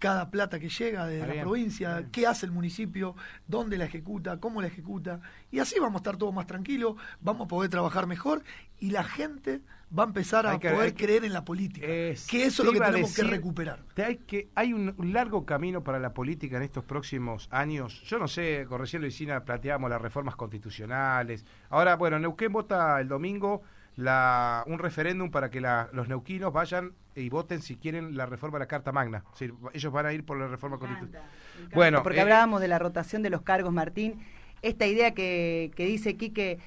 cada 0.00 0.28
plata 0.28 0.58
que 0.58 0.68
llega 0.68 1.06
de 1.06 1.24
la 1.24 1.40
provincia, 1.40 1.98
bien. 1.98 2.10
qué 2.10 2.26
hace 2.26 2.44
el 2.44 2.50
municipio, 2.50 3.14
dónde 3.46 3.78
la 3.78 3.84
ejecuta, 3.84 4.40
cómo 4.40 4.60
la 4.60 4.66
ejecuta. 4.66 5.20
Y 5.52 5.60
así 5.60 5.78
vamos 5.78 5.94
a 5.94 5.98
estar 5.98 6.16
todos 6.16 6.34
más 6.34 6.48
tranquilos, 6.48 6.96
vamos 7.20 7.44
a 7.44 7.48
poder 7.48 7.70
trabajar 7.70 8.08
mejor 8.08 8.42
y 8.80 8.90
la 8.90 9.04
gente 9.04 9.60
va 9.96 10.02
a 10.04 10.06
empezar 10.06 10.46
a 10.46 10.58
que- 10.58 10.70
poder 10.70 10.94
que- 10.94 11.04
creer 11.04 11.24
en 11.24 11.32
la 11.32 11.44
política. 11.44 11.86
Es- 11.86 12.26
que 12.26 12.44
eso 12.44 12.62
es 12.62 12.66
lo 12.66 12.72
que 12.72 12.80
tenemos 12.80 13.14
que 13.14 13.22
recuperar. 13.24 13.80
te 13.94 14.04
hay, 14.04 14.16
que, 14.18 14.48
hay 14.54 14.72
un, 14.72 14.94
un 14.98 15.12
largo 15.12 15.46
camino 15.46 15.82
para 15.84 15.98
la 15.98 16.12
política 16.12 16.56
en 16.58 16.62
estos 16.62 16.84
próximos 16.84 17.48
años. 17.50 18.02
Yo 18.04 18.18
no 18.18 18.28
sé, 18.28 18.66
con 18.68 18.80
recién 18.80 19.02
Luisina 19.02 19.44
planteábamos 19.44 19.88
las 19.90 20.00
reformas 20.02 20.36
constitucionales. 20.36 21.44
Ahora, 21.70 21.96
bueno, 21.96 22.18
Neuquén 22.18 22.52
vota 22.52 23.00
el 23.00 23.08
domingo 23.08 23.62
la, 23.96 24.62
un 24.66 24.78
referéndum 24.78 25.30
para 25.30 25.50
que 25.50 25.60
la- 25.60 25.88
los 25.92 26.06
neuquinos 26.08 26.52
vayan 26.52 26.92
y 27.16 27.28
voten 27.30 27.60
si 27.62 27.76
quieren 27.76 28.16
la 28.16 28.26
reforma 28.26 28.58
de 28.58 28.64
la 28.64 28.68
Carta 28.68 28.92
Magna. 28.92 29.24
Es 29.32 29.40
decir, 29.40 29.54
ellos 29.72 29.92
van 29.92 30.06
a 30.06 30.12
ir 30.12 30.24
por 30.24 30.38
la 30.38 30.46
reforma 30.46 30.78
constitucional. 30.78 31.28
Bueno, 31.74 32.02
porque 32.04 32.18
eh, 32.18 32.22
hablábamos 32.22 32.60
de 32.60 32.68
la 32.68 32.78
rotación 32.78 33.22
de 33.24 33.30
los 33.30 33.42
cargos, 33.42 33.72
Martín. 33.72 34.20
Esta 34.62 34.86
idea 34.86 35.14
que, 35.14 35.72
que 35.74 35.84
dice 35.86 36.16
Quique, 36.16 36.58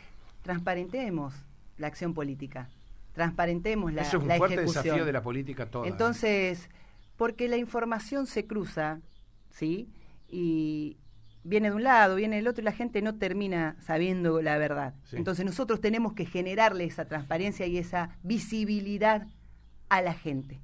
transparentemos 0.41 1.33
la 1.77 1.87
acción 1.87 2.13
política, 2.13 2.67
transparentemos 3.13 3.93
la, 3.93 4.01
eso 4.03 4.17
es 4.17 4.23
un 4.23 4.29
la 4.29 4.37
fuerte 4.37 4.55
ejecución. 4.55 4.83
desafío 4.83 5.05
de 5.05 5.11
la 5.11 5.21
política 5.21 5.65
toda. 5.65 5.85
¿eh? 5.85 5.89
Entonces, 5.89 6.69
porque 7.17 7.47
la 7.47 7.57
información 7.57 8.25
se 8.27 8.45
cruza, 8.47 8.99
¿sí? 9.49 9.89
Y 10.27 10.97
viene 11.43 11.69
de 11.69 11.75
un 11.75 11.83
lado, 11.83 12.15
viene 12.15 12.37
del 12.37 12.47
otro 12.47 12.61
y 12.61 12.65
la 12.65 12.71
gente 12.71 13.01
no 13.01 13.17
termina 13.17 13.75
sabiendo 13.79 14.41
la 14.41 14.57
verdad. 14.57 14.93
Sí. 15.05 15.17
Entonces 15.17 15.45
nosotros 15.45 15.81
tenemos 15.81 16.13
que 16.13 16.25
generarle 16.25 16.85
esa 16.85 17.05
transparencia 17.05 17.65
y 17.65 17.77
esa 17.77 18.17
visibilidad 18.23 19.27
a 19.89 20.01
la 20.01 20.13
gente. 20.13 20.61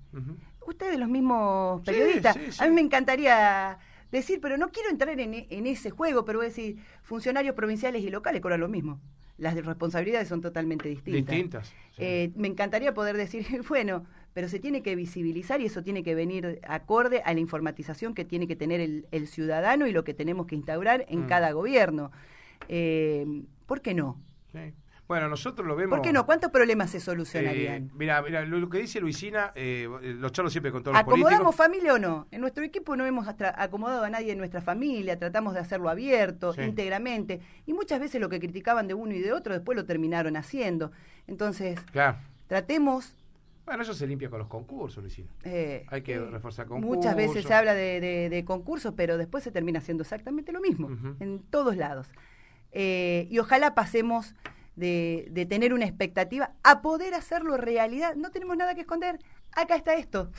Ustedes 0.66 1.00
los 1.00 1.10
mismos 1.10 1.82
periodistas, 1.82 2.36
sí, 2.36 2.52
sí. 2.52 2.64
a 2.64 2.68
mí 2.68 2.74
me 2.74 2.82
encantaría 2.82 3.78
decir, 4.12 4.40
pero 4.42 4.58
no 4.58 4.70
quiero 4.70 4.90
entrar 4.90 5.20
en, 5.20 5.34
en 5.34 5.68
ese 5.68 5.90
juego, 5.90 6.26
pero 6.26 6.40
voy 6.40 6.46
a 6.46 6.50
decir, 6.50 6.78
funcionarios 7.02 7.56
provinciales 7.56 8.04
y 8.04 8.10
locales 8.10 8.42
cobran 8.42 8.60
lo 8.60 8.70
mismo. 8.70 9.02
Las 9.38 9.54
de 9.56 9.62
responsabilidades 9.62 10.28
son 10.28 10.42
totalmente 10.42 10.90
distintas. 10.90 11.36
Distintas. 11.36 11.68
sí. 11.92 12.04
Eh, 12.04 12.32
me 12.36 12.48
encantaría 12.48 12.94
poder 12.94 13.18
decir, 13.18 13.46
bueno, 13.70 14.06
pero 14.34 14.50
se 14.50 14.60
tiene 14.60 14.82
que 14.84 14.96
visibilizar 14.96 15.62
y 15.62 15.66
eso 15.66 15.84
tiene 15.84 16.04
que 16.04 16.16
venir 16.16 16.60
acorde 16.68 17.22
a 17.24 17.34
la 17.34 17.40
informatización 17.40 18.14
que 18.14 18.26
tiene 18.26 18.48
que 18.48 18.56
tener 18.56 18.80
el, 18.82 19.08
el 19.12 19.28
ciudadano 19.28 19.88
y 19.88 19.92
lo 19.92 20.04
que 20.04 20.14
tenemos 20.14 20.46
que 20.48 20.56
instaurar 20.56 21.06
en 21.10 21.26
Mm. 21.26 21.28
cada 21.28 21.52
gobierno. 21.52 22.12
Eh, 22.68 23.26
¿Por 23.66 23.82
qué 23.82 23.94
no? 23.94 24.20
Sí. 24.52 24.74
Bueno, 25.08 25.30
nosotros 25.30 25.66
lo 25.66 25.76
vemos. 25.78 25.98
¿Por 25.98 26.06
qué 26.06 26.12
no? 26.12 26.26
¿Cuántos 26.26 26.52
problemas 26.52 26.90
se 26.92 26.98
Eh, 26.98 27.00
solucionarían? 27.00 27.92
mira, 27.96 28.22
mira, 28.22 28.42
lo, 28.44 28.60
lo 28.60 28.70
que 28.70 28.80
dice 28.80 29.00
Luisina, 29.00 29.54
eh, 29.56 29.88
lo 30.02 30.30
charlo 30.32 30.50
siempre 30.50 30.70
con 30.72 30.84
todos 30.84 30.96
los 30.96 31.02
¿Acomodamos 31.02 31.56
políticos. 31.56 31.56
familia 31.56 31.94
o 31.94 31.98
no? 32.00 32.28
En 32.30 32.42
nuestro 32.42 32.64
equipo 32.66 32.96
no 32.98 33.06
hemos 33.06 33.26
acomodado 33.28 34.04
a 34.04 34.10
nadie 34.10 34.34
en 34.34 34.38
nuestra 34.38 34.60
familia, 34.60 35.18
tratamos 35.18 35.54
de 35.54 35.62
hacerlo 35.62 35.90
abierto, 35.90 36.52
Sí. 36.54 36.62
íntegramente, 36.62 37.40
y 37.66 37.72
muchas 37.74 38.02
veces 38.02 38.20
lo 38.20 38.28
que 38.28 38.40
criticaban 38.42 38.88
de 38.90 38.96
uno 38.96 39.14
y 39.14 39.20
de 39.20 39.32
otro 39.32 39.54
después 39.54 39.78
lo 39.78 39.86
terminaron 39.86 40.36
haciendo. 40.36 40.92
Entonces, 41.26 41.80
Claro. 41.92 42.18
tratemos... 42.48 43.16
Bueno, 43.66 43.84
eso 43.84 43.94
se 43.94 44.08
limpia 44.08 44.30
con 44.30 44.40
los 44.40 44.48
concursos, 44.50 45.02
Luisina. 45.04 45.30
eh, 45.46 45.86
Hay 45.88 46.02
que 46.02 46.16
eh, 46.16 46.20
reforzar 46.20 46.68
Muchas 46.68 47.16
veces 47.16 47.28
concursos. 47.28 47.48
se 47.48 47.54
habla 47.54 47.74
de, 47.74 48.02
de- 48.02 48.30
de 48.30 48.44
concursos, 48.46 48.94
pero 48.98 49.18
después 49.18 49.42
se 49.44 49.52
termina 49.52 49.80
haciendo 49.80 50.04
exactamente 50.04 50.52
lo 50.52 50.60
mismo, 50.60 50.90
en 51.22 51.40
todos 51.50 51.78
lados. 51.78 52.10
Eh, 52.74 53.28
y 53.30 53.40
ojalá 53.40 53.74
pasemos 53.74 54.36
de, 54.78 55.28
de 55.32 55.46
tener 55.46 55.74
una 55.74 55.86
expectativa 55.86 56.52
a 56.64 56.82
poder 56.82 57.14
hacerlo 57.14 57.58
realidad. 57.58 58.16
No 58.16 58.32
tenemos 58.32 58.56
nada 58.56 58.74
que 58.76 58.82
esconder. 58.82 59.20
Acá 59.54 59.76
está 59.76 59.96
esto. 59.96 60.32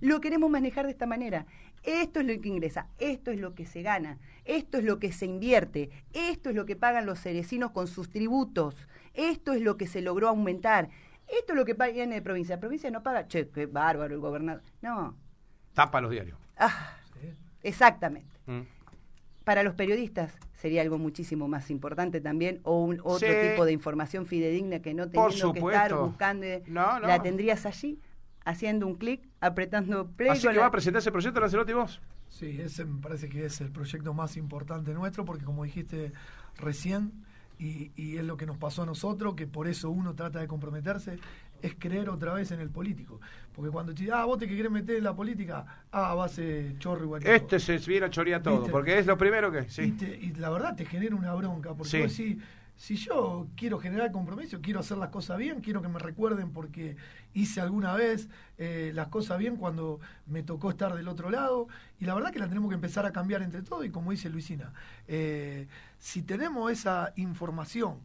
Lo 0.00 0.20
queremos 0.20 0.50
manejar 0.50 0.84
de 0.86 0.92
esta 0.92 1.06
manera. 1.06 1.46
Esto 1.82 2.20
es 2.20 2.26
lo 2.26 2.40
que 2.42 2.48
ingresa, 2.50 2.88
esto 2.98 3.30
es 3.30 3.40
lo 3.40 3.54
que 3.54 3.64
se 3.64 3.80
gana, 3.80 4.18
esto 4.44 4.76
es 4.76 4.84
lo 4.84 4.98
que 4.98 5.12
se 5.12 5.24
invierte, 5.24 5.88
esto 6.12 6.50
es 6.50 6.54
lo 6.54 6.66
que 6.66 6.76
pagan 6.76 7.06
los 7.06 7.18
cerecinos 7.20 7.70
con 7.70 7.86
sus 7.86 8.10
tributos, 8.10 8.86
esto 9.14 9.54
es 9.54 9.62
lo 9.62 9.78
que 9.78 9.86
se 9.86 10.02
logró 10.02 10.28
aumentar, 10.28 10.90
esto 11.26 11.54
es 11.54 11.58
lo 11.58 11.64
que 11.64 11.74
pa- 11.74 11.86
viene 11.88 12.16
de 12.16 12.20
provincia. 12.20 12.56
La 12.56 12.60
provincia 12.60 12.90
no 12.90 13.02
paga, 13.02 13.26
che, 13.28 13.48
qué 13.48 13.64
bárbaro 13.64 14.14
el 14.14 14.20
gobernador. 14.20 14.62
No, 14.82 15.16
Tapa 15.72 16.02
los 16.02 16.10
diarios. 16.10 16.38
ah, 16.58 16.98
Sí. 17.18 17.28
exactamente. 17.62 18.28
Mm. 18.44 18.60
Para 19.50 19.64
los 19.64 19.74
periodistas 19.74 20.32
sería 20.54 20.80
algo 20.80 20.96
muchísimo 20.96 21.48
más 21.48 21.72
importante 21.72 22.20
también, 22.20 22.60
o 22.62 22.84
un, 22.84 23.00
otro 23.02 23.26
Sí. 23.26 23.34
tipo 23.50 23.64
de 23.64 23.72
información 23.72 24.24
fidedigna 24.24 24.78
que 24.78 24.94
no 24.94 25.10
Por 25.10 25.32
teniendo 25.32 25.52
que 25.54 25.58
estar 25.58 25.92
buscando, 25.96 26.46
No, 26.68 27.00
no. 27.00 27.08
la 27.08 27.20
tendrías 27.20 27.66
allí, 27.66 27.98
haciendo 28.44 28.86
un 28.86 28.94
clic, 28.94 29.28
apretando 29.40 30.06
play. 30.12 30.30
Así 30.30 30.46
que 30.46 30.54
la- 30.54 30.60
va 30.60 30.66
a 30.66 30.70
presentar 30.70 31.00
ese 31.00 31.10
proyecto, 31.10 31.40
Lancelotti, 31.40 31.72
vos. 31.72 32.00
Sí, 32.28 32.60
ese 32.60 32.84
me 32.84 33.00
parece 33.02 33.28
que 33.28 33.44
es 33.46 33.60
el 33.60 33.72
proyecto 33.72 34.14
más 34.14 34.36
importante 34.36 34.94
nuestro, 34.94 35.24
porque 35.24 35.44
como 35.44 35.64
dijiste 35.64 36.12
recién, 36.56 37.10
y, 37.58 37.90
y 37.96 38.18
es 38.18 38.24
lo 38.24 38.36
que 38.36 38.46
nos 38.46 38.56
pasó 38.56 38.84
a 38.84 38.86
nosotros, 38.86 39.34
que 39.34 39.48
por 39.48 39.66
eso 39.66 39.90
uno 39.90 40.14
trata 40.14 40.38
de 40.38 40.46
comprometerse, 40.46 41.18
es 41.62 41.74
creer 41.78 42.08
otra 42.10 42.32
vez 42.34 42.50
en 42.52 42.60
el 42.60 42.70
político. 42.70 43.20
Porque 43.54 43.70
cuando 43.70 43.94
te 43.94 44.10
ah, 44.12 44.24
vos 44.24 44.38
te 44.38 44.46
que 44.48 44.56
querés 44.56 44.70
meter 44.70 44.96
en 44.96 45.04
la 45.04 45.14
política, 45.14 45.64
ah, 45.92 46.14
va 46.14 46.24
a 46.24 46.28
ser 46.28 46.78
chorro 46.78 47.04
igual 47.04 47.22
que 47.22 47.34
Este 47.34 47.58
se 47.58 47.78
viene 47.78 48.06
a 48.06 48.10
chorear 48.10 48.42
todo, 48.42 48.56
¿Viste? 48.58 48.70
porque 48.70 48.98
es 48.98 49.06
lo 49.06 49.16
primero 49.18 49.50
que. 49.50 49.60
Y, 49.60 49.68
Sí. 49.70 49.92
te- 49.92 50.16
y 50.18 50.32
la 50.34 50.50
verdad 50.50 50.76
te 50.76 50.84
genera 50.84 51.14
una 51.16 51.34
bronca, 51.34 51.74
porque 51.74 51.90
Sí. 51.90 52.00
vos 52.00 52.16
decís, 52.16 52.36
si 52.76 52.96
yo 52.96 53.46
quiero 53.56 53.78
generar 53.78 54.10
compromiso, 54.10 54.60
quiero 54.62 54.80
hacer 54.80 54.96
las 54.96 55.10
cosas 55.10 55.36
bien, 55.36 55.60
quiero 55.60 55.82
que 55.82 55.88
me 55.88 55.98
recuerden 55.98 56.50
porque 56.50 56.96
hice 57.34 57.60
alguna 57.60 57.94
vez 57.94 58.28
eh, 58.56 58.92
las 58.94 59.08
cosas 59.08 59.38
bien 59.38 59.56
cuando 59.56 60.00
me 60.26 60.42
tocó 60.42 60.70
estar 60.70 60.94
del 60.94 61.08
otro 61.08 61.28
lado, 61.28 61.68
y 61.98 62.06
la 62.06 62.14
verdad 62.14 62.32
que 62.32 62.38
la 62.38 62.48
tenemos 62.48 62.70
que 62.70 62.76
empezar 62.76 63.04
a 63.04 63.12
cambiar 63.12 63.42
entre 63.42 63.60
todos, 63.62 63.84
y 63.84 63.90
como 63.90 64.12
dice 64.12 64.30
Luisina, 64.30 64.72
eh, 65.08 65.66
si 65.98 66.22
tenemos 66.22 66.72
esa 66.72 67.12
información, 67.16 67.98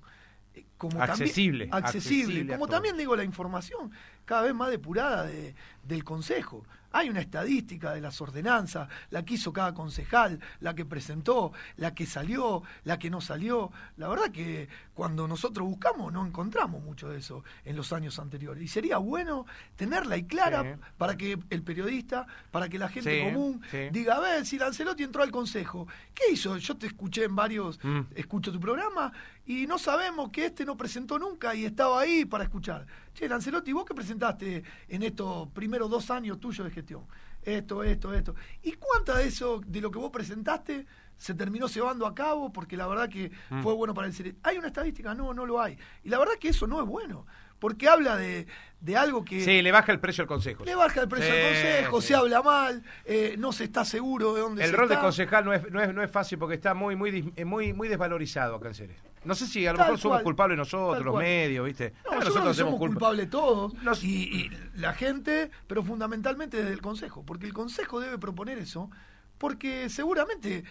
como 0.77 1.01
Accesible, 1.01 1.67
también, 1.67 1.85
accesible, 1.85 2.47
como 2.53 2.67
también 2.67 2.97
digo 2.97 3.15
la 3.15 3.23
información 3.23 3.91
cada 4.25 4.41
vez 4.43 4.53
más 4.53 4.69
depurada 4.69 5.23
de- 5.23 5.55
del 5.83 6.03
Consejo. 6.03 6.65
Hay 6.91 7.09
una 7.09 7.19
estadística 7.19 7.93
de 7.93 7.99
las 7.99 8.21
ordenanzas, 8.21 8.87
la 9.09 9.23
que 9.25 9.33
hizo 9.33 9.51
cada 9.51 9.73
concejal, 9.73 10.39
la 10.61 10.73
que 10.73 10.85
presentó, 10.85 11.51
la 11.75 11.93
que 11.93 12.05
salió, 12.05 12.63
la 12.85 12.97
que 12.97 13.09
no 13.09 13.19
salió. 13.19 13.69
La 13.97 14.07
verdad 14.07 14.31
que 14.31 14.69
cuando 14.93 15.27
nosotros 15.27 15.67
buscamos 15.67 16.13
no 16.13 16.25
encontramos 16.25 16.81
mucho 16.81 17.09
de 17.09 17.17
eso 17.19 17.43
en 17.65 17.75
los 17.75 17.91
años 17.91 18.17
anteriores. 18.17 18.63
Y 18.63 18.69
sería 18.69 18.97
bueno 18.97 19.45
tenerla 19.75 20.15
y 20.15 20.23
clara 20.23 20.63
Sí. 20.63 20.79
para 20.97 21.17
que 21.17 21.37
el 21.49 21.63
periodista, 21.63 22.27
para 22.49 22.69
que 22.69 22.79
la 22.79 22.87
gente 22.87 23.19
Sí, 23.19 23.25
común 23.25 23.61
sí. 23.69 23.89
diga, 23.91 24.15
a 24.15 24.19
ver, 24.21 24.45
si 24.45 24.57
Lancelotti 24.57 25.03
entró 25.03 25.21
al 25.21 25.31
Consejo, 25.31 25.87
¿qué 26.13 26.31
hizo? 26.31 26.55
Yo 26.57 26.77
te 26.77 26.87
escuché 26.87 27.25
en 27.25 27.35
varios, 27.35 27.77
Mm. 27.83 28.01
escucho 28.15 28.53
tu 28.53 28.59
programa 28.59 29.11
y 29.45 29.67
no 29.67 29.77
sabemos 29.77 30.29
que 30.31 30.45
este 30.45 30.64
no 30.65 30.75
presentó 30.75 31.17
nunca 31.19 31.53
y 31.55 31.65
estaba 31.65 31.99
ahí 32.01 32.25
para 32.25 32.43
escuchar. 32.43 32.85
Che, 33.13 33.27
Lancelotti, 33.29 33.71
¿vos 33.73 33.85
qué 33.85 33.93
presentaste 33.93 34.63
en 34.89 35.03
estos 35.03 35.47
primeros 35.49 35.89
dos 35.89 36.09
años 36.11 36.39
tuyos 36.39 36.65
de 36.65 36.71
gestión? 36.71 37.03
Esto, 37.43 37.83
esto, 37.83 38.13
esto. 38.13 38.35
¿Y 38.63 38.73
cuánta 38.73 39.17
de 39.17 39.27
eso, 39.27 39.61
de 39.65 39.79
lo 39.79 39.91
que 39.91 39.99
vos 39.99 40.09
presentaste, 40.11 40.85
se 41.17 41.33
terminó 41.35 41.67
llevando 41.67 42.07
a 42.07 42.15
cabo? 42.15 42.51
Porque 42.51 42.75
la 42.75 42.87
verdad 42.87 43.07
que 43.07 43.31
Mm. 43.51 43.61
fue 43.61 43.73
bueno 43.73 43.93
para 43.93 44.07
el 44.07 44.13
cerebro. 44.13 44.39
¿Hay 44.43 44.57
una 44.57 44.67
estadística? 44.67 45.13
No, 45.13 45.33
no 45.33 45.45
lo 45.45 45.61
hay. 45.61 45.77
Y 46.03 46.09
la 46.09 46.17
verdad 46.17 46.33
que 46.39 46.49
eso 46.49 46.65
no 46.65 46.81
es 46.81 46.87
bueno. 46.87 47.25
Porque 47.59 47.87
habla 47.87 48.17
de, 48.17 48.47
de 48.81 48.97
algo 48.97 49.23
que... 49.23 49.41
Sí, 49.43 49.61
le 49.61 49.71
baja 49.71 49.91
el 49.91 49.99
precio 49.99 50.23
al 50.23 50.27
consejo. 50.27 50.65
Le 50.65 50.75
baja 50.75 51.01
el 51.01 51.07
precio 51.07 51.31
Sí, 51.33 51.39
al 51.39 51.53
consejo, 51.53 52.01
sí. 52.01 52.07
se 52.09 52.15
habla 52.15 52.41
mal, 52.41 52.83
eh, 53.05 53.35
no 53.37 53.53
se 53.53 53.63
está 53.63 53.85
seguro 53.85 54.33
de 54.33 54.41
dónde 54.41 54.63
El 54.65 54.71
se 54.71 54.75
rol 54.75 54.89
de 54.89 54.99
concejal 54.99 55.45
no 55.45 55.53
es, 55.53 55.71
no 55.71 55.81
es, 55.81 55.93
no 55.93 56.03
es 56.03 56.11
fácil 56.11 56.37
porque 56.37 56.55
está 56.55 56.73
muy, 56.73 56.95
muy, 56.97 57.31
eh, 57.35 57.45
muy, 57.45 57.71
muy 57.71 57.87
desvalorizado 57.87 58.55
acá 58.55 58.67
en 58.67 58.73
Ceres. 58.73 58.97
No 59.25 59.35
sé 59.35 59.47
si 59.47 59.65
a 59.65 59.71
lo 59.71 59.77
Tal 59.77 59.87
mejor 59.87 59.99
somos 59.99 60.15
cual, 60.17 60.23
culpables 60.23 60.55
tal 60.55 60.59
nosotros, 60.59 61.03
los 61.05 61.11
cual. 61.13 61.23
medios, 61.23 61.65
¿viste? 61.65 61.93
No, 62.05 62.19
creo 62.19 62.33
que 62.33 62.53
somos 62.53 62.75
culpa. 62.75 62.93
culpables 62.93 63.29
todos 63.29 63.73
Nos- 63.83 64.03
y, 64.03 64.23
y 64.23 64.51
la 64.75 64.93
gente, 64.93 65.49
pero 65.67 65.83
fundamentalmente 65.83 66.57
desde 66.57 66.71
el 66.73 66.81
Consejo, 66.81 67.23
porque 67.25 67.45
el 67.45 67.53
Consejo 67.53 67.99
debe 67.99 68.17
proponer 68.17 68.57
eso 68.57 68.89
porque 69.37 69.89
seguramente 69.89 70.63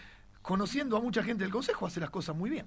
conociendo 0.43 0.97
a 0.97 1.01
mucha 1.01 1.23
gente 1.23 1.45
del 1.45 1.53
Consejo 1.53 1.87
hace 1.87 2.01
las 2.01 2.11
cosas 2.11 2.35
muy 2.37 2.49
bien. 2.51 2.67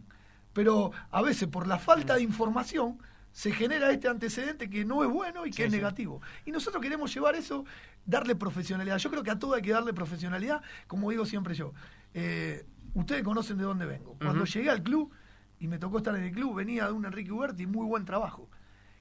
Pero 0.54 0.92
a 1.12 1.22
veces 1.22 1.48
por 1.48 1.68
la 1.68 1.78
falta 1.80 2.16
de 2.16 2.22
información 2.24 3.00
se 3.32 3.52
genera 3.52 3.92
este 3.92 4.08
antecedente 4.08 4.70
que 4.70 4.84
no 4.84 5.04
es 5.04 5.10
bueno 5.10 5.46
y 5.46 5.52
que 5.52 5.66
es 5.66 5.72
negativo. 5.72 6.22
Y 6.46 6.52
nosotros 6.52 6.82
queremos 6.82 7.14
llevar 7.14 7.36
eso, 7.36 7.66
darle 8.06 8.36
profesionalidad. 8.36 8.98
Yo 8.98 9.12
creo 9.12 9.22
que 9.22 9.30
a 9.32 9.38
todo 9.38 9.54
hay 9.54 9.62
que 9.62 9.72
darle 9.72 9.94
profesionalidad, 9.94 10.62
como 10.88 11.12
digo 11.12 11.26
siempre 11.26 11.54
yo. 11.54 11.74
Eh, 12.16 12.66
ustedes 12.96 13.22
conocen 13.24 13.58
de 13.58 13.64
dónde 13.66 13.86
vengo. 13.86 14.16
Cuando 14.20 14.46
llegué 14.46 14.72
al 14.72 14.82
club, 14.82 15.12
y 15.60 15.68
me 15.68 15.80
tocó 15.80 15.98
estar 15.98 16.16
en 16.16 16.24
el 16.24 16.32
club, 16.32 16.56
venía 16.56 16.86
de 16.86 16.92
un 16.92 17.06
Enrique 17.06 17.32
Huberti, 17.32 17.66
muy 17.66 17.86
buen 17.86 18.06
trabajo. 18.06 18.50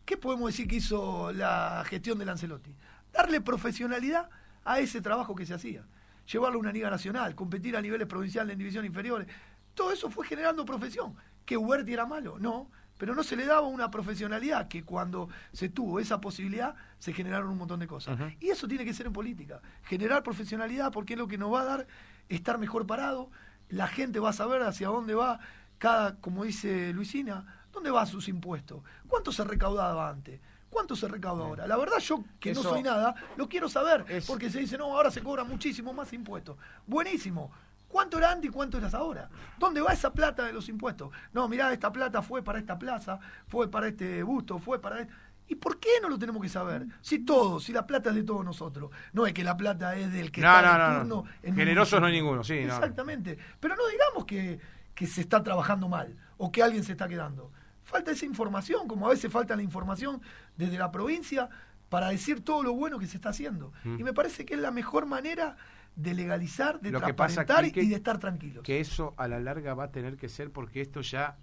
¿Qué 0.05 0.17
podemos 0.17 0.51
decir 0.51 0.69
que 0.69 0.77
hizo 0.77 1.33
la 1.33 1.85
gestión 1.87 2.19
de 2.19 2.25
Lancelotti? 2.25 2.75
Darle 3.13 3.41
profesionalidad 3.41 4.31
a 4.65 4.79
ese 4.79 5.01
trabajo 5.01 5.35
que 5.35 5.47
se 5.47 5.55
hacía. 5.55 5.85
Llevarlo 6.31 6.59
a 6.59 6.61
una 6.61 6.73
liga 6.73 6.91
nacional, 6.91 7.35
competir 7.35 7.77
a 7.77 7.81
niveles 7.81 8.07
provinciales 8.07 8.53
en 8.53 8.59
divisiones 8.59 8.89
inferiores. 8.89 9.29
Todo 9.75 9.93
eso 9.93 10.11
fue 10.11 10.27
generando 10.27 10.65
profesión. 10.65 11.15
¿Que 11.45 11.57
Huberti 11.57 11.93
era 11.93 12.07
malo? 12.07 12.39
No, 12.39 12.71
pero 12.99 13.15
no 13.15 13.23
se 13.23 13.37
le 13.37 13.47
daba 13.47 13.67
una 13.67 13.91
profesionalidad 13.91 14.69
que 14.69 14.85
cuando 14.85 15.29
se 15.53 15.69
tuvo 15.69 16.01
esa 16.01 16.21
posibilidad 16.21 16.75
se 16.99 17.13
generaron 17.13 17.51
un 17.51 17.59
montón 17.59 17.81
de 17.81 17.87
cosas. 17.87 18.19
Y 18.41 18.49
eso 18.49 18.67
tiene 18.67 18.85
que 18.85 18.95
ser 18.95 19.07
en 19.07 19.13
política, 19.13 19.61
generar 19.83 20.23
profesionalidad 20.23 20.93
porque 20.93 21.13
es 21.13 21.19
lo 21.19 21.29
que 21.29 21.39
nos 21.39 21.53
va 21.53 21.61
a 21.61 21.65
dar 21.65 21.87
estar 22.29 22.59
mejor 22.59 22.87
parado, 22.87 23.31
la 23.69 23.87
gente 23.87 24.19
va 24.19 24.31
a 24.31 24.33
saber 24.33 24.63
hacia 24.63 24.89
dónde 24.89 25.15
va 25.15 25.41
cada, 25.79 26.17
como 26.17 26.45
dice 26.45 26.93
Luisina, 26.93 27.67
dónde 27.73 27.91
va 27.91 28.07
sus 28.07 28.29
impuestos, 28.29 28.83
cuánto 29.07 29.33
se 29.33 29.45
recaudaba 29.45 30.09
antes. 30.09 30.41
¿Cuánto 30.69 30.95
se 30.95 31.09
recauda 31.09 31.45
ahora? 31.45 31.67
La 31.67 31.79
verdad, 31.79 31.99
yo 32.01 32.23
que 32.39 32.53
no 32.53 32.63
soy 32.63 32.83
nada, 32.83 33.15
lo 33.37 33.49
quiero 33.49 33.67
saber, 33.67 34.05
porque 34.27 34.51
se 34.51 34.59
dice, 34.59 34.77
no, 34.77 34.85
ahora 34.95 35.11
se 35.11 35.23
cobra 35.23 35.43
muchísimo 35.43 35.95
más 35.95 36.13
impuestos. 36.13 36.59
Buenísimo, 36.87 37.51
¿Cuánto 37.89 38.19
era 38.19 38.31
antes 38.31 38.51
y 38.51 38.53
cuánto 38.53 38.79
eras 38.79 38.95
ahora? 38.95 39.29
¿Dónde 39.59 39.81
va 39.81 39.93
esa 39.93 40.13
plata 40.13 40.45
de 40.45 40.53
los 40.53 40.69
impuestos? 40.69 41.11
No, 41.33 41.49
mirá, 41.49 41.73
esta 41.73 41.93
plata 41.93 42.21
fue 42.21 42.43
para 42.43 42.59
esta 42.59 42.79
plaza, 42.79 43.19
fue 43.47 43.71
para 43.71 43.89
este 43.89 44.23
busto, 44.23 44.59
fue 44.59 44.81
para... 44.81 45.01
Este... 45.01 45.15
¿Y 45.49 45.55
por 45.55 45.79
qué 45.79 45.89
no 46.03 46.09
lo 46.09 46.19
tenemos 46.19 46.43
que 46.43 46.49
saber? 46.49 46.85
Si 47.01 47.21
todos, 47.21 47.63
si 47.63 47.73
la 47.73 47.87
plata 47.87 48.11
es 48.11 48.17
de 48.17 48.25
todos 48.25 48.45
nosotros. 48.45 48.91
No 49.13 49.27
es 49.27 49.33
que 49.33 49.45
la 49.45 49.57
plata 49.57 49.95
es 49.95 50.13
del 50.13 50.33
que 50.33 50.41
está 50.41 50.93
en 50.93 50.99
turno. 50.99 51.25
No. 51.25 51.55
Generosos 51.55 52.01
no 52.01 52.07
hay 52.07 52.15
ninguno, 52.15 52.43
sí. 52.43 52.55
Exactamente. 52.55 53.39
Pero 53.61 53.77
no 53.77 53.87
digamos 53.87 54.25
que, 54.25 54.61
que 54.97 55.07
se 55.07 55.21
está 55.21 55.43
trabajando 55.45 55.89
mal 55.89 56.17
o 56.39 56.51
que 56.51 56.63
alguien 56.63 56.83
se 56.83 56.93
está 56.93 57.07
quedando. 57.07 57.53
Falta 57.85 58.11
esa 58.11 58.25
información, 58.25 58.89
como 58.89 59.07
a 59.07 59.11
veces 59.11 59.31
falta 59.31 59.55
la 59.55 59.63
información 59.63 60.21
desde 60.57 60.77
la 60.77 60.91
provincia 60.91 61.49
para 61.89 62.09
decir 62.09 62.45
todo 62.45 62.65
lo 62.65 62.73
bueno 62.73 62.99
que 62.99 63.07
se 63.07 63.19
está 63.19 63.29
haciendo. 63.29 63.73
Mm. 63.85 64.01
Y 64.01 64.03
me 64.03 64.13
parece 64.13 64.45
que 64.45 64.55
es 64.55 64.61
la 64.61 64.73
mejor 64.73 65.07
manera 65.07 65.57
de 65.95 66.15
legalizar, 66.15 66.81
de 66.81 66.91
transparentar 66.91 67.65
y 67.67 67.71
de 67.71 67.95
estar 67.95 68.19
tranquilos. 68.19 68.65
Que 68.65 68.81
eso 68.81 69.15
a 69.19 69.29
la 69.29 69.39
larga 69.39 69.75
va 69.75 69.85
a 69.85 69.93
tener 69.93 70.17
que 70.17 70.29
ser 70.29 70.51
porque 70.51 70.81
esto 70.81 71.03
ya 71.03 71.37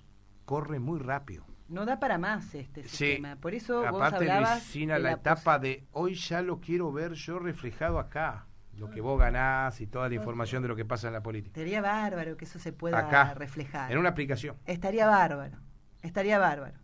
corre 0.44 0.80
muy 0.80 1.00
rápido. 1.00 1.46
No 1.70 1.86
da 1.86 2.00
para 2.00 2.18
más 2.18 2.54
este 2.56 2.84
sistema. 2.84 3.38
Por 3.38 3.54
eso 3.54 3.80
aparte 3.80 4.26
vos 4.26 4.34
hablabas 4.34 4.74
de 4.74 4.86
la, 5.00 5.12
etapa 5.14 5.60
de 5.60 5.86
hoy 5.92 6.16
ya 6.16 6.42
lo 6.42 6.60
quiero 6.60 6.92
ver 6.92 7.14
yo 7.14 7.40
reflejado 7.40 8.00
acá 8.00 8.48
lo 8.78 8.90
que 8.90 9.02
vos 9.02 9.20
ganás 9.20 9.80
y 9.82 9.88
toda 9.88 10.10
la 10.10 10.16
información 10.16 10.62
de 10.62 10.68
lo 10.68 10.76
que 10.76 10.86
pasa 10.86 11.08
en 11.08 11.14
la 11.14 11.22
política. 11.22 11.60
Estaría 11.60 11.82
bárbaro 11.82 12.38
que 12.38 12.46
eso 12.46 12.60
se 12.60 12.74
pueda 12.74 13.34
reflejar. 13.34 13.92
En 13.92 13.98
una 13.98 14.10
aplicación. 14.10 14.58
Estaría 14.66 15.08
bárbaro. 15.08 15.58
Estaría 16.02 16.40
bárbaro. 16.40 16.78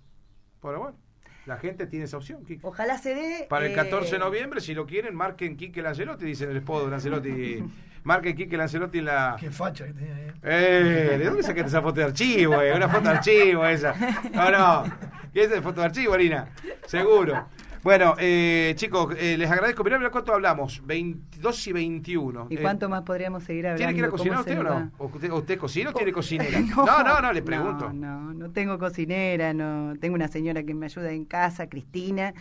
Pero 0.61 0.79
bueno. 0.79 0.97
La 1.45 1.57
gente 1.57 1.87
tiene 1.87 2.05
esa 2.05 2.17
opción, 2.17 2.45
Ojalá 2.61 2.99
se 2.99 3.15
dé. 3.15 3.47
Para 3.49 3.65
el 3.65 3.73
14 3.73 4.11
de 4.11 4.17
eh, 4.17 4.19
noviembre, 4.19 4.61
si 4.61 4.75
lo 4.75 4.85
quieren, 4.85 5.15
marquen 5.15 5.57
Quique 5.57 5.81
Lancelotti, 5.81 6.23
dicen 6.23 6.51
el 6.51 6.57
esposo 6.57 6.85
de 6.85 6.91
Lancelotti. 6.91 7.63
marquen 8.03 8.35
Quique 8.35 8.55
Lancelotti 8.55 9.01
la. 9.01 9.35
Qué 9.39 9.49
facha 9.49 9.87
que 9.87 9.93
tenía 9.93 10.15
ahí. 10.15 10.31
Eh, 10.43 11.15
¿De 11.17 11.25
dónde 11.25 11.41
sacaste 11.41 11.69
esa 11.69 11.81
foto 11.81 12.01
de 12.01 12.03
archivo? 12.03 12.61
Eh? 12.61 12.75
Una 12.75 12.87
foto 12.87 13.09
de 13.09 13.15
archivo 13.15 13.65
esa. 13.65 13.95
No, 14.31 14.51
no. 14.51 14.83
¿Qué 15.33 15.45
es 15.45 15.49
de 15.49 15.59
foto 15.61 15.79
de 15.79 15.87
archivo, 15.87 16.13
Arina? 16.13 16.49
Seguro. 16.85 17.47
Bueno, 17.83 18.15
eh, 18.19 18.73
chicos, 18.75 19.15
eh, 19.17 19.37
les 19.37 19.49
agradezco. 19.49 19.83
Mirá, 19.83 20.09
cuánto 20.09 20.33
hablamos. 20.33 20.81
22 20.85 21.67
y 21.67 21.73
21. 21.73 22.47
¿Y 22.49 22.57
cuánto 22.57 22.89
más 22.89 23.03
podríamos 23.03 23.43
seguir 23.43 23.67
hablando? 23.67 23.77
¿Tiene 23.77 23.93
que 23.93 23.99
ir 23.99 24.05
a 24.05 24.09
cocinar 24.09 24.39
usted 24.39 24.59
o 24.59 24.63
no? 24.63 24.91
¿Usted, 24.97 25.31
usted 25.31 25.57
cocina 25.57 25.89
o 25.91 25.93
tiene 25.93 26.11
cocinera? 26.11 26.59
no, 26.75 27.03
no, 27.03 27.21
no, 27.21 27.33
le 27.33 27.41
pregunto. 27.41 27.91
No, 27.93 28.33
no, 28.33 28.51
tengo 28.51 28.77
cocinera, 28.77 29.53
no. 29.53 29.93
Tengo 29.99 30.15
una 30.15 30.27
señora 30.27 30.63
que 30.63 30.73
me 30.73 30.87
ayuda 30.87 31.11
en 31.11 31.25
casa, 31.25 31.69
Cristina, 31.69 32.33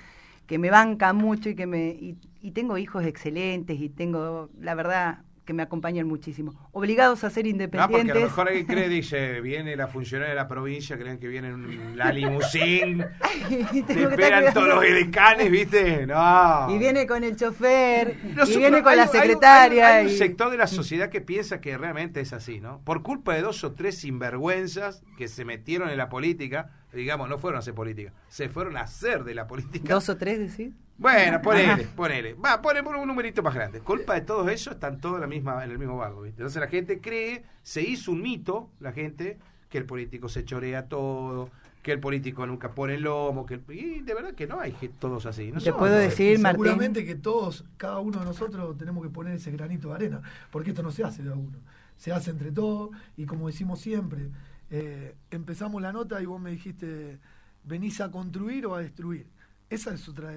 que 0.46 0.58
me 0.58 0.70
banca 0.70 1.12
mucho 1.12 1.50
y 1.50 1.54
que 1.54 1.66
me. 1.66 2.16
y 2.40 2.50
tengo 2.52 2.78
hijos 2.78 3.04
excelentes 3.04 3.80
y 3.80 3.88
tengo, 3.88 4.50
la 4.58 4.74
verdad, 4.74 5.18
que 5.48 5.54
me 5.54 5.62
acompañan 5.62 6.06
muchísimo. 6.06 6.52
Obligados 6.72 7.24
a 7.24 7.30
ser 7.30 7.46
independientes. 7.46 7.90
No, 7.90 7.96
porque 7.96 8.10
a 8.10 8.14
lo 8.16 8.20
mejor 8.20 8.48
alguien 8.48 8.66
cree, 8.66 8.88
dice, 8.90 9.40
viene 9.40 9.76
la 9.76 9.88
funcionaria 9.88 10.34
de 10.34 10.36
la 10.36 10.46
provincia, 10.46 10.98
creen 10.98 11.18
que 11.18 11.26
viene 11.26 11.48
en 11.48 11.96
la 11.96 12.12
limusín, 12.12 13.02
te 13.86 14.02
esperan 14.02 14.52
todos 14.52 14.68
los 14.68 14.84
edecanes, 14.84 15.50
¿viste? 15.50 16.06
No. 16.06 16.66
Y 16.68 16.76
viene 16.76 17.06
con 17.06 17.24
el 17.24 17.34
chofer, 17.34 18.14
y 18.46 18.58
viene 18.58 18.82
con 18.82 18.94
la 18.94 19.06
secretaria. 19.06 19.96
Hay, 19.96 20.08
un 20.08 20.12
sector 20.12 20.50
de 20.50 20.58
la 20.58 20.66
sociedad 20.66 21.08
que 21.08 21.22
piensa 21.22 21.62
que 21.62 21.78
realmente 21.78 22.20
es 22.20 22.34
así, 22.34 22.60
¿no? 22.60 22.82
Por 22.84 23.02
culpa 23.02 23.32
de 23.32 23.40
dos 23.40 23.64
o 23.64 23.72
tres 23.72 23.96
sinvergüenzas 23.96 25.02
que 25.16 25.28
se 25.28 25.46
metieron 25.46 25.88
en 25.88 25.96
la 25.96 26.10
política, 26.10 26.72
digamos, 26.92 27.26
no 27.30 27.38
fueron 27.38 27.56
a 27.56 27.60
hacer 27.60 27.72
política, 27.72 28.12
se 28.28 28.50
fueron 28.50 28.76
a 28.76 28.82
hacer 28.82 29.24
de 29.24 29.34
la 29.34 29.46
política. 29.46 29.94
¿Dos 29.94 30.10
o 30.10 30.18
tres, 30.18 30.40
decís? 30.40 30.74
Bueno, 30.98 31.40
ponele, 31.40 31.84
ponele. 31.94 32.34
Va, 32.34 32.60
ponele 32.60 32.88
un 32.88 33.06
numerito 33.06 33.42
más 33.42 33.54
grande. 33.54 33.80
Culpa 33.80 34.14
de 34.14 34.22
todo 34.22 34.48
eso, 34.48 34.72
están 34.72 35.00
todos 35.00 35.14
en, 35.14 35.20
la 35.22 35.26
misma, 35.28 35.64
en 35.64 35.70
el 35.70 35.78
mismo 35.78 35.96
barco. 35.96 36.22
¿viste? 36.22 36.42
Entonces 36.42 36.60
la 36.60 36.68
gente 36.68 37.00
cree, 37.00 37.44
se 37.62 37.82
hizo 37.82 38.10
un 38.10 38.20
mito, 38.20 38.68
la 38.80 38.92
gente, 38.92 39.38
que 39.70 39.78
el 39.78 39.84
político 39.84 40.28
se 40.28 40.44
chorea 40.44 40.88
todo, 40.88 41.50
que 41.82 41.92
el 41.92 42.00
político 42.00 42.44
nunca 42.46 42.72
pone 42.72 42.94
el 42.94 43.02
lomo, 43.02 43.46
que 43.46 43.60
y 43.68 44.00
de 44.00 44.14
verdad 44.14 44.34
que 44.34 44.46
no 44.48 44.58
hay 44.60 44.72
todos 44.98 45.24
así. 45.26 45.52
No 45.52 45.60
Te 45.60 45.72
puedo 45.72 45.94
decir, 45.94 46.38
Martín. 46.40 46.64
Seguramente 46.64 47.04
que 47.04 47.14
todos, 47.14 47.64
cada 47.76 48.00
uno 48.00 48.18
de 48.18 48.24
nosotros 48.24 48.76
tenemos 48.76 49.02
que 49.04 49.10
poner 49.10 49.34
ese 49.34 49.52
granito 49.52 49.88
de 49.88 49.94
arena, 49.94 50.22
porque 50.50 50.70
esto 50.70 50.82
no 50.82 50.90
se 50.90 51.04
hace 51.04 51.22
de 51.22 51.30
a 51.30 51.34
uno, 51.34 51.58
se 51.96 52.12
hace 52.12 52.30
entre 52.30 52.50
todos 52.50 52.90
y 53.16 53.24
como 53.24 53.46
decimos 53.46 53.80
siempre, 53.80 54.30
eh, 54.70 55.14
empezamos 55.30 55.80
la 55.80 55.92
nota 55.92 56.20
y 56.20 56.26
vos 56.26 56.40
me 56.40 56.50
dijiste, 56.50 57.20
¿venís 57.62 58.00
a 58.00 58.10
construir 58.10 58.66
o 58.66 58.74
a 58.74 58.80
destruir? 58.80 59.26
Esa 59.70 59.94
es 59.94 60.08
otra, 60.08 60.32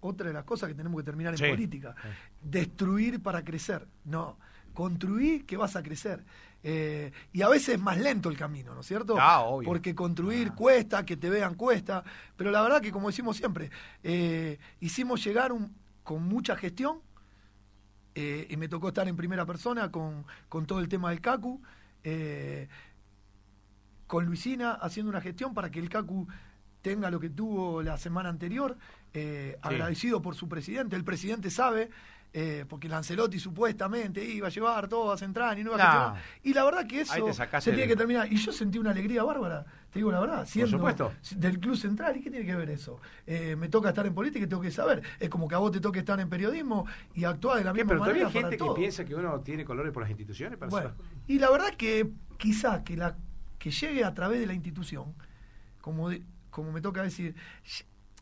otra 0.00 0.28
de 0.28 0.32
las 0.32 0.44
cosas 0.44 0.68
que 0.68 0.74
tenemos 0.74 1.00
que 1.00 1.04
terminar 1.04 1.34
en 1.38 1.50
política. 1.50 1.94
Destruir 2.42 3.22
para 3.22 3.44
crecer. 3.44 3.86
No, 4.04 4.38
construir 4.72 5.46
que 5.46 5.56
vas 5.56 5.76
a 5.76 5.82
crecer. 5.82 6.24
Eh, 6.62 7.10
y 7.32 7.42
a 7.42 7.48
veces 7.48 7.76
es 7.76 7.80
más 7.80 7.98
lento 7.98 8.28
el 8.28 8.36
camino, 8.36 8.74
¿no 8.74 8.80
es 8.80 8.86
cierto? 8.86 9.16
Ah, 9.18 9.44
Porque 9.64 9.94
construir 9.94 10.48
ah. 10.50 10.54
cuesta, 10.54 11.04
que 11.04 11.16
te 11.16 11.30
vean 11.30 11.54
cuesta, 11.54 12.04
pero 12.36 12.50
la 12.50 12.60
verdad 12.60 12.80
que 12.82 12.92
como 12.92 13.08
decimos 13.08 13.36
siempre, 13.36 13.70
eh, 14.02 14.58
hicimos 14.80 15.24
llegar 15.24 15.52
un, 15.52 15.74
con 16.02 16.22
mucha 16.22 16.56
gestión, 16.56 17.00
eh, 18.14 18.46
y 18.50 18.56
me 18.56 18.68
tocó 18.68 18.88
estar 18.88 19.08
en 19.08 19.16
primera 19.16 19.46
persona 19.46 19.90
con, 19.90 20.26
con 20.48 20.66
todo 20.66 20.80
el 20.80 20.88
tema 20.88 21.10
del 21.10 21.20
CACU, 21.20 21.62
con 24.06 24.24
Luisina 24.24 24.72
haciendo 24.72 25.10
una 25.10 25.20
gestión 25.20 25.54
para 25.54 25.70
que 25.70 25.78
el 25.78 25.88
CACU 25.88 26.26
tenga 26.82 27.10
lo 27.10 27.20
que 27.20 27.30
tuvo 27.30 27.82
la 27.82 27.96
semana 27.96 28.28
anterior, 28.28 28.76
eh, 29.12 29.58
agradecido 29.62 30.22
por 30.22 30.34
su 30.34 30.48
presidente. 30.48 30.96
El 30.96 31.04
presidente 31.04 31.50
sabe, 31.50 31.90
eh, 32.32 32.64
porque 32.68 32.88
Lancelotti 32.88 33.40
supuestamente 33.40 34.24
iba 34.24 34.46
a 34.46 34.50
llevar 34.50 34.86
todo 34.86 35.10
a 35.10 35.18
Central 35.18 35.58
y 35.58 35.64
no 35.64 35.74
iba 35.74 36.10
a. 36.10 36.22
Y 36.44 36.54
la 36.54 36.62
verdad 36.62 36.86
que 36.86 37.00
eso 37.00 37.32
se 37.32 37.72
tiene 37.72 37.88
que 37.88 37.96
terminar. 37.96 38.32
Y 38.32 38.36
yo 38.36 38.52
sentí 38.52 38.78
una 38.78 38.92
alegría 38.92 39.24
bárbara, 39.24 39.64
te 39.90 39.98
digo 39.98 40.12
la 40.12 40.20
verdad, 40.20 40.46
siendo 40.46 40.78
del 41.36 41.58
Club 41.58 41.76
Central. 41.76 42.16
¿Y 42.16 42.22
qué 42.22 42.30
tiene 42.30 42.46
que 42.46 42.54
ver 42.54 42.70
eso? 42.70 43.00
Eh, 43.26 43.56
me 43.56 43.68
toca 43.68 43.88
estar 43.88 44.06
en 44.06 44.14
política 44.14 44.44
y 44.44 44.48
tengo 44.48 44.62
que 44.62 44.70
saber. 44.70 45.02
Es 45.18 45.28
como 45.28 45.48
que 45.48 45.56
a 45.56 45.58
vos 45.58 45.72
te 45.72 45.80
toque 45.80 45.98
estar 45.98 46.20
en 46.20 46.28
periodismo 46.28 46.86
y 47.14 47.24
actuar 47.24 47.58
de 47.58 47.64
la 47.64 47.72
misma 47.72 47.88
pero 47.88 48.00
manera. 48.00 48.16
Pero 48.16 48.26
hay 48.28 48.32
gente 48.32 48.56
que 48.56 48.70
piensa 48.76 49.04
que 49.04 49.16
uno 49.16 49.40
tiene 49.40 49.64
colores 49.64 49.92
por 49.92 50.02
las 50.02 50.10
instituciones. 50.10 50.56
bueno, 50.68 50.92
y 51.26 51.40
la 51.40 51.50
verdad 51.50 51.74
que 51.74 52.10
quizá 52.36 52.84
que, 52.84 52.96
la, 52.96 53.16
que 53.58 53.72
llegue 53.72 54.04
a 54.04 54.14
través 54.14 54.38
de 54.38 54.46
la 54.46 54.54
institución, 54.54 55.14
como 55.80 56.10
de, 56.10 56.22
como 56.50 56.70
me 56.70 56.80
toca 56.80 57.02
decir, 57.02 57.34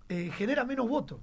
eh, 0.09 0.31
genera 0.35 0.65
menos 0.65 0.89
votos 0.89 1.21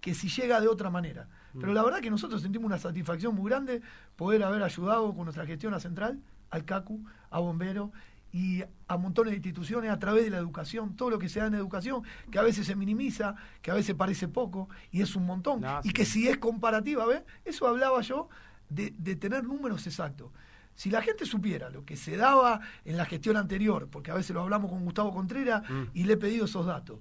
que 0.00 0.14
si 0.14 0.28
llega 0.28 0.60
de 0.60 0.68
otra 0.68 0.90
manera. 0.90 1.28
Pero 1.52 1.72
mm. 1.72 1.74
la 1.74 1.82
verdad 1.82 2.00
que 2.00 2.10
nosotros 2.10 2.42
sentimos 2.42 2.66
una 2.66 2.78
satisfacción 2.78 3.34
muy 3.34 3.50
grande 3.50 3.82
poder 4.16 4.42
haber 4.42 4.62
ayudado 4.62 5.14
con 5.14 5.24
nuestra 5.24 5.46
gestión 5.46 5.74
a 5.74 5.80
Central, 5.80 6.20
al 6.50 6.64
CACU, 6.64 7.04
a 7.30 7.38
Bombero 7.40 7.92
y 8.32 8.62
a 8.86 8.96
montones 8.96 9.32
de 9.32 9.36
instituciones 9.36 9.90
a 9.90 9.98
través 9.98 10.24
de 10.24 10.30
la 10.30 10.38
educación, 10.38 10.94
todo 10.94 11.10
lo 11.10 11.18
que 11.18 11.28
se 11.28 11.40
da 11.40 11.46
en 11.46 11.54
educación, 11.54 12.02
que 12.30 12.38
a 12.38 12.42
veces 12.42 12.66
se 12.66 12.76
minimiza, 12.76 13.34
que 13.60 13.70
a 13.70 13.74
veces 13.74 13.94
parece 13.96 14.28
poco 14.28 14.68
y 14.92 15.02
es 15.02 15.16
un 15.16 15.26
montón, 15.26 15.62
y 15.82 15.92
que 15.92 16.04
si 16.04 16.28
es 16.28 16.38
comparativa, 16.38 17.04
¿ves? 17.06 17.22
Eso 17.44 17.66
hablaba 17.66 18.00
yo 18.02 18.28
de, 18.68 18.94
de 18.96 19.16
tener 19.16 19.44
números 19.44 19.86
exactos. 19.86 20.30
Si 20.76 20.90
la 20.90 21.02
gente 21.02 21.26
supiera 21.26 21.68
lo 21.70 21.84
que 21.84 21.96
se 21.96 22.16
daba 22.16 22.60
en 22.84 22.96
la 22.96 23.04
gestión 23.04 23.36
anterior, 23.36 23.88
porque 23.90 24.12
a 24.12 24.14
veces 24.14 24.30
lo 24.30 24.42
hablamos 24.42 24.70
con 24.70 24.84
Gustavo 24.84 25.12
Contreras 25.12 25.68
mm. 25.68 25.82
y 25.92 26.04
le 26.04 26.14
he 26.14 26.16
pedido 26.16 26.44
esos 26.44 26.64
datos, 26.64 27.00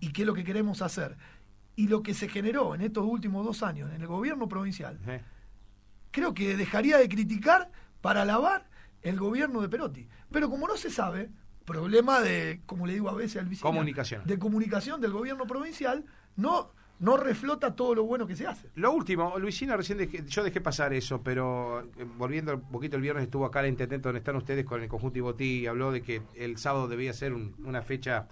y, 0.00 0.12
qué 0.12 0.22
es 0.22 0.26
lo 0.26 0.34
que 0.34 0.44
queremos 0.44 0.82
hacer, 0.82 1.16
y 1.76 1.88
lo 1.88 2.02
que 2.02 2.14
se 2.14 2.28
generó 2.28 2.74
en 2.74 2.80
estos 2.80 3.04
últimos 3.04 3.44
dos 3.44 3.62
años 3.62 3.92
en 3.92 4.00
el 4.00 4.06
gobierno 4.06 4.48
provincial, 4.48 4.98
creo 6.10 6.32
que 6.34 6.56
dejaría 6.56 6.98
de 6.98 7.08
criticar 7.08 7.70
para 8.00 8.22
alabar 8.22 8.68
el 9.02 9.18
gobierno 9.18 9.60
de 9.60 9.68
Perotti. 9.68 10.08
Pero 10.30 10.48
como 10.48 10.66
no 10.66 10.76
se 10.76 10.90
sabe, 10.90 11.30
problema 11.64 12.20
de, 12.20 12.62
como 12.66 12.86
le 12.86 12.94
digo 12.94 13.08
a 13.08 13.14
veces 13.14 13.42
al 13.42 13.48
vicino, 13.48 13.68
comunicación. 13.68 14.22
de 14.24 14.38
comunicación 14.38 15.00
del 15.00 15.12
gobierno 15.12 15.46
provincial, 15.46 16.04
no 16.36 16.72
no 17.00 17.16
reflota 17.16 17.74
todo 17.74 17.94
lo 17.94 18.04
bueno 18.04 18.26
que 18.26 18.36
se 18.36 18.46
hace. 18.46 18.70
Lo 18.76 18.92
último, 18.92 19.38
Luisina, 19.38 19.76
recién 19.76 19.98
yo 20.26 20.44
dejé 20.44 20.60
pasar 20.60 20.92
eso, 20.92 21.22
pero 21.22 21.80
eh, 21.80 22.06
volviendo 22.16 22.54
un 22.54 22.70
poquito 22.70 22.96
el 22.96 23.02
viernes 23.02 23.24
estuvo 23.24 23.44
acá 23.44 23.60
el 23.60 23.68
intendente 23.68 24.08
donde 24.08 24.18
están 24.18 24.36
ustedes 24.36 24.64
con 24.64 24.82
el 24.82 24.88
conjunto 24.88 25.18
Ibotí 25.18 25.60
y 25.60 25.66
habló 25.66 25.90
de 25.90 26.02
que 26.02 26.22
el 26.34 26.56
sábado 26.56 26.88
debía 26.88 27.12
ser 27.12 27.34
una 27.34 27.82
fecha 27.82 28.28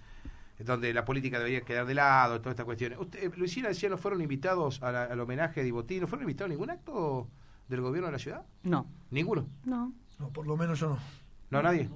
donde 0.64 0.92
la 0.92 1.04
política 1.04 1.38
debería 1.38 1.62
quedar 1.62 1.86
de 1.86 1.94
lado, 1.94 2.40
todas 2.40 2.52
estas 2.52 2.66
cuestiones. 2.66 2.98
Usted, 2.98 3.32
Luisina 3.36 3.68
decía, 3.68 3.88
¿no 3.88 3.98
fueron 3.98 4.20
invitados 4.20 4.82
al 4.82 5.18
homenaje 5.20 5.62
de 5.62 5.68
Ibotí? 5.68 6.00
¿No 6.00 6.06
fueron 6.06 6.24
invitados 6.24 6.50
a 6.50 6.52
ningún 6.52 6.70
acto 6.70 7.28
del 7.68 7.80
gobierno 7.80 8.06
de 8.06 8.12
la 8.12 8.18
ciudad? 8.18 8.42
No. 8.62 8.86
¿Ninguno? 9.10 9.46
No. 9.64 9.92
No, 10.18 10.28
por 10.30 10.46
lo 10.46 10.56
menos 10.56 10.78
yo 10.78 10.90
no. 10.90 10.98
¿No, 11.50 11.62
nadie? 11.62 11.88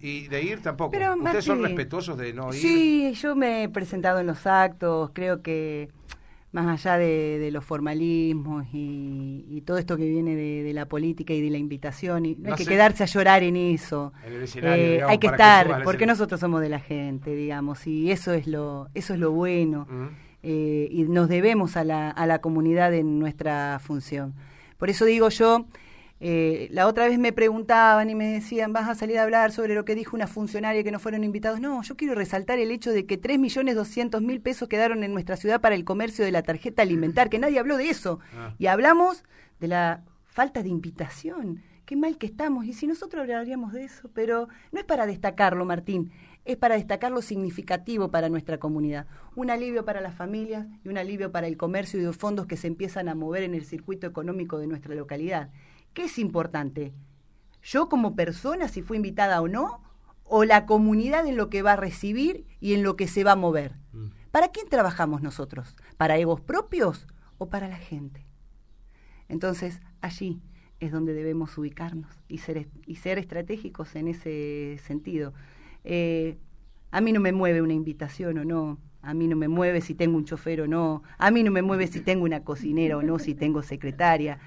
Y 0.00 0.28
de 0.28 0.42
ir 0.42 0.62
tampoco. 0.62 0.90
Pero, 0.90 1.14
¿Ustedes 1.16 1.44
son 1.44 1.62
respetuosos 1.62 2.16
de 2.16 2.32
no 2.32 2.48
ir? 2.48 2.60
Sí, 2.60 3.12
yo 3.14 3.36
me 3.36 3.64
he 3.64 3.68
presentado 3.68 4.20
en 4.20 4.26
los 4.26 4.46
actos, 4.46 5.10
creo 5.12 5.42
que 5.42 5.90
más 6.56 6.86
allá 6.86 6.96
de, 6.96 7.50
los 7.52 7.62
formalismos 7.64 8.66
y, 8.72 9.62
todo 9.66 9.76
esto 9.76 9.96
que 9.96 10.08
viene 10.08 10.34
de, 10.34 10.72
la 10.72 10.86
política 10.86 11.34
y 11.34 11.42
de 11.42 11.50
la 11.50 11.58
invitación, 11.58 12.24
y 12.24 12.34
no, 12.36 12.50
hay 12.50 12.54
que 12.56 12.64
quedarse 12.64 13.02
a 13.02 13.06
llorar 13.06 13.42
en 13.42 13.56
eso. 13.56 14.14
Eh, 14.62 15.02
hay 15.06 15.18
que 15.18 15.26
estar, 15.26 15.82
porque 15.84 16.06
nosotros 16.06 16.40
somos 16.40 16.62
de 16.62 16.70
la 16.70 16.80
gente, 16.80 17.34
digamos, 17.34 17.86
y 17.86 18.10
eso 18.10 18.32
es 18.32 18.46
lo, 18.46 18.88
eso 18.94 19.12
es 19.12 19.20
lo 19.20 19.32
bueno. 19.32 19.86
Eh, 20.42 20.88
y 20.90 21.02
nos 21.04 21.28
debemos 21.28 21.76
a 21.76 21.84
la, 21.84 22.10
a 22.10 22.26
la 22.26 22.38
comunidad 22.40 22.94
en 22.94 23.18
nuestra 23.18 23.78
función. 23.78 24.34
Por 24.78 24.88
eso 24.88 25.04
digo 25.04 25.28
yo, 25.28 25.66
eh, 26.18 26.68
la 26.70 26.86
otra 26.86 27.06
vez 27.06 27.18
me 27.18 27.32
preguntaban 27.32 28.08
y 28.08 28.14
me 28.14 28.32
decían, 28.32 28.72
vas 28.72 28.88
a 28.88 28.94
salir 28.94 29.18
a 29.18 29.22
hablar 29.22 29.52
sobre 29.52 29.74
lo 29.74 29.84
que 29.84 29.94
dijo 29.94 30.16
una 30.16 30.26
funcionaria 30.26 30.82
que 30.82 30.90
no 30.90 30.98
fueron 30.98 31.24
invitados. 31.24 31.60
No, 31.60 31.82
yo 31.82 31.96
quiero 31.96 32.14
resaltar 32.14 32.58
el 32.58 32.70
hecho 32.70 32.90
de 32.92 33.04
que 33.06 33.20
3.200.000 33.20 34.40
pesos 34.40 34.68
quedaron 34.68 35.04
en 35.04 35.12
nuestra 35.12 35.36
ciudad 35.36 35.60
para 35.60 35.74
el 35.74 35.84
comercio 35.84 36.24
de 36.24 36.32
la 36.32 36.42
tarjeta 36.42 36.82
alimentar, 36.82 37.28
que 37.28 37.38
nadie 37.38 37.58
habló 37.58 37.76
de 37.76 37.90
eso. 37.90 38.20
Ah. 38.34 38.54
Y 38.58 38.66
hablamos 38.66 39.24
de 39.60 39.68
la 39.68 40.04
falta 40.24 40.62
de 40.62 40.70
invitación. 40.70 41.62
Qué 41.84 41.96
mal 41.96 42.18
que 42.18 42.26
estamos. 42.26 42.64
Y 42.64 42.72
si 42.72 42.86
nosotros 42.86 43.22
hablaríamos 43.22 43.72
de 43.72 43.84
eso, 43.84 44.10
pero 44.12 44.48
no 44.72 44.80
es 44.80 44.84
para 44.84 45.06
destacarlo, 45.06 45.64
Martín, 45.64 46.10
es 46.46 46.56
para 46.56 46.76
destacar 46.76 47.12
lo 47.12 47.22
significativo 47.22 48.10
para 48.10 48.28
nuestra 48.28 48.58
comunidad. 48.58 49.06
Un 49.34 49.50
alivio 49.50 49.84
para 49.84 50.00
las 50.00 50.14
familias 50.14 50.66
y 50.84 50.88
un 50.88 50.96
alivio 50.96 51.30
para 51.30 51.46
el 51.46 51.56
comercio 51.56 52.00
y 52.00 52.04
los 52.04 52.16
fondos 52.16 52.46
que 52.46 52.56
se 52.56 52.68
empiezan 52.68 53.08
a 53.08 53.14
mover 53.14 53.42
en 53.42 53.54
el 53.54 53.64
circuito 53.64 54.06
económico 54.06 54.58
de 54.58 54.66
nuestra 54.66 54.94
localidad. 54.94 55.50
¿Qué 55.96 56.04
es 56.04 56.18
importante? 56.18 56.92
¿Yo 57.62 57.88
como 57.88 58.14
persona, 58.14 58.68
si 58.68 58.82
fui 58.82 58.98
invitada 58.98 59.40
o 59.40 59.48
no? 59.48 59.80
¿O 60.24 60.44
la 60.44 60.66
comunidad 60.66 61.26
en 61.26 61.38
lo 61.38 61.48
que 61.48 61.62
va 61.62 61.72
a 61.72 61.76
recibir 61.76 62.44
y 62.60 62.74
en 62.74 62.82
lo 62.82 62.96
que 62.96 63.08
se 63.08 63.24
va 63.24 63.32
a 63.32 63.36
mover? 63.36 63.76
Mm. 63.94 64.08
¿Para 64.30 64.48
quién 64.48 64.68
trabajamos 64.68 65.22
nosotros? 65.22 65.74
¿Para 65.96 66.18
egos 66.18 66.42
propios 66.42 67.06
o 67.38 67.48
para 67.48 67.66
la 67.66 67.78
gente? 67.78 68.26
Entonces, 69.30 69.80
allí 70.02 70.42
es 70.80 70.92
donde 70.92 71.14
debemos 71.14 71.56
ubicarnos 71.56 72.12
y 72.28 72.38
ser, 72.38 72.68
y 72.84 72.96
ser 72.96 73.18
estratégicos 73.18 73.96
en 73.96 74.08
ese 74.08 74.78
sentido. 74.84 75.32
Eh, 75.82 76.36
a 76.90 77.00
mí 77.00 77.10
no 77.10 77.20
me 77.20 77.32
mueve 77.32 77.62
una 77.62 77.72
invitación 77.72 78.36
o 78.36 78.44
no, 78.44 78.78
a 79.00 79.14
mí 79.14 79.28
no 79.28 79.36
me 79.36 79.48
mueve 79.48 79.80
si 79.80 79.94
tengo 79.94 80.18
un 80.18 80.26
chofer 80.26 80.60
o 80.60 80.66
no, 80.66 81.04
a 81.16 81.30
mí 81.30 81.42
no 81.42 81.50
me 81.50 81.62
mueve 81.62 81.86
si 81.86 82.00
tengo 82.00 82.24
una 82.24 82.44
cocinera 82.44 82.98
o 82.98 83.02
no, 83.02 83.18
si 83.18 83.34
tengo 83.34 83.62
secretaria, 83.62 84.38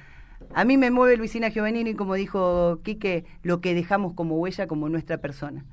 a 0.54 0.66
mí 0.66 0.78
me 0.78 0.92
mueve 0.92 1.18
Luisina 1.18 1.50
Giovannini, 1.50 1.94
como 1.94 2.16
dijo 2.16 2.80
Quique, 2.84 3.26
lo 3.44 3.62
que 3.62 3.74
dejamos 3.74 4.14
como 4.14 4.38
huella 4.38 4.68
como 4.68 4.90
nuestra 4.90 5.20
persona 5.20 5.66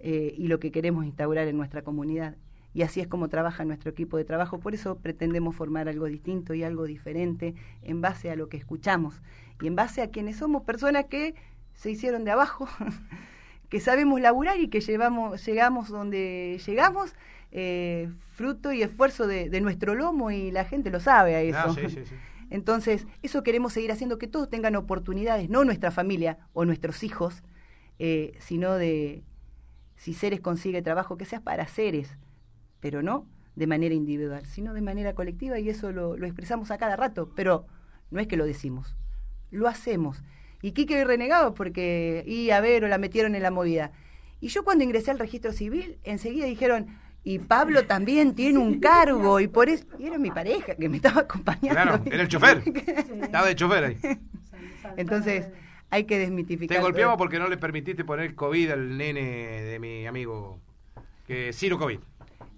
eh, 0.00 0.34
y 0.36 0.48
lo 0.48 0.60
que 0.60 0.70
queremos 0.70 1.04
instaurar 1.04 1.48
en 1.48 1.56
nuestra 1.56 1.82
comunidad. 1.82 2.36
Y 2.74 2.82
así 2.82 3.00
es 3.00 3.08
como 3.08 3.28
trabaja 3.28 3.64
nuestro 3.64 3.90
equipo 3.90 4.18
de 4.18 4.24
trabajo. 4.24 4.60
Por 4.60 4.74
eso 4.74 4.98
pretendemos 4.98 5.56
formar 5.56 5.88
algo 5.88 6.06
distinto 6.06 6.52
y 6.54 6.62
algo 6.62 6.84
diferente 6.84 7.54
en 7.82 8.00
base 8.00 8.30
a 8.30 8.36
lo 8.36 8.48
que 8.48 8.58
escuchamos 8.58 9.20
y 9.60 9.66
en 9.66 9.74
base 9.74 10.02
a 10.02 10.10
quienes 10.10 10.36
somos 10.36 10.62
personas 10.62 11.06
que 11.06 11.34
se 11.72 11.90
hicieron 11.90 12.24
de 12.24 12.30
abajo, 12.30 12.68
que 13.70 13.80
sabemos 13.80 14.20
laburar 14.20 14.60
y 14.60 14.68
que 14.68 14.80
llevamos, 14.80 15.44
llegamos 15.44 15.88
donde 15.88 16.60
llegamos, 16.66 17.14
eh, 17.50 18.10
fruto 18.32 18.72
y 18.72 18.82
esfuerzo 18.82 19.26
de, 19.26 19.60
nuestro 19.62 19.94
lomo 19.94 20.30
y 20.30 20.50
la 20.50 20.64
gente 20.64 20.90
lo 20.90 21.00
sabe 21.00 21.34
a 21.34 21.40
eso. 21.40 21.74
sí, 21.74 21.88
sí, 21.88 22.04
sí. 22.04 22.14
Entonces, 22.50 23.06
eso 23.22 23.42
queremos 23.42 23.72
seguir 23.72 23.92
haciendo, 23.92 24.18
que 24.18 24.26
todos 24.26 24.48
tengan 24.48 24.76
oportunidades, 24.76 25.50
no 25.50 25.64
nuestra 25.64 25.90
familia 25.90 26.38
o 26.52 26.64
nuestros 26.64 27.02
hijos, 27.02 27.42
eh, 27.98 28.36
sino 28.38 28.74
de, 28.74 29.24
si 29.96 30.14
Ceres 30.14 30.40
consigue 30.40 30.80
trabajo, 30.82 31.16
que 31.16 31.24
sea 31.24 31.40
para 31.40 31.66
Ceres, 31.66 32.16
pero 32.80 33.02
no 33.02 33.26
de 33.56 33.66
manera 33.66 33.94
individual, 33.94 34.46
sino 34.46 34.72
de 34.72 34.80
manera 34.80 35.14
colectiva, 35.14 35.58
y 35.58 35.68
eso 35.68 35.90
lo, 35.90 36.14
expresamos 36.24 36.70
a 36.70 36.78
cada 36.78 36.94
rato, 36.94 37.32
pero 37.34 37.66
no 38.10 38.20
es 38.20 38.28
que 38.28 38.36
lo 38.36 38.46
decimos, 38.46 38.96
lo 39.50 39.66
hacemos. 39.66 40.22
Y 40.62 40.72
Quique 40.72 41.04
renegado 41.04 41.54
porque, 41.54 42.22
y 42.26 42.50
a 42.50 42.60
ver, 42.60 42.84
o 42.84 42.88
la 42.88 42.98
metieron 42.98 43.34
en 43.34 43.42
la 43.42 43.50
movida. 43.50 43.92
Y 44.40 44.48
yo 44.48 44.64
cuando 44.64 44.84
ingresé 44.84 45.10
al 45.10 45.18
registro 45.18 45.52
civil, 45.52 45.98
enseguida 46.04 46.46
dijeron, 46.46 46.86
y 47.24 47.38
Pablo 47.40 47.84
también 47.84 48.34
tiene 48.34 48.58
un 48.58 48.80
cargo 48.80 49.40
y 49.40 49.48
por 49.48 49.68
eso 49.68 49.84
y 49.98 50.06
era 50.06 50.18
mi 50.18 50.30
pareja 50.30 50.74
que 50.74 50.88
me 50.88 50.96
estaba 50.96 51.22
acompañando. 51.22 51.70
Claro, 51.70 52.02
era 52.06 52.22
el 52.22 52.28
chofer. 52.28 52.62
Estaba 53.22 53.46
de 53.46 53.54
chofer 53.54 53.84
ahí. 53.84 53.98
Entonces, 54.96 55.48
hay 55.90 56.04
que 56.04 56.18
desmitificar. 56.18 56.76
Te 56.76 56.82
golpeamos 56.82 57.16
porque 57.16 57.38
no 57.38 57.48
le 57.48 57.56
permitiste 57.56 58.04
poner 58.04 58.34
COVID 58.34 58.70
al 58.70 58.96
nene 58.96 59.22
de 59.22 59.78
mi 59.78 60.06
amigo 60.06 60.60
que 61.26 61.52
Ciro 61.52 61.78
COVID. 61.78 61.98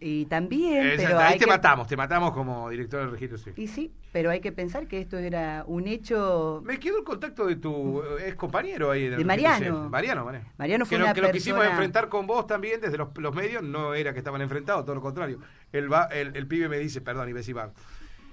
Y 0.01 0.25
también. 0.27 0.95
pero 0.97 1.19
ahí 1.19 1.39
te 1.39 1.47
matamos, 1.47 1.87
te 1.87 1.97
matamos 1.97 2.33
como 2.33 2.71
director 2.71 3.01
del 3.01 3.11
registro 3.11 3.37
civil. 3.37 3.63
Y 3.63 3.69
sí, 3.69 3.93
pero 4.13 4.31
hay 4.31 4.41
que 4.41 4.51
pensar 4.51 4.87
que 4.87 4.99
esto 4.99 5.19
era 5.19 5.65
un 5.67 5.87
hecho. 5.87 6.63
Me 6.65 6.79
quedó 6.81 6.99
el 6.99 7.05
contacto 7.05 7.47
de 7.47 7.57
tu 7.57 8.03
ex 8.19 8.35
compañero 8.35 8.91
ahí. 8.91 9.09
de 9.09 9.23
Mariano. 9.25 9.91
Mariano, 9.91 10.25
Mariano. 10.25 10.49
Mariano 10.57 10.87
fue 10.87 10.97
que, 10.97 11.03
una 11.03 11.11
lo, 11.11 11.15
que 11.15 11.21
lo 11.21 11.31
quisimos 11.31 11.67
enfrentar 11.67 12.09
con 12.09 12.27
vos 12.27 12.47
también 12.47 12.81
desde 12.81 12.97
los, 12.97 13.35
medios, 13.35 13.63
no 13.63 13.95
era 13.95 14.13
que 14.13 14.19
estaban 14.19 14.41
enfrentados, 14.41 14.85
todo 14.85 14.95
lo 14.95 15.03
contrario. 15.03 15.39
El, 15.71 15.93
va, 15.93 16.05
el, 16.05 16.47
pibe 16.47 16.69
me 16.69 16.79
dice, 16.79 17.03
perdón, 17.03 17.29
iba 17.29 17.37
a 17.37 17.41
decir, 17.43 17.57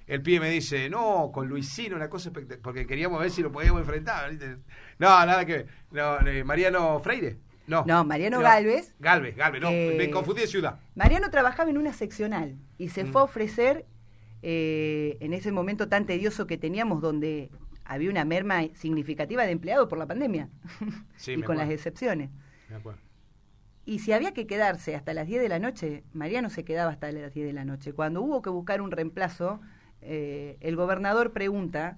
el 0.07 0.22
pibe 0.22 0.39
me 0.39 0.49
dice, 0.49 0.89
no, 0.89 1.32
con 1.34 1.49
Luisino, 1.49 1.97
una 1.97 2.09
cosa 2.09 2.32
porque 2.61 2.88
queríamos 2.88 3.20
ver 3.20 3.30
si 3.30 3.41
lo 3.43 3.51
podíamos 3.51 3.82
enfrentar. 3.82 4.32
No, 4.99 5.26
nada 5.26 5.45
que 5.45 5.53
ver. 5.53 5.68
No, 5.91 6.26
eh, 6.26 6.45
Mariano 6.45 6.99
Freire. 7.01 7.38
No, 7.68 7.84
no 7.86 8.05
Mariano 8.05 8.39
Galvez. 8.39 8.95
Galvez, 8.99 9.36
Galvez, 9.36 9.61
no, 9.61 9.70
me 9.70 10.09
confundí 10.09 10.41
de 10.41 10.47
ciudad. 10.47 10.80
Mariano 10.95 11.30
trabajaba 11.30 11.70
en 11.70 11.78
una 11.78 11.93
seccional 11.93 12.57
y 12.78 12.89
se 12.89 13.03
mm. 13.03 13.11
fue 13.11 13.22
a 13.22 13.24
ofrecer 13.26 13.86
eh, 14.41 15.18
en 15.20 15.34
ese 15.34 15.51
momento 15.51 15.89
tan 15.89 16.05
tedioso 16.05 16.47
que 16.47 16.57
teníamos 16.57 17.01
donde 17.01 17.51
había 17.84 18.09
una 18.09 18.26
merma 18.26 18.61
significativa 18.74 19.45
de 19.45 19.51
empleados 19.51 19.88
por 19.88 19.97
la 19.97 20.05
pandemia 20.05 20.49
y 21.28 21.41
con 21.41 21.57
las 21.57 21.70
excepciones. 21.70 22.30
Me 22.70 22.78
acuerdo. 22.78 22.99
Y 23.86 23.99
si 23.99 24.11
había 24.11 24.34
que 24.34 24.47
quedarse 24.47 24.95
hasta 24.95 25.13
las 25.13 25.28
10 25.28 25.41
de 25.41 25.49
la 25.49 25.59
noche, 25.59 26.03
Mariano 26.11 26.49
se 26.49 26.65
quedaba 26.65 26.91
hasta 26.91 27.09
las 27.11 27.34
10 27.34 27.47
de 27.47 27.53
la 27.53 27.63
noche. 27.63 27.93
Cuando 27.93 28.22
hubo 28.22 28.41
que 28.41 28.49
buscar 28.49 28.82
un 28.82 28.91
reemplazo, 28.91 29.61
eh, 30.01 30.57
el 30.59 30.76
gobernador 30.76 31.32
pregunta 31.32 31.97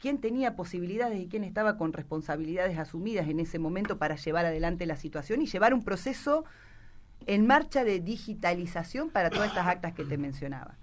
quién 0.00 0.18
tenía 0.18 0.56
posibilidades 0.56 1.20
y 1.20 1.28
quién 1.28 1.44
estaba 1.44 1.76
con 1.76 1.92
responsabilidades 1.92 2.78
asumidas 2.78 3.28
en 3.28 3.38
ese 3.38 3.58
momento 3.58 3.98
para 3.98 4.16
llevar 4.16 4.46
adelante 4.46 4.86
la 4.86 4.96
situación 4.96 5.42
y 5.42 5.46
llevar 5.46 5.74
un 5.74 5.84
proceso 5.84 6.44
en 7.26 7.46
marcha 7.46 7.84
de 7.84 8.00
digitalización 8.00 9.10
para 9.10 9.30
todas 9.30 9.48
estas 9.48 9.66
actas 9.66 9.92
que 9.92 10.04
te 10.04 10.16
mencionaba. 10.16 10.76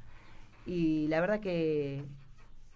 Y 0.65 1.07
la 1.07 1.19
verdad 1.19 1.39
que 1.39 2.03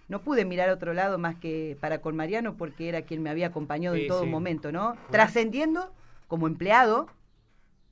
no 0.07 0.21
pude 0.21 0.43
mirar 0.45 0.69
a 0.69 0.73
otro 0.73 0.93
lado 0.93 1.17
más 1.17 1.35
que 1.35 1.77
para 1.79 2.01
con 2.01 2.15
Mariano 2.15 2.57
porque 2.57 2.89
era 2.89 3.03
quien 3.03 3.21
me 3.21 3.29
había 3.29 3.47
acompañado 3.47 3.95
en 3.95 4.07
todo 4.07 4.25
momento, 4.25 4.71
¿no? 4.71 4.97
Trascendiendo 5.11 5.93
como 6.27 6.47
empleado 6.47 7.07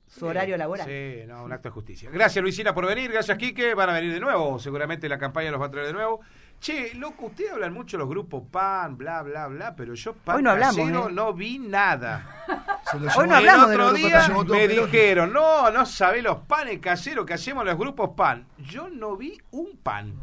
su 0.08 0.26
horario 0.26 0.56
laboral. 0.56 0.86
Sí, 0.88 1.22
no, 1.28 1.44
un 1.44 1.52
acto 1.52 1.68
de 1.68 1.72
justicia. 1.72 2.10
Gracias 2.10 2.42
Luisina 2.42 2.74
por 2.74 2.84
venir, 2.84 3.12
gracias 3.12 3.38
Quique, 3.38 3.74
van 3.74 3.90
a 3.90 3.92
venir 3.92 4.12
de 4.12 4.18
nuevo, 4.18 4.58
seguramente 4.58 5.08
la 5.08 5.18
campaña 5.18 5.52
los 5.52 5.60
va 5.60 5.66
a 5.66 5.70
traer 5.70 5.86
de 5.86 5.92
nuevo. 5.92 6.20
Che, 6.60 6.92
loco, 6.94 7.26
ustedes 7.26 7.52
hablan 7.52 7.72
mucho 7.72 7.96
los 7.96 8.06
grupos 8.06 8.42
PAN, 8.50 8.98
bla, 8.98 9.22
bla, 9.22 9.46
bla, 9.48 9.74
pero 9.74 9.94
yo 9.94 10.12
PAN 10.12 10.42
no, 10.42 10.50
hablamos, 10.50 10.78
¿eh? 10.78 11.12
no 11.12 11.32
vi 11.32 11.58
nada. 11.58 12.44
Hoy 13.16 13.28
no 13.28 13.36
hablamos 13.36 13.70
el 13.70 13.80
otro 13.80 13.92
de 13.92 13.98
día 13.98 14.28
me 14.28 14.68
dijeron, 14.68 15.32
no, 15.32 15.70
no 15.70 15.86
sabés 15.86 16.22
los 16.22 16.38
panes 16.38 16.78
caseros 16.78 17.24
que 17.26 17.34
hacemos 17.34 17.64
los 17.64 17.76
grupos 17.76 18.10
pan. 18.16 18.46
Yo 18.58 18.88
no 18.88 19.16
vi 19.16 19.38
un 19.50 19.76
pan. 19.82 20.14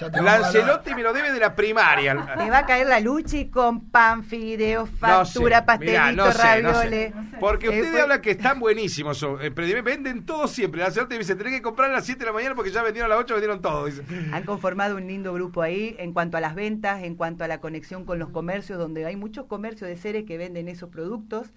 No, 0.00 0.22
Lancelotti 0.22 0.94
me 0.94 1.02
lo 1.02 1.12
debe 1.12 1.32
de 1.32 1.40
la 1.40 1.54
primaria. 1.54 2.14
Me 2.36 2.50
va 2.50 2.58
a 2.58 2.66
caer 2.66 2.86
la 2.86 3.00
luchi 3.00 3.48
con 3.48 3.90
pan, 3.90 4.22
fideos, 4.22 4.88
factura, 4.90 5.64
pastelito, 5.64 6.30
ravioles. 6.30 7.12
Porque 7.40 7.68
ustedes 7.68 7.88
habla 7.88 8.02
hablan 8.02 8.20
que 8.20 8.32
están 8.32 8.60
buenísimos. 8.60 9.24
Eh, 9.40 9.50
venden 9.82 10.24
todo 10.24 10.46
siempre. 10.46 10.82
Lancelotti 10.82 11.14
me 11.14 11.20
dice, 11.20 11.36
tenés 11.36 11.54
que 11.54 11.62
comprar 11.62 11.90
a 11.90 11.94
las 11.94 12.04
7 12.04 12.18
de 12.20 12.26
la 12.26 12.32
mañana 12.32 12.54
porque 12.54 12.70
ya 12.70 12.82
vendieron 12.82 13.10
a 13.10 13.14
las 13.14 13.24
8, 13.24 13.34
vendieron 13.34 13.62
todo. 13.62 13.88
Han 14.32 14.44
conformado 14.44 14.96
un 14.96 15.06
lindo 15.06 15.32
grupo 15.32 15.62
ahí 15.62 15.96
en 15.98 16.12
cuanto 16.12 16.36
a 16.36 16.40
las 16.40 16.54
ventas, 16.54 17.02
en 17.02 17.14
cuanto 17.14 17.44
a 17.44 17.48
la 17.48 17.60
conexión 17.60 18.04
con 18.04 18.18
los 18.18 18.30
comercios, 18.30 18.78
donde 18.78 19.06
hay 19.06 19.16
muchos 19.16 19.46
comercios 19.46 19.88
de 19.88 19.96
seres 19.96 20.24
que 20.24 20.38
venden 20.38 20.68
esos 20.68 20.90
productos 20.90 21.52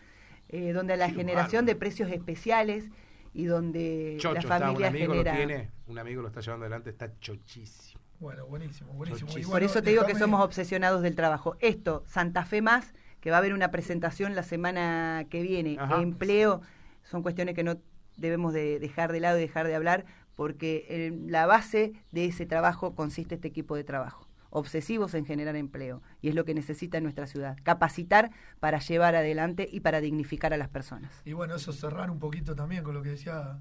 eh, 0.52 0.74
donde 0.74 0.98
la 0.98 1.10
generación 1.10 1.66
de 1.66 1.76
precios 1.76 2.12
especiales 2.12 2.90
y 3.34 3.46
donde 3.46 4.18
la 4.22 4.42
familia 4.42 4.90
un 4.90 4.96
amigo 4.96 5.14
genera... 5.14 5.32
Lo 5.32 5.38
tiene, 5.38 5.70
un 5.88 6.00
amigo 6.00 6.22
lo 6.22 6.28
está 6.28 6.42
llevando 6.42 6.66
adelante, 6.66 6.90
está 6.90 7.18
chochísimo. 7.20 8.02
Bueno, 8.20 8.46
buenísimo, 8.46 8.94
buenísimo. 8.94 9.50
Por 9.50 9.64
eso 9.64 9.82
te 9.82 9.90
digo 9.90 10.06
que 10.06 10.16
somos 10.16 10.42
obsesionados 10.42 11.02
del 11.02 11.16
trabajo. 11.16 11.56
Esto, 11.60 12.04
Santa 12.06 12.46
Fe 12.46 12.62
Más, 12.62 12.94
que 13.20 13.32
va 13.32 13.38
a 13.38 13.40
haber 13.40 13.54
una 13.54 13.72
presentación 13.72 14.36
la 14.36 14.44
semana 14.44 15.26
que 15.30 15.42
viene, 15.42 15.78
empleo, 15.98 16.62
son 17.04 17.24
cuestiones 17.24 17.56
que 17.56 17.64
no 17.64 17.78
debemos 18.18 18.54
de 18.54 18.78
dejar 18.80 19.12
de 19.12 19.22
lado 19.22 19.38
y 19.38 19.42
dejar 19.42 19.66
de 19.68 19.76
hablar, 19.76 20.06
porque 20.36 21.14
la 21.26 21.46
base 21.46 21.94
de 22.12 22.26
ese 22.26 22.46
trabajo 22.46 22.94
consiste 22.94 23.36
este 23.36 23.48
equipo 23.48 23.76
de 23.76 23.84
trabajo 23.84 24.28
obsesivos 24.52 25.16
en 25.16 25.26
generar 25.26 25.56
empleo 25.56 26.04
y 26.22 26.30
es 26.30 26.36
lo 26.36 26.46
que 26.46 26.54
necesita 26.54 27.00
nuestra 27.00 27.26
ciudad, 27.26 27.58
capacitar 27.64 28.32
para 28.60 28.80
llevar 28.80 29.16
adelante 29.16 29.68
y 29.72 29.80
para 29.80 30.02
dignificar 30.02 30.54
a 30.54 30.58
las 30.58 30.70
personas. 30.70 31.12
Y 31.26 31.34
bueno, 31.34 31.56
eso 31.56 31.74
cerrar 31.74 32.12
un 32.12 32.20
poquito 32.20 32.56
también 32.56 32.84
con 32.84 32.94
lo 32.94 33.02
que 33.02 33.10
decía 33.10 33.58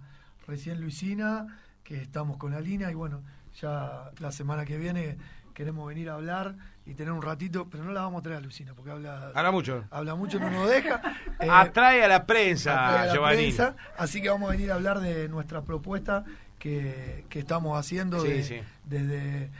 recién 0.47 0.81
Luisina, 0.81 1.47
que 1.83 1.97
estamos 2.03 2.37
con 2.37 2.53
la 2.53 2.61
línea 2.61 2.91
y 2.91 2.95
bueno, 2.95 3.23
ya 3.61 4.11
la 4.19 4.33
semana 4.33 4.65
que 4.65 4.77
viene 4.77 5.17
queremos 5.55 5.87
venir 5.87 6.09
a 6.11 6.15
hablar 6.15 6.57
y 6.87 6.95
tener 6.95 7.13
un 7.13 7.23
ratito, 7.23 7.69
pero 7.71 7.85
no 7.85 7.93
la 7.93 8.03
vamos 8.03 8.21
a 8.21 8.23
traer 8.23 8.39
a 8.39 8.41
Luisina 8.41 8.75
porque 8.75 8.91
habla 8.91 9.31
habla 9.35 9.51
mucho. 9.51 9.85
Habla 9.91 10.15
mucho, 10.15 10.41
no 10.41 10.51
nos 10.51 10.69
deja. 10.69 11.01
Eh, 11.39 11.47
atrae 11.51 12.03
a 12.03 12.09
la 12.09 12.25
prensa, 12.25 13.13
Giovanni. 13.13 13.55
así 13.99 14.23
que 14.23 14.29
vamos 14.29 14.49
a 14.49 14.53
venir 14.53 14.73
a 14.73 14.77
hablar 14.77 15.01
de 15.01 15.29
nuestra 15.29 15.63
propuesta 15.63 16.25
que, 16.59 17.25
estamos 17.31 17.79
haciendo 17.79 18.23
desde 18.23 19.51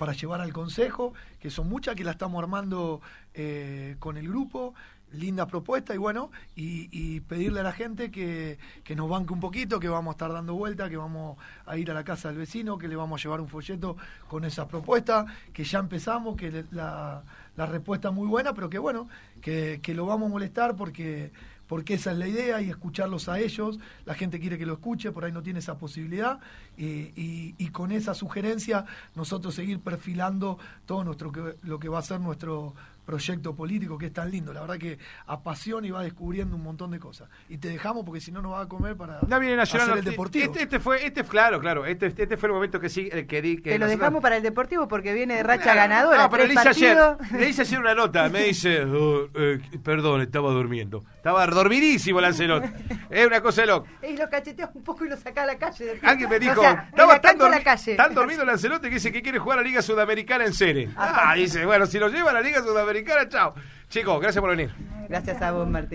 para 0.00 0.14
llevar 0.14 0.40
al 0.40 0.54
Consejo, 0.54 1.12
que 1.40 1.50
son 1.50 1.68
muchas 1.68 1.94
que 1.94 2.04
la 2.04 2.12
estamos 2.12 2.42
armando 2.42 3.02
eh, 3.34 3.96
con 3.98 4.16
el 4.16 4.28
grupo, 4.28 4.72
linda 5.12 5.46
propuesta 5.46 5.94
y 5.94 5.98
bueno, 5.98 6.30
y, 6.56 7.20
pedirle 7.20 7.60
a 7.60 7.64
la 7.64 7.72
gente 7.72 8.10
que, 8.10 8.58
que, 8.82 8.96
nos 8.96 9.10
banque 9.10 9.34
un 9.34 9.40
poquito, 9.40 9.78
que 9.78 9.90
vamos 9.90 10.12
a 10.12 10.14
estar 10.14 10.32
dando 10.32 10.54
vuelta, 10.54 10.88
que 10.88 10.96
vamos 10.96 11.36
a 11.66 11.76
ir 11.76 11.90
a 11.90 11.94
la 11.94 12.02
casa 12.02 12.28
del 12.28 12.38
vecino, 12.38 12.78
que 12.78 12.88
le 12.88 12.96
vamos 12.96 13.20
a 13.20 13.22
llevar 13.22 13.42
un 13.42 13.48
folleto 13.48 13.98
con 14.26 14.46
esa 14.46 14.66
propuesta, 14.66 15.26
que 15.52 15.64
ya 15.64 15.80
empezamos, 15.80 16.34
que 16.34 16.64
la, 16.70 17.22
la 17.56 17.66
respuesta 17.66 18.08
es 18.08 18.14
muy 18.14 18.26
buena, 18.26 18.54
pero 18.54 18.70
que 18.70 18.78
bueno, 18.78 19.06
que, 19.42 19.80
que 19.82 19.92
lo 19.92 20.06
vamos 20.06 20.28
a 20.28 20.32
molestar 20.32 20.76
porque 20.76 21.30
porque 21.70 21.94
esa 21.94 22.10
es 22.10 22.18
la 22.18 22.26
idea 22.26 22.60
y 22.60 22.68
escucharlos 22.68 23.28
a 23.28 23.38
ellos. 23.38 23.78
La 24.04 24.14
gente 24.14 24.40
quiere 24.40 24.58
que 24.58 24.66
lo 24.66 24.72
escuche, 24.72 25.12
por 25.12 25.24
ahí 25.24 25.30
no 25.30 25.40
tiene 25.40 25.60
esa 25.60 25.78
posibilidad. 25.78 26.40
y, 26.76 27.68
con 27.68 27.92
esa 27.92 28.12
sugerencia 28.12 28.84
nosotros 29.14 29.54
seguir 29.54 29.78
perfilando 29.78 30.58
todo 30.84 31.04
nuestro 31.04 31.30
lo 31.62 31.78
que 31.78 31.88
va 31.88 32.00
a 32.00 32.02
ser 32.02 32.18
nuestro 32.18 32.74
proyecto 33.04 33.54
político 33.54 33.98
que 33.98 34.06
es 34.06 34.12
tan 34.12 34.30
lindo. 34.30 34.52
La 34.52 34.60
verdad 34.60 34.78
que 34.78 34.98
apasiona 35.26 35.86
y 35.86 35.90
va 35.90 36.02
descubriendo 36.02 36.56
un 36.56 36.62
montón 36.62 36.90
de 36.90 36.98
cosas. 36.98 37.28
Y 37.48 37.58
te 37.58 37.68
dejamos 37.68 38.04
porque 38.04 38.20
si 38.20 38.32
no 38.32 38.42
nos 38.42 38.52
va 38.52 38.62
a 38.62 38.68
comer 38.68 38.96
para 38.96 39.20
hacer 39.20 39.80
el 39.98 40.04
deportivo. 40.04 40.44
Este, 40.44 40.62
este, 40.62 40.80
fue, 40.80 41.04
este 41.04 41.24
claro, 41.24 41.60
claro, 41.60 41.86
este, 41.86 42.06
este 42.06 42.36
fue 42.36 42.48
el 42.48 42.54
momento 42.54 42.80
que 42.80 42.88
sí, 42.88 43.08
que 43.28 43.42
di 43.42 43.56
que 43.56 43.70
Te 43.70 43.78
lo 43.78 43.86
dejamos 43.86 44.22
para 44.22 44.36
el 44.36 44.42
deportivo 44.42 44.88
porque 44.88 45.12
viene 45.12 45.36
de 45.36 45.42
racha 45.42 45.74
ganadora. 45.74 46.22
No, 46.22 46.30
pero 46.30 46.46
le 46.46 46.54
hice, 46.54 46.68
ayer, 46.68 46.98
le 47.32 47.48
hice 47.48 47.62
ayer 47.62 47.78
una 47.78 47.94
nota, 47.94 48.28
me 48.28 48.42
dice, 48.44 48.82
oh, 48.84 49.28
eh, 49.34 49.60
perdón, 49.82 50.22
estaba 50.22 50.50
durmiendo. 50.50 51.04
Estaba 51.16 51.46
dormidísimo 51.46 52.20
Lancelot. 52.20 52.64
es 53.10 53.26
una 53.26 53.40
cosa 53.40 53.62
de 53.62 53.66
loco. 53.68 53.86
Y 54.08 54.16
lo 54.16 54.28
cacheteó 54.28 54.70
un 54.74 54.82
poco 54.82 55.04
y 55.04 55.08
lo 55.08 55.16
saca 55.16 55.42
a 55.42 55.46
la 55.46 55.58
calle. 55.58 55.98
Alguien 56.02 56.30
me 56.30 56.38
dijo, 56.38 56.62
estaba 56.62 57.20
tan, 57.20 57.38
la 57.38 57.62
calle. 57.62 57.96
tan 57.96 58.14
dormido 58.14 58.44
Lancelot 58.44 58.80
que 58.80 58.90
dice 58.90 59.12
que 59.12 59.22
quiere 59.22 59.38
jugar 59.38 59.58
a 59.58 59.62
la 59.62 59.68
Liga 59.68 59.82
Sudamericana 59.82 60.44
en 60.44 60.54
serie. 60.54 60.90
Ah, 60.96 61.34
dice, 61.36 61.64
bueno, 61.66 61.86
si 61.86 61.98
lo 61.98 62.08
lleva 62.08 62.30
a 62.30 62.34
la 62.34 62.40
Liga 62.40 62.62
Sudamericana, 62.62 62.99
chao. 63.28 63.54
Chicos, 63.88 64.20
gracias 64.20 64.40
por 64.40 64.50
venir. 64.50 64.70
Gracias 65.08 65.42
a 65.42 65.52
vos, 65.52 65.66
Martín. 65.68 65.88